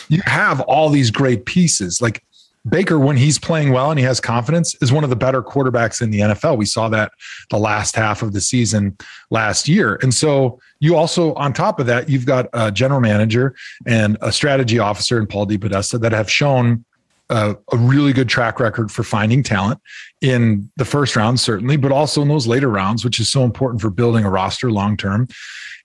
You 0.08 0.22
have 0.26 0.60
all 0.62 0.88
these 0.88 1.10
great 1.10 1.44
pieces. 1.46 2.00
Like 2.00 2.24
Baker, 2.68 2.98
when 2.98 3.16
he's 3.16 3.38
playing 3.38 3.72
well 3.72 3.90
and 3.90 3.98
he 3.98 4.04
has 4.04 4.20
confidence, 4.20 4.76
is 4.80 4.92
one 4.92 5.02
of 5.02 5.10
the 5.10 5.16
better 5.16 5.42
quarterbacks 5.42 6.00
in 6.00 6.10
the 6.10 6.20
NFL. 6.20 6.56
We 6.56 6.66
saw 6.66 6.88
that 6.90 7.12
the 7.50 7.58
last 7.58 7.96
half 7.96 8.22
of 8.22 8.32
the 8.32 8.40
season 8.40 8.96
last 9.30 9.68
year. 9.68 9.98
And 10.02 10.14
so 10.14 10.60
you 10.78 10.96
also, 10.96 11.34
on 11.34 11.52
top 11.52 11.80
of 11.80 11.86
that, 11.86 12.08
you've 12.08 12.26
got 12.26 12.46
a 12.52 12.70
general 12.70 13.00
manager 13.00 13.54
and 13.84 14.16
a 14.20 14.30
strategy 14.30 14.78
officer 14.78 15.18
in 15.18 15.26
Paul 15.26 15.46
DePodesta 15.46 16.00
that 16.00 16.12
have 16.12 16.30
shown 16.30 16.84
a, 17.30 17.56
a, 17.72 17.76
really 17.76 18.12
good 18.12 18.28
track 18.28 18.60
record 18.60 18.90
for 18.92 19.02
finding 19.02 19.42
talent 19.42 19.80
in 20.20 20.70
the 20.76 20.84
first 20.84 21.16
round, 21.16 21.40
certainly, 21.40 21.76
but 21.76 21.90
also 21.90 22.20
in 22.20 22.28
those 22.28 22.46
later 22.46 22.68
rounds, 22.68 23.04
which 23.04 23.18
is 23.18 23.30
so 23.30 23.42
important 23.42 23.80
for 23.80 23.90
building 23.90 24.24
a 24.24 24.30
roster 24.30 24.70
long 24.70 24.96
term. 24.96 25.26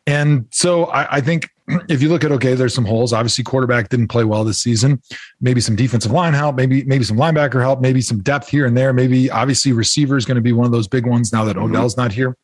And 0.05 0.45
so 0.51 0.85
I, 0.85 1.17
I, 1.17 1.21
think 1.21 1.49
if 1.67 2.01
you 2.01 2.09
look 2.09 2.23
at 2.23 2.31
okay, 2.31 2.53
there's 2.53 2.73
some 2.73 2.85
holes. 2.85 3.13
Obviously, 3.13 3.43
quarterback 3.43 3.89
didn't 3.89 4.07
play 4.07 4.23
well 4.23 4.43
this 4.43 4.59
season. 4.59 5.01
Maybe 5.41 5.61
some 5.61 5.75
defensive 5.75 6.11
line 6.11 6.33
help, 6.33 6.55
maybe 6.55 6.83
maybe 6.85 7.03
some 7.03 7.17
linebacker 7.17 7.61
help, 7.61 7.81
maybe 7.81 8.01
some 8.01 8.21
depth 8.23 8.49
here 8.49 8.65
and 8.65 8.75
there. 8.75 8.93
Maybe 8.93 9.29
obviously 9.29 9.73
receiver 9.73 10.17
is 10.17 10.25
going 10.25 10.35
to 10.35 10.41
be 10.41 10.53
one 10.53 10.65
of 10.65 10.71
those 10.71 10.87
big 10.87 11.05
ones 11.05 11.33
now 11.33 11.43
that 11.45 11.55
mm-hmm. 11.55 11.75
Odell's 11.75 11.97
not 11.97 12.11
here. 12.11 12.37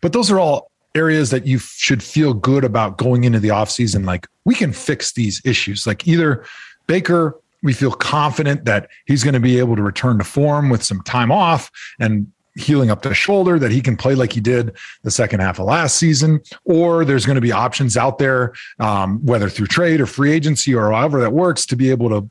But 0.00 0.12
those 0.12 0.30
are 0.30 0.38
all 0.38 0.70
areas 0.94 1.30
that 1.30 1.46
you 1.46 1.58
should 1.58 2.02
feel 2.02 2.34
good 2.34 2.64
about 2.64 2.98
going 2.98 3.24
into 3.24 3.38
the 3.40 3.48
offseason. 3.48 4.04
Like 4.06 4.26
we 4.44 4.54
can 4.54 4.72
fix 4.72 5.12
these 5.12 5.42
issues. 5.44 5.86
Like 5.86 6.06
either 6.06 6.44
Baker 6.86 7.40
we 7.62 7.72
feel 7.72 7.92
confident 7.92 8.64
that 8.64 8.88
he's 9.06 9.22
going 9.22 9.34
to 9.34 9.40
be 9.40 9.58
able 9.58 9.76
to 9.76 9.82
return 9.82 10.18
to 10.18 10.24
form 10.24 10.70
with 10.70 10.82
some 10.82 11.02
time 11.02 11.30
off 11.30 11.70
and 11.98 12.30
healing 12.56 12.90
up 12.90 13.02
the 13.02 13.14
shoulder 13.14 13.58
that 13.58 13.70
he 13.70 13.80
can 13.80 13.96
play 13.96 14.14
like 14.14 14.32
he 14.32 14.40
did 14.40 14.76
the 15.02 15.10
second 15.10 15.40
half 15.40 15.58
of 15.58 15.66
last 15.66 15.96
season 15.96 16.40
or 16.64 17.04
there's 17.04 17.24
going 17.24 17.36
to 17.36 17.40
be 17.40 17.52
options 17.52 17.96
out 17.96 18.18
there 18.18 18.52
um, 18.80 19.24
whether 19.24 19.48
through 19.48 19.66
trade 19.66 20.00
or 20.00 20.06
free 20.06 20.32
agency 20.32 20.74
or 20.74 20.90
however 20.90 21.20
that 21.20 21.32
works 21.32 21.64
to 21.64 21.76
be 21.76 21.90
able 21.90 22.08
to 22.08 22.28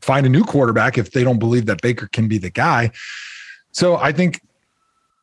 find 0.00 0.26
a 0.26 0.28
new 0.28 0.42
quarterback 0.42 0.98
if 0.98 1.12
they 1.12 1.22
don't 1.22 1.38
believe 1.38 1.66
that 1.66 1.80
baker 1.82 2.08
can 2.08 2.26
be 2.26 2.38
the 2.38 2.50
guy. 2.50 2.90
So 3.72 3.96
i 3.96 4.12
think 4.12 4.40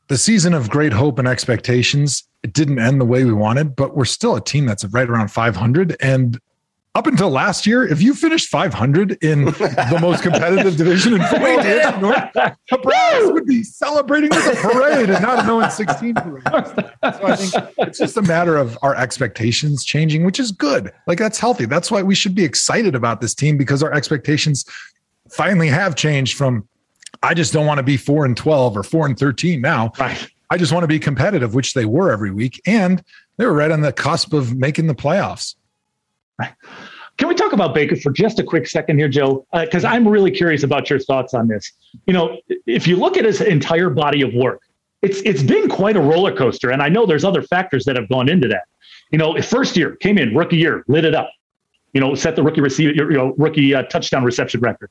the 0.07 0.17
season 0.17 0.53
of 0.53 0.69
great 0.69 0.93
hope 0.93 1.19
and 1.19 1.27
expectations 1.27 2.27
it 2.43 2.53
didn't 2.53 2.79
end 2.79 2.99
the 2.99 3.05
way 3.05 3.23
we 3.23 3.33
wanted 3.33 3.75
but 3.75 3.95
we're 3.95 4.05
still 4.05 4.35
a 4.35 4.41
team 4.41 4.65
that's 4.65 4.85
right 4.85 5.09
around 5.09 5.29
500 5.29 5.97
and 6.01 6.39
up 6.93 7.07
until 7.07 7.29
last 7.29 7.65
year, 7.65 7.87
if 7.87 8.01
you 8.01 8.13
finished 8.13 8.49
500 8.49 9.23
in 9.23 9.45
the 9.45 9.97
most 10.01 10.23
competitive 10.23 10.75
division 10.75 11.13
in 11.13 11.21
football, 11.21 11.57
the 12.69 12.77
Browns 12.83 13.31
would 13.31 13.45
be 13.45 13.63
celebrating 13.63 14.29
with 14.29 14.45
a 14.45 14.55
parade 14.61 15.09
and 15.09 15.21
not 15.21 15.45
a 15.45 15.47
no 15.47 15.67
16 15.67 16.15
parade. 16.15 16.43
So 16.45 16.91
I 17.01 17.35
think 17.35 17.71
it's 17.77 17.97
just 17.97 18.17
a 18.17 18.21
matter 18.21 18.57
of 18.57 18.77
our 18.81 18.93
expectations 18.95 19.85
changing, 19.85 20.25
which 20.25 20.39
is 20.39 20.51
good. 20.51 20.91
Like 21.07 21.17
that's 21.17 21.39
healthy. 21.39 21.65
That's 21.65 21.89
why 21.89 22.03
we 22.03 22.13
should 22.13 22.35
be 22.35 22.43
excited 22.43 22.93
about 22.93 23.21
this 23.21 23.33
team 23.33 23.57
because 23.57 23.81
our 23.81 23.93
expectations 23.93 24.65
finally 25.29 25.69
have 25.69 25.95
changed 25.95 26.37
from 26.37 26.67
I 27.23 27.33
just 27.33 27.53
don't 27.53 27.67
want 27.67 27.77
to 27.77 27.83
be 27.83 27.97
four 27.97 28.25
and 28.25 28.35
12 28.35 28.75
or 28.77 28.83
four 28.83 29.05
and 29.05 29.17
13 29.17 29.61
now. 29.61 29.91
Right. 29.99 30.27
I 30.49 30.57
just 30.57 30.73
want 30.73 30.83
to 30.83 30.87
be 30.87 30.99
competitive, 30.99 31.53
which 31.53 31.73
they 31.73 31.85
were 31.85 32.11
every 32.11 32.31
week. 32.31 32.61
And 32.65 33.03
they 33.37 33.45
were 33.45 33.53
right 33.53 33.71
on 33.71 33.81
the 33.81 33.93
cusp 33.93 34.33
of 34.33 34.55
making 34.55 34.87
the 34.87 34.95
playoffs. 34.95 35.55
Can 37.17 37.27
we 37.27 37.35
talk 37.35 37.53
about 37.53 37.75
Baker 37.75 37.95
for 37.95 38.11
just 38.11 38.39
a 38.39 38.43
quick 38.43 38.67
second 38.67 38.97
here, 38.97 39.07
Joe? 39.07 39.45
Because 39.53 39.85
uh, 39.85 39.89
I'm 39.89 40.07
really 40.07 40.31
curious 40.31 40.63
about 40.63 40.89
your 40.89 40.99
thoughts 40.99 41.33
on 41.33 41.47
this. 41.47 41.71
You 42.07 42.13
know, 42.13 42.39
if 42.65 42.87
you 42.87 42.95
look 42.95 43.17
at 43.17 43.25
his 43.25 43.41
entire 43.41 43.89
body 43.89 44.21
of 44.21 44.33
work, 44.33 44.61
it's 45.01 45.21
it's 45.21 45.43
been 45.43 45.69
quite 45.69 45.95
a 45.95 45.99
roller 45.99 46.35
coaster, 46.35 46.71
and 46.71 46.81
I 46.81 46.89
know 46.89 47.05
there's 47.05 47.23
other 47.23 47.43
factors 47.43 47.85
that 47.85 47.95
have 47.95 48.09
gone 48.09 48.29
into 48.29 48.47
that. 48.47 48.63
You 49.11 49.17
know, 49.17 49.39
first 49.41 49.75
year 49.75 49.95
came 49.97 50.17
in 50.17 50.35
rookie 50.35 50.57
year, 50.57 50.83
lit 50.87 51.05
it 51.05 51.13
up. 51.13 51.29
You 51.93 52.01
know, 52.01 52.15
set 52.15 52.35
the 52.35 52.43
rookie 52.43 52.61
receiver, 52.61 52.93
you 52.93 53.11
know, 53.11 53.33
rookie 53.37 53.75
uh, 53.75 53.83
touchdown 53.83 54.23
reception 54.23 54.61
record. 54.61 54.89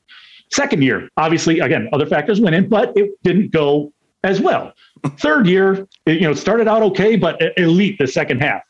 Second 0.51 0.83
year, 0.83 1.09
obviously, 1.17 1.59
again, 1.59 1.89
other 1.91 2.05
factors 2.05 2.39
went 2.39 2.55
in, 2.55 2.69
but 2.69 2.95
it 2.95 3.11
didn't 3.23 3.51
go 3.51 3.91
as 4.23 4.39
well. 4.39 4.73
Third 5.17 5.47
year, 5.47 5.87
it, 6.05 6.21
you 6.21 6.21
know, 6.21 6.33
started 6.33 6.67
out 6.67 6.83
okay, 6.83 7.15
but 7.15 7.41
elite 7.57 7.97
the 7.97 8.07
second 8.07 8.41
half 8.41 8.61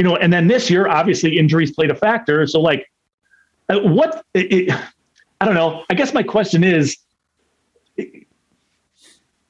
you 0.00 0.04
know, 0.04 0.16
and 0.16 0.32
then 0.32 0.46
this 0.46 0.70
year, 0.70 0.88
obviously, 0.88 1.38
injuries 1.38 1.72
played 1.72 1.90
a 1.90 1.94
factor. 1.94 2.46
So, 2.46 2.58
like, 2.58 2.90
uh, 3.68 3.80
what? 3.80 4.24
It, 4.32 4.74
I 5.42 5.44
don't 5.44 5.52
know. 5.52 5.84
I 5.90 5.94
guess 5.94 6.14
my 6.14 6.22
question 6.22 6.64
is, 6.64 6.96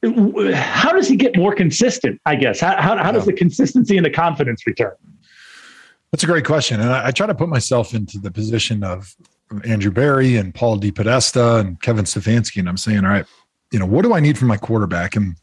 how 0.03 0.91
does 0.91 1.07
he 1.07 1.15
get 1.15 1.37
more 1.37 1.55
consistent? 1.55 2.21
I 2.27 2.35
guess 2.35 2.59
how 2.59 2.83
how, 2.83 2.97
how 2.97 3.13
does 3.13 3.27
the 3.27 3.33
consistency 3.33 3.97
and 3.97 4.05
the 4.05 4.11
confidence 4.11 4.67
return? 4.67 4.97
That's 6.11 6.25
a 6.25 6.27
great 6.27 6.45
question, 6.45 6.81
and 6.81 6.91
I, 6.91 7.07
I, 7.07 7.11
try 7.13 7.29
to 7.29 7.35
put 7.37 7.49
myself 7.49 7.95
into 7.95 8.19
the 8.19 8.33
position 8.33 8.83
of 8.83 9.15
Andrew 9.65 9.93
Berry 9.93 10.35
and 10.35 10.53
Paul 10.53 10.81
DePodesta 10.81 11.61
and 11.61 11.81
Kevin 11.81 12.07
Stefanski, 12.07 12.59
and 12.59 12.69
I'm 12.69 12.77
saying, 12.77 13.05
all 13.05 13.13
right, 13.13 13.27
you 13.71 13.79
know, 13.79 13.87
what 13.87 14.03
do 14.03 14.15
I 14.15 14.19
need 14.19 14.37
from 14.37 14.49
my 14.49 14.57
quarterback? 14.57 15.15
And 15.15 15.37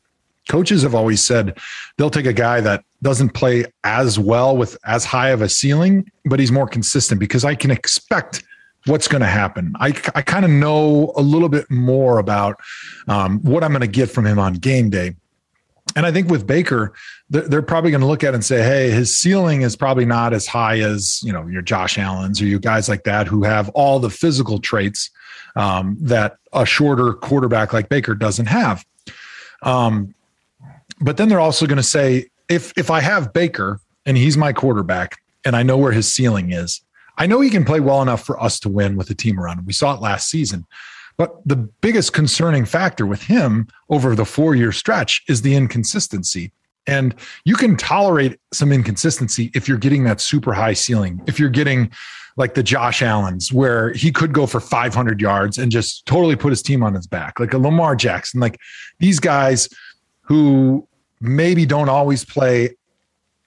coaches 0.48 0.84
have 0.84 0.96
always 0.96 1.24
said 1.24 1.58
they'll 1.98 2.10
take 2.10 2.26
a 2.26 2.34
guy 2.34 2.62
that 2.62 2.84
doesn't 3.02 3.30
play 3.30 3.66
as 3.84 4.18
well 4.18 4.58
with 4.58 4.78
as 4.86 5.06
high 5.06 5.30
of 5.30 5.42
a 5.42 5.50
ceiling, 5.50 6.10
but 6.26 6.40
he's 6.40 6.52
more 6.52 6.68
consistent 6.68 7.20
because 7.20 7.46
I 7.46 7.56
can 7.56 7.72
expect 7.72 8.44
what's 8.86 9.08
going 9.08 9.22
to 9.22 9.28
happen. 9.28 9.74
I, 9.80 9.88
I 10.16 10.22
kind 10.22 10.46
of 10.46 10.52
know 10.52 11.12
a 11.16 11.22
little 11.22 11.50
bit 11.50 11.70
more 11.70 12.20
about 12.20 12.60
um, 13.08 13.40
what 13.42 13.64
I'm 13.64 13.72
going 13.72 13.82
to 13.82 13.88
get 13.88 14.10
from 14.10 14.26
him 14.26 14.40
on 14.40 14.54
game 14.54 14.90
day. 14.90 15.16
And 15.96 16.06
I 16.06 16.12
think 16.12 16.30
with 16.30 16.46
Baker, 16.46 16.94
they're, 17.30 17.62
probably 17.62 17.92
going 17.92 18.02
to 18.02 18.08
look 18.08 18.24
at 18.24 18.30
it 18.30 18.36
and 18.36 18.46
say, 18.46 18.62
"Hey, 18.62 18.92
his 18.92 19.18
ceiling 19.18 19.64
is 19.64 19.76
probably 19.76 20.06
not 20.06 20.34
as 20.34 20.46
high 20.46 20.80
as 20.80 21.22
you 21.24 21.34
know 21.34 21.48
your 21.48 21.62
Josh 21.62 21.98
Allen's 21.98 22.42
or 22.42 22.46
you 22.46 22.60
guys 22.60 22.88
like 22.88 23.04
that 23.06 23.26
who 23.26 23.44
have 23.44 23.70
all 23.70 24.00
the 24.00 24.10
physical 24.10 24.60
traits 24.60 25.10
um, 25.56 25.98
that 26.00 26.38
a 26.54 26.66
shorter 26.66 27.14
quarterback 27.14 27.74
like 27.74 27.90
Baker 27.90 28.16
doesn't 28.16 28.46
have." 28.46 28.86
Um, 29.64 30.14
but 31.00 31.18
then 31.18 31.30
they're 31.30 31.40
also 31.40 31.66
going 31.66 31.78
to 31.78 31.84
say, 31.84 32.28
if 32.50 32.74
if 32.78 32.90
I 32.90 33.02
have 33.02 33.34
Baker 33.34 33.80
and 34.06 34.18
he's 34.18 34.38
my 34.38 34.54
quarterback 34.54 35.18
and 35.46 35.56
I 35.56 35.64
know 35.64 35.78
where 35.78 35.92
his 35.92 36.12
ceiling 36.12 36.52
is, 36.52 36.82
I 37.18 37.28
know 37.28 37.42
he 37.42 37.50
can 37.50 37.66
play 37.66 37.80
well 37.80 38.02
enough 38.02 38.24
for 38.24 38.42
us 38.42 38.60
to 38.62 38.70
win 38.70 38.96
with 38.96 39.10
a 39.10 39.16
team 39.16 39.40
around 39.40 39.60
him. 39.60 39.66
We 39.66 39.74
saw 39.74 39.94
it 39.94 40.02
last 40.02 40.30
season. 40.30 40.66
But 41.18 41.36
the 41.48 41.56
biggest 41.56 42.14
concerning 42.14 42.66
factor 42.66 43.06
with 43.06 43.24
him 43.24 43.68
over 43.90 44.16
the 44.16 44.26
four 44.26 44.56
year 44.56 44.72
stretch 44.72 45.24
is 45.28 45.42
the 45.42 45.56
inconsistency. 45.56 46.52
And 46.86 47.16
you 47.44 47.56
can 47.56 47.76
tolerate 47.76 48.40
some 48.54 48.71
inconsistency 48.71 49.52
if 49.54 49.67
you're 49.67 49.78
getting 49.78 50.04
that 50.06 50.21
super 50.21 50.54
high 50.54 50.74
ceiling, 50.74 51.21
if 51.28 51.40
you're 51.40 51.50
getting 51.50 51.92
like 52.38 52.54
the 52.54 52.63
Josh 52.63 53.02
Allen's, 53.02 53.52
where 53.52 53.92
he 53.94 54.12
could 54.12 54.32
go 54.32 54.46
for 54.46 54.60
500 54.60 55.19
yards 55.19 55.58
and 55.58 55.71
just 55.71 56.06
totally 56.06 56.36
put 56.36 56.52
his 56.52 56.62
team 56.62 56.84
on 56.84 56.94
his 56.94 57.08
back, 57.08 57.40
like 57.40 57.52
a 57.52 57.58
Lamar 57.58 57.96
Jackson, 57.96 58.40
like 58.40 58.58
these 59.00 59.19
guys 59.19 59.67
who 60.21 60.88
maybe 61.20 61.65
don't 61.65 61.90
always 61.90 62.24
play 62.26 62.76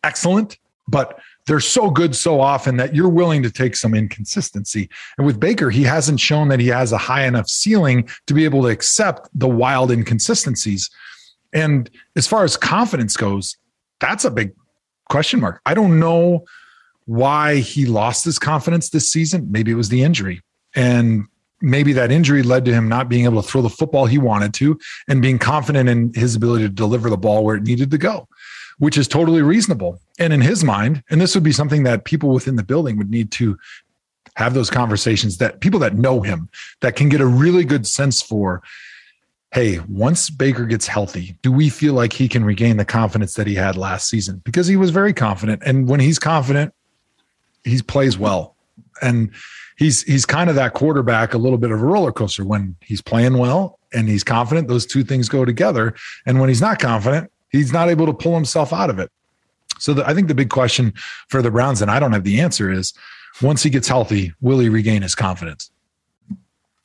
excellent, 0.02 0.58
but 0.88 1.20
they're 1.46 1.60
so 1.60 1.90
good 1.90 2.14
so 2.14 2.40
often 2.40 2.76
that 2.76 2.94
you're 2.94 3.08
willing 3.08 3.42
to 3.42 3.50
take 3.50 3.74
some 3.74 3.94
inconsistency. 3.94 4.88
And 5.18 5.26
with 5.26 5.40
Baker, 5.40 5.70
he 5.70 5.82
hasn't 5.82 6.20
shown 6.20 6.48
that 6.48 6.60
he 6.60 6.68
has 6.68 6.92
a 6.92 6.98
high 6.98 7.26
enough 7.26 7.48
ceiling 7.48 8.08
to 8.26 8.34
be 8.34 8.44
able 8.44 8.62
to 8.62 8.68
accept 8.68 9.28
the 9.34 9.48
wild 9.48 9.90
inconsistencies. 9.90 10.90
And 11.52 11.90
as 12.16 12.26
far 12.26 12.44
as 12.44 12.56
confidence 12.56 13.16
goes, 13.16 13.56
that's 14.00 14.24
a 14.24 14.30
big 14.30 14.52
question 15.08 15.40
mark. 15.40 15.60
I 15.66 15.74
don't 15.74 15.98
know 15.98 16.44
why 17.06 17.56
he 17.56 17.86
lost 17.86 18.24
his 18.24 18.38
confidence 18.38 18.90
this 18.90 19.10
season. 19.10 19.50
Maybe 19.50 19.72
it 19.72 19.76
was 19.76 19.88
the 19.88 20.02
injury. 20.02 20.42
And 20.74 21.24
maybe 21.60 21.92
that 21.92 22.10
injury 22.10 22.42
led 22.42 22.64
to 22.64 22.72
him 22.72 22.88
not 22.88 23.08
being 23.08 23.24
able 23.24 23.42
to 23.42 23.48
throw 23.48 23.62
the 23.62 23.70
football 23.70 24.06
he 24.06 24.18
wanted 24.18 24.54
to 24.54 24.78
and 25.08 25.22
being 25.22 25.38
confident 25.38 25.88
in 25.88 26.12
his 26.14 26.34
ability 26.34 26.64
to 26.64 26.70
deliver 26.70 27.10
the 27.10 27.16
ball 27.16 27.44
where 27.44 27.56
it 27.56 27.62
needed 27.62 27.90
to 27.90 27.98
go, 27.98 28.28
which 28.78 28.96
is 28.96 29.06
totally 29.06 29.42
reasonable. 29.42 30.00
And 30.18 30.32
in 30.32 30.40
his 30.40 30.64
mind, 30.64 31.02
and 31.10 31.20
this 31.20 31.34
would 31.34 31.44
be 31.44 31.52
something 31.52 31.82
that 31.84 32.04
people 32.04 32.30
within 32.30 32.56
the 32.56 32.62
building 32.62 32.96
would 32.98 33.10
need 33.10 33.30
to 33.32 33.58
have 34.36 34.54
those 34.54 34.70
conversations 34.70 35.38
that 35.38 35.60
people 35.60 35.80
that 35.80 35.94
know 35.94 36.20
him 36.20 36.48
that 36.80 36.96
can 36.96 37.08
get 37.08 37.20
a 37.20 37.26
really 37.26 37.64
good 37.64 37.86
sense 37.86 38.22
for 38.22 38.62
hey, 39.52 39.80
once 39.88 40.30
Baker 40.30 40.64
gets 40.64 40.86
healthy, 40.86 41.36
do 41.42 41.50
we 41.50 41.68
feel 41.68 41.92
like 41.94 42.12
he 42.12 42.28
can 42.28 42.44
regain 42.44 42.76
the 42.76 42.84
confidence 42.84 43.34
that 43.34 43.48
he 43.48 43.56
had 43.56 43.76
last 43.76 44.08
season? 44.08 44.40
Because 44.44 44.68
he 44.68 44.76
was 44.76 44.90
very 44.90 45.12
confident. 45.12 45.60
And 45.66 45.88
when 45.88 45.98
he's 45.98 46.20
confident, 46.20 46.72
he 47.64 47.82
plays 47.82 48.16
well. 48.16 48.54
And 49.02 49.32
he's 49.80 50.02
he's 50.02 50.24
kind 50.24 50.48
of 50.48 50.54
that 50.54 50.74
quarterback, 50.74 51.34
a 51.34 51.38
little 51.38 51.58
bit 51.58 51.72
of 51.72 51.82
a 51.82 51.84
roller 51.84 52.12
coaster. 52.12 52.44
When 52.44 52.76
he's 52.82 53.00
playing 53.00 53.36
well 53.38 53.80
and 53.92 54.08
he's 54.08 54.22
confident, 54.22 54.68
those 54.68 54.86
two 54.86 55.02
things 55.02 55.28
go 55.28 55.44
together. 55.44 55.96
And 56.26 56.38
when 56.38 56.48
he's 56.48 56.60
not 56.60 56.78
confident, 56.78 57.32
he's 57.48 57.72
not 57.72 57.88
able 57.88 58.06
to 58.06 58.12
pull 58.12 58.34
himself 58.34 58.72
out 58.72 58.90
of 58.90 59.00
it. 59.00 59.10
So 59.80 59.94
the, 59.94 60.06
I 60.06 60.14
think 60.14 60.28
the 60.28 60.34
big 60.34 60.50
question 60.50 60.92
for 61.28 61.42
the 61.42 61.50
Browns, 61.50 61.82
and 61.82 61.90
I 61.90 61.98
don't 61.98 62.12
have 62.12 62.24
the 62.24 62.40
answer, 62.40 62.70
is 62.70 62.92
once 63.42 63.62
he 63.62 63.70
gets 63.70 63.88
healthy, 63.88 64.32
will 64.40 64.58
he 64.58 64.68
regain 64.68 65.02
his 65.02 65.14
confidence? 65.14 65.70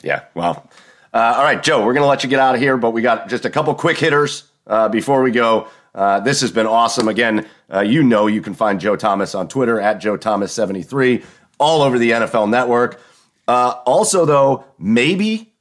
Yeah, 0.01 0.23
well, 0.33 0.69
uh, 1.13 1.35
all 1.37 1.43
right, 1.43 1.61
Joe, 1.61 1.79
we're 1.85 1.93
going 1.93 2.03
to 2.03 2.07
let 2.07 2.23
you 2.23 2.29
get 2.29 2.39
out 2.39 2.55
of 2.55 2.61
here, 2.61 2.77
but 2.77 2.91
we 2.91 3.01
got 3.01 3.27
just 3.27 3.43
a 3.43 3.49
couple 3.49 3.75
quick 3.75 3.97
hitters 3.97 4.43
uh, 4.67 4.87
before 4.87 5.21
we 5.21 5.31
go. 5.31 5.67
Uh, 5.93 6.19
this 6.21 6.41
has 6.41 6.51
been 6.51 6.67
awesome. 6.67 7.07
Again, 7.07 7.47
uh, 7.73 7.81
you 7.81 8.03
know 8.03 8.27
you 8.27 8.41
can 8.41 8.53
find 8.53 8.79
Joe 8.79 8.95
Thomas 8.95 9.35
on 9.35 9.47
Twitter 9.47 9.79
at 9.79 9.99
Joe 9.99 10.17
Thomas73, 10.17 11.23
all 11.57 11.81
over 11.81 11.97
the 11.97 12.11
NFL 12.11 12.49
network. 12.49 12.99
Uh, 13.47 13.81
also, 13.85 14.25
though, 14.25 14.65
maybe 14.79 15.53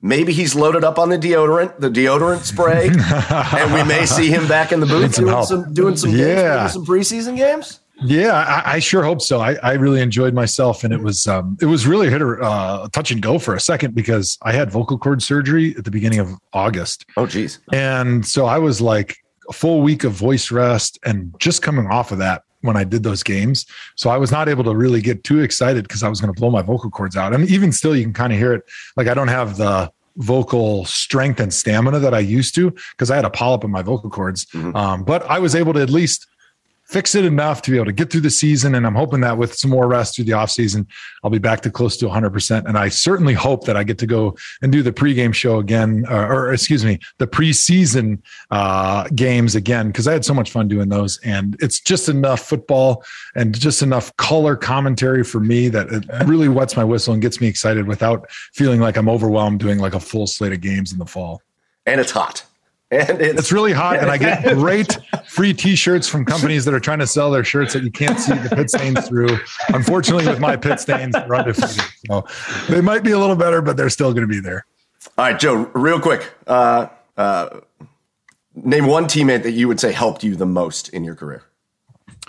maybe 0.00 0.32
he's 0.32 0.54
loaded 0.54 0.84
up 0.84 0.98
on 0.98 1.08
the 1.08 1.18
deodorant, 1.18 1.78
the 1.78 1.90
deodorant 1.90 2.40
spray, 2.40 2.88
and 3.60 3.74
we 3.74 3.84
may 3.84 4.06
see 4.06 4.28
him 4.28 4.46
back 4.48 4.72
in 4.72 4.80
the 4.80 4.86
booth 4.86 5.16
doing 5.16 5.44
some, 5.44 5.74
doing 5.74 5.96
some 5.96 6.10
yeah. 6.10 6.60
games, 6.60 6.72
some 6.72 6.86
preseason 6.86 7.36
games. 7.36 7.80
Yeah, 8.02 8.32
I, 8.32 8.74
I, 8.74 8.78
sure 8.78 9.02
hope 9.02 9.22
so. 9.22 9.40
I, 9.40 9.54
I, 9.62 9.72
really 9.72 10.02
enjoyed 10.02 10.34
myself, 10.34 10.84
and 10.84 10.92
it 10.92 11.00
was 11.00 11.26
um, 11.26 11.56
it 11.62 11.66
was 11.66 11.86
really 11.86 12.10
hit 12.10 12.20
a 12.20 12.28
uh, 12.42 12.88
touch 12.88 13.10
and 13.10 13.22
go 13.22 13.38
for 13.38 13.54
a 13.54 13.60
second 13.60 13.94
because 13.94 14.36
I 14.42 14.52
had 14.52 14.70
vocal 14.70 14.98
cord 14.98 15.22
surgery 15.22 15.74
at 15.78 15.84
the 15.84 15.90
beginning 15.90 16.18
of 16.18 16.30
August. 16.52 17.06
Oh, 17.16 17.26
geez. 17.26 17.58
And 17.72 18.26
so 18.26 18.44
I 18.44 18.58
was 18.58 18.82
like 18.82 19.16
a 19.48 19.54
full 19.54 19.80
week 19.80 20.04
of 20.04 20.12
voice 20.12 20.50
rest, 20.50 20.98
and 21.06 21.34
just 21.38 21.62
coming 21.62 21.86
off 21.86 22.12
of 22.12 22.18
that 22.18 22.42
when 22.66 22.76
I 22.76 22.84
did 22.84 23.02
those 23.02 23.22
games. 23.22 23.66
So 23.94 24.10
I 24.10 24.16
was 24.16 24.30
not 24.30 24.48
able 24.48 24.64
to 24.64 24.74
really 24.74 25.00
get 25.00 25.24
too 25.24 25.40
excited 25.40 25.84
because 25.84 26.02
I 26.02 26.08
was 26.08 26.20
going 26.20 26.32
to 26.32 26.38
blow 26.38 26.50
my 26.50 26.62
vocal 26.62 26.90
cords 26.90 27.16
out. 27.16 27.34
And 27.34 27.48
even 27.48 27.72
still, 27.72 27.96
you 27.96 28.02
can 28.02 28.12
kind 28.12 28.32
of 28.32 28.38
hear 28.38 28.52
it. 28.52 28.64
Like 28.96 29.08
I 29.08 29.14
don't 29.14 29.28
have 29.28 29.56
the 29.56 29.90
vocal 30.16 30.84
strength 30.86 31.40
and 31.40 31.52
stamina 31.52 31.98
that 31.98 32.14
I 32.14 32.20
used 32.20 32.54
to 32.54 32.70
because 32.92 33.10
I 33.10 33.16
had 33.16 33.24
a 33.24 33.30
polyp 33.30 33.64
in 33.64 33.70
my 33.70 33.82
vocal 33.82 34.10
cords. 34.10 34.46
Mm-hmm. 34.46 34.76
Um, 34.76 35.04
but 35.04 35.22
I 35.30 35.38
was 35.38 35.54
able 35.54 35.72
to 35.74 35.80
at 35.80 35.90
least 35.90 36.26
fix 36.86 37.14
it 37.14 37.24
enough 37.24 37.62
to 37.62 37.70
be 37.70 37.76
able 37.76 37.86
to 37.86 37.92
get 37.92 38.10
through 38.10 38.20
the 38.20 38.30
season. 38.30 38.74
And 38.74 38.86
I'm 38.86 38.94
hoping 38.94 39.20
that 39.20 39.36
with 39.36 39.54
some 39.54 39.70
more 39.70 39.88
rest 39.88 40.14
through 40.14 40.26
the 40.26 40.32
offseason, 40.32 40.86
I'll 41.22 41.30
be 41.30 41.38
back 41.38 41.60
to 41.62 41.70
close 41.70 41.96
to 41.98 42.06
100%. 42.06 42.64
And 42.64 42.78
I 42.78 42.88
certainly 42.88 43.34
hope 43.34 43.64
that 43.64 43.76
I 43.76 43.82
get 43.82 43.98
to 43.98 44.06
go 44.06 44.36
and 44.62 44.70
do 44.70 44.82
the 44.82 44.92
pregame 44.92 45.34
show 45.34 45.58
again, 45.58 46.06
or, 46.08 46.32
or 46.32 46.52
excuse 46.52 46.84
me, 46.84 47.00
the 47.18 47.26
preseason 47.26 48.22
uh, 48.50 49.08
games 49.14 49.56
again, 49.56 49.88
because 49.88 50.06
I 50.06 50.12
had 50.12 50.24
so 50.24 50.34
much 50.34 50.50
fun 50.50 50.68
doing 50.68 50.88
those. 50.88 51.18
And 51.24 51.56
it's 51.60 51.80
just 51.80 52.08
enough 52.08 52.40
football 52.40 53.04
and 53.34 53.58
just 53.58 53.82
enough 53.82 54.16
color 54.16 54.54
commentary 54.56 55.24
for 55.24 55.40
me 55.40 55.68
that 55.68 55.88
it 55.92 56.04
really 56.26 56.48
wets 56.48 56.76
my 56.76 56.84
whistle 56.84 57.12
and 57.12 57.20
gets 57.20 57.40
me 57.40 57.48
excited 57.48 57.86
without 57.88 58.30
feeling 58.30 58.80
like 58.80 58.96
I'm 58.96 59.08
overwhelmed 59.08 59.58
doing 59.58 59.78
like 59.78 59.94
a 59.94 60.00
full 60.00 60.26
slate 60.26 60.52
of 60.52 60.60
games 60.60 60.92
in 60.92 60.98
the 60.98 61.06
fall. 61.06 61.42
And 61.84 62.00
it's 62.00 62.12
hot. 62.12 62.44
And 62.90 63.20
it's, 63.20 63.40
it's, 63.40 63.52
really 63.52 63.72
hot, 63.72 63.98
and 63.98 64.08
I 64.08 64.16
get 64.16 64.44
great 64.54 64.96
free 65.26 65.52
T-shirts 65.52 66.08
from 66.08 66.24
companies 66.24 66.64
that 66.66 66.74
are 66.74 66.78
trying 66.78 67.00
to 67.00 67.06
sell 67.06 67.32
their 67.32 67.42
shirts 67.42 67.72
that 67.72 67.82
you 67.82 67.90
can't 67.90 68.18
see 68.20 68.32
the 68.34 68.54
pit 68.54 68.70
stains 68.70 69.08
through. 69.08 69.38
Unfortunately, 69.70 70.24
with 70.26 70.38
my 70.38 70.56
pit 70.56 70.78
stains, 70.78 71.12
they're 71.14 71.34
undefeated. 71.34 71.82
So 72.06 72.24
they 72.68 72.80
might 72.80 73.02
be 73.02 73.10
a 73.10 73.18
little 73.18 73.34
better, 73.34 73.60
but 73.60 73.76
they're 73.76 73.90
still 73.90 74.12
going 74.12 74.28
to 74.28 74.32
be 74.32 74.38
there. 74.38 74.66
All 75.18 75.24
right, 75.24 75.38
Joe, 75.38 75.68
real 75.74 75.98
quick. 75.98 76.32
Uh, 76.46 76.86
uh, 77.16 77.60
name 78.54 78.86
one 78.86 79.06
teammate 79.06 79.42
that 79.42 79.52
you 79.52 79.66
would 79.66 79.80
say 79.80 79.90
helped 79.90 80.22
you 80.22 80.36
the 80.36 80.46
most 80.46 80.88
in 80.90 81.02
your 81.02 81.16
career. 81.16 81.42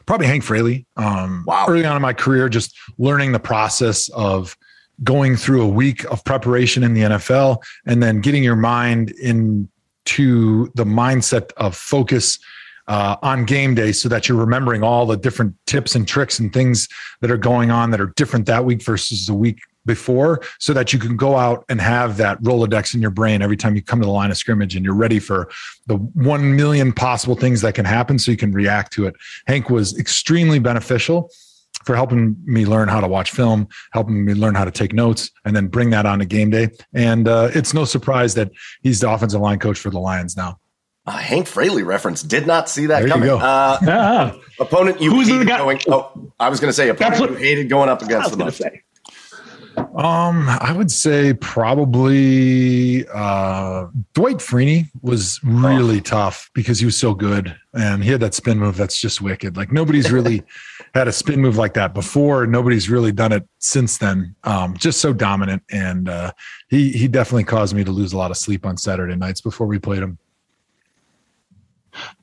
Probably 0.07 0.25
Hank 0.25 0.43
Fraley. 0.43 0.87
Um, 0.95 1.43
wow. 1.45 1.65
Early 1.67 1.85
on 1.85 1.95
in 1.95 2.01
my 2.01 2.13
career, 2.13 2.49
just 2.49 2.75
learning 2.97 3.31
the 3.31 3.39
process 3.39 4.09
of 4.09 4.57
going 5.03 5.35
through 5.35 5.61
a 5.61 5.67
week 5.67 6.03
of 6.05 6.23
preparation 6.23 6.83
in 6.83 6.93
the 6.93 7.01
NFL 7.01 7.61
and 7.85 8.01
then 8.01 8.21
getting 8.21 8.43
your 8.43 8.55
mind 8.55 9.11
in 9.11 9.69
to 10.07 10.71
the 10.75 10.85
mindset 10.85 11.51
of 11.57 11.75
focus 11.75 12.39
uh, 12.87 13.17
on 13.21 13.43
game 13.43 13.75
day 13.75 13.91
so 13.91 14.07
that 14.07 14.27
you're 14.27 14.37
remembering 14.37 14.81
all 14.81 15.05
the 15.05 15.17
different 15.17 15.53
tips 15.65 15.95
and 15.95 16.07
tricks 16.07 16.39
and 16.39 16.53
things 16.53 16.87
that 17.21 17.29
are 17.29 17.37
going 17.37 17.69
on 17.69 17.91
that 17.91 17.99
are 17.99 18.13
different 18.15 18.45
that 18.45 18.63
week 18.63 18.81
versus 18.81 19.25
the 19.25 19.33
week 19.33 19.59
before 19.85 20.41
so 20.59 20.73
that 20.73 20.93
you 20.93 20.99
can 20.99 21.17
go 21.17 21.35
out 21.35 21.65
and 21.69 21.81
have 21.81 22.17
that 22.17 22.41
Rolodex 22.41 22.93
in 22.93 23.01
your 23.01 23.11
brain 23.11 23.41
every 23.41 23.57
time 23.57 23.75
you 23.75 23.81
come 23.81 23.99
to 23.99 24.05
the 24.05 24.11
line 24.11 24.31
of 24.31 24.37
scrimmage 24.37 24.75
and 24.75 24.85
you're 24.85 24.93
ready 24.93 25.19
for 25.19 25.49
the 25.87 25.95
1 25.95 26.55
million 26.55 26.93
possible 26.93 27.35
things 27.35 27.61
that 27.61 27.75
can 27.75 27.85
happen 27.85 28.19
so 28.19 28.31
you 28.31 28.37
can 28.37 28.51
react 28.51 28.93
to 28.93 29.07
it. 29.07 29.15
Hank 29.47 29.69
was 29.69 29.97
extremely 29.97 30.59
beneficial 30.59 31.29
for 31.87 31.95
helping 31.95 32.35
me 32.45 32.65
learn 32.65 32.89
how 32.89 32.99
to 32.99 33.07
watch 33.07 33.31
film, 33.31 33.67
helping 33.93 34.25
me 34.25 34.33
learn 34.33 34.53
how 34.53 34.65
to 34.65 34.71
take 34.71 34.93
notes, 34.93 35.31
and 35.45 35.55
then 35.55 35.67
bring 35.67 35.89
that 35.91 36.05
on 36.05 36.19
to 36.19 36.25
game 36.25 36.49
day. 36.49 36.69
And 36.93 37.27
uh, 37.27 37.49
it's 37.55 37.73
no 37.73 37.85
surprise 37.85 38.35
that 38.35 38.51
he's 38.83 38.99
the 38.99 39.09
offensive 39.09 39.41
line 39.41 39.57
coach 39.57 39.79
for 39.79 39.89
the 39.89 39.97
Lions 39.99 40.35
now. 40.35 40.59
Uh, 41.05 41.11
Hank 41.11 41.47
Fraley 41.47 41.83
reference. 41.83 42.21
Did 42.21 42.45
not 42.45 42.69
see 42.69 42.87
that 42.87 42.99
there 42.99 43.07
coming. 43.07 43.29
You 43.29 43.37
uh, 43.37 43.79
yeah. 43.83 44.35
Opponent 44.59 45.01
you 45.01 45.09
Who's 45.09 45.29
hated 45.29 45.47
going. 45.47 45.79
Oh, 45.87 46.11
I 46.37 46.49
was 46.49 46.59
going 46.59 46.69
to 46.69 46.73
say 46.73 46.89
opponent 46.89 47.21
what, 47.21 47.29
you 47.31 47.37
hated 47.37 47.69
going 47.69 47.87
up 47.87 48.01
against 48.01 48.31
the 48.31 48.37
most. 48.37 48.57
Say. 48.57 48.83
Um, 49.77 50.47
I 50.49 50.73
would 50.75 50.91
say 50.91 51.33
probably 51.33 53.07
uh, 53.07 53.87
Dwight 54.13 54.37
Freeney 54.37 54.89
was 55.01 55.39
really 55.43 55.97
oh. 55.97 56.01
tough 56.01 56.49
because 56.53 56.79
he 56.79 56.85
was 56.85 56.97
so 56.97 57.13
good 57.13 57.55
and 57.73 58.03
he 58.03 58.11
had 58.11 58.19
that 58.21 58.33
spin 58.33 58.59
move 58.59 58.75
that's 58.75 58.99
just 58.99 59.21
wicked. 59.21 59.55
Like 59.55 59.71
nobody's 59.71 60.11
really 60.11 60.43
had 60.93 61.07
a 61.07 61.11
spin 61.11 61.41
move 61.41 61.57
like 61.57 61.73
that 61.73 61.93
before. 61.93 62.45
Nobody's 62.45 62.89
really 62.89 63.11
done 63.11 63.31
it 63.31 63.47
since 63.59 63.97
then. 63.97 64.35
Um, 64.43 64.75
just 64.77 64.99
so 64.99 65.13
dominant, 65.13 65.63
and 65.71 66.09
uh, 66.09 66.31
he 66.69 66.91
he 66.91 67.07
definitely 67.07 67.43
caused 67.43 67.75
me 67.75 67.83
to 67.83 67.91
lose 67.91 68.13
a 68.13 68.17
lot 68.17 68.31
of 68.31 68.37
sleep 68.37 68.65
on 68.65 68.77
Saturday 68.77 69.15
nights 69.15 69.41
before 69.41 69.67
we 69.67 69.79
played 69.79 70.03
him. 70.03 70.17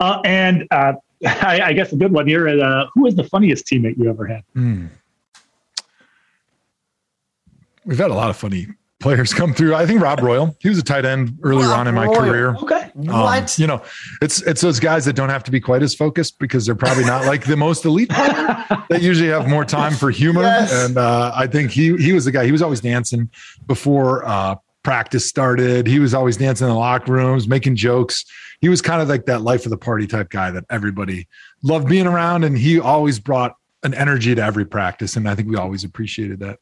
Uh, 0.00 0.20
and 0.24 0.66
uh, 0.70 0.94
I, 1.26 1.60
I, 1.66 1.72
guess 1.72 1.92
a 1.92 1.96
good 1.96 2.12
one 2.12 2.26
here. 2.26 2.48
Uh, 2.48 2.86
who 2.94 3.02
was 3.02 3.14
the 3.14 3.24
funniest 3.24 3.66
teammate 3.66 3.98
you 3.98 4.08
ever 4.08 4.26
had? 4.26 4.42
Mm. 4.54 4.88
We've 7.84 7.98
had 7.98 8.10
a 8.10 8.14
lot 8.14 8.30
of 8.30 8.36
funny 8.36 8.68
players 9.04 9.34
come 9.34 9.52
through. 9.52 9.74
I 9.74 9.84
think 9.84 10.00
Rob 10.00 10.20
Royal, 10.20 10.56
he 10.60 10.70
was 10.70 10.78
a 10.78 10.82
tight 10.82 11.04
end 11.04 11.38
earlier 11.42 11.68
Rob 11.68 11.80
on 11.80 11.88
in 11.88 11.94
my 11.94 12.06
Royal. 12.06 12.22
career. 12.22 12.56
Okay. 12.56 12.90
Um, 12.96 13.06
what? 13.06 13.58
You 13.58 13.66
know, 13.66 13.82
it's 14.22 14.40
it's 14.42 14.62
those 14.62 14.80
guys 14.80 15.04
that 15.04 15.12
don't 15.12 15.28
have 15.28 15.44
to 15.44 15.50
be 15.50 15.60
quite 15.60 15.82
as 15.82 15.94
focused 15.94 16.38
because 16.38 16.64
they're 16.64 16.74
probably 16.74 17.04
not 17.04 17.26
like 17.26 17.44
the 17.44 17.56
most 17.56 17.84
elite 17.84 18.08
they 18.88 19.00
usually 19.00 19.28
have 19.28 19.46
more 19.46 19.64
time 19.64 19.92
for 19.92 20.10
humor. 20.10 20.40
Yes. 20.40 20.72
And 20.72 20.96
uh, 20.96 21.32
I 21.36 21.46
think 21.46 21.70
he 21.70 21.94
he 21.98 22.14
was 22.14 22.24
the 22.24 22.32
guy. 22.32 22.46
He 22.46 22.52
was 22.52 22.62
always 22.62 22.80
dancing 22.80 23.28
before 23.66 24.24
uh, 24.24 24.54
practice 24.82 25.28
started. 25.28 25.86
He 25.86 25.98
was 25.98 26.14
always 26.14 26.38
dancing 26.38 26.66
in 26.66 26.72
the 26.72 26.78
locker 26.78 27.12
rooms, 27.12 27.46
making 27.46 27.76
jokes. 27.76 28.24
He 28.62 28.70
was 28.70 28.80
kind 28.80 29.02
of 29.02 29.08
like 29.10 29.26
that 29.26 29.42
life 29.42 29.66
of 29.66 29.70
the 29.70 29.76
party 29.76 30.06
type 30.06 30.30
guy 30.30 30.50
that 30.50 30.64
everybody 30.70 31.28
loved 31.62 31.90
being 31.90 32.06
around, 32.06 32.44
and 32.44 32.56
he 32.56 32.80
always 32.80 33.18
brought 33.18 33.54
an 33.82 33.92
energy 33.92 34.34
to 34.34 34.42
every 34.42 34.64
practice. 34.64 35.14
And 35.14 35.28
I 35.28 35.34
think 35.34 35.50
we 35.50 35.56
always 35.56 35.84
appreciated 35.84 36.40
that. 36.40 36.58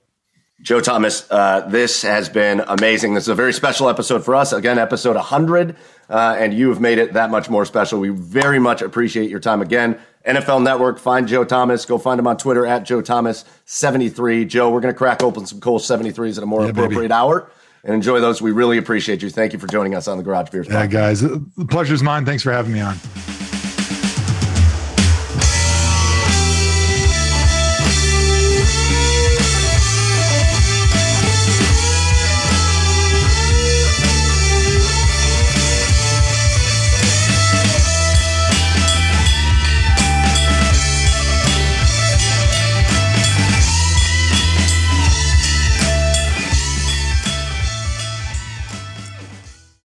Joe 0.63 0.81
Thomas, 0.81 1.29
uh, 1.29 1.67
this 1.69 2.03
has 2.03 2.29
been 2.29 2.61
amazing. 2.61 3.15
This 3.15 3.25
is 3.25 3.29
a 3.29 3.35
very 3.35 3.53
special 3.53 3.89
episode 3.89 4.25
for 4.25 4.37
us. 4.37 4.53
Again, 4.53 4.79
episode 4.79 5.17
100, 5.17 5.77
uh, 6.09 6.37
and 6.39 6.55
you 6.55 6.69
have 6.69 6.81
made 6.81 6.99
it 6.99 7.15
that 7.15 7.31
much 7.31 7.51
more 7.51 7.65
special. 7.65 7.99
We 7.99 8.11
very 8.11 8.61
much 8.61 8.81
appreciate 8.81 9.29
your 9.29 9.41
time 9.41 9.61
again. 9.61 9.99
NFL 10.25 10.63
Network, 10.63 11.01
find 11.01 11.27
Joe 11.27 11.43
Thomas. 11.45 11.85
Go 11.85 11.99
find 11.99 12.21
him 12.21 12.29
on 12.29 12.37
Twitter 12.37 12.65
at 12.65 12.85
Joe 12.85 13.03
Thomas73. 13.03 14.47
Joe, 14.47 14.71
we're 14.71 14.81
going 14.81 14.95
to 14.95 14.99
crack 14.99 15.25
open 15.25 15.47
some 15.47 15.61
Cole 15.61 15.81
73s 15.81 16.37
at 16.37 16.45
a 16.45 16.47
more 16.47 16.63
yeah, 16.63 16.69
appropriate 16.69 17.01
baby. 17.01 17.13
hour 17.13 17.51
and 17.83 17.93
enjoy 17.93 18.21
those. 18.21 18.41
We 18.41 18.53
really 18.53 18.79
appreciate 18.79 19.21
you. 19.21 19.31
Thank 19.31 19.53
you 19.53 19.59
for 19.59 19.67
joining 19.67 19.97
us 19.97 20.07
on 20.07 20.17
the 20.17 20.23
Garage 20.23 20.51
Beers. 20.51 20.69
Yeah, 20.69 20.87
guys, 20.87 21.23
the 21.23 21.45
pleasure's 21.69 22.05
mine. 22.05 22.25
Thanks 22.25 22.45
for 22.45 22.53
having 22.53 22.73
me 22.73 22.81
on. 22.81 22.97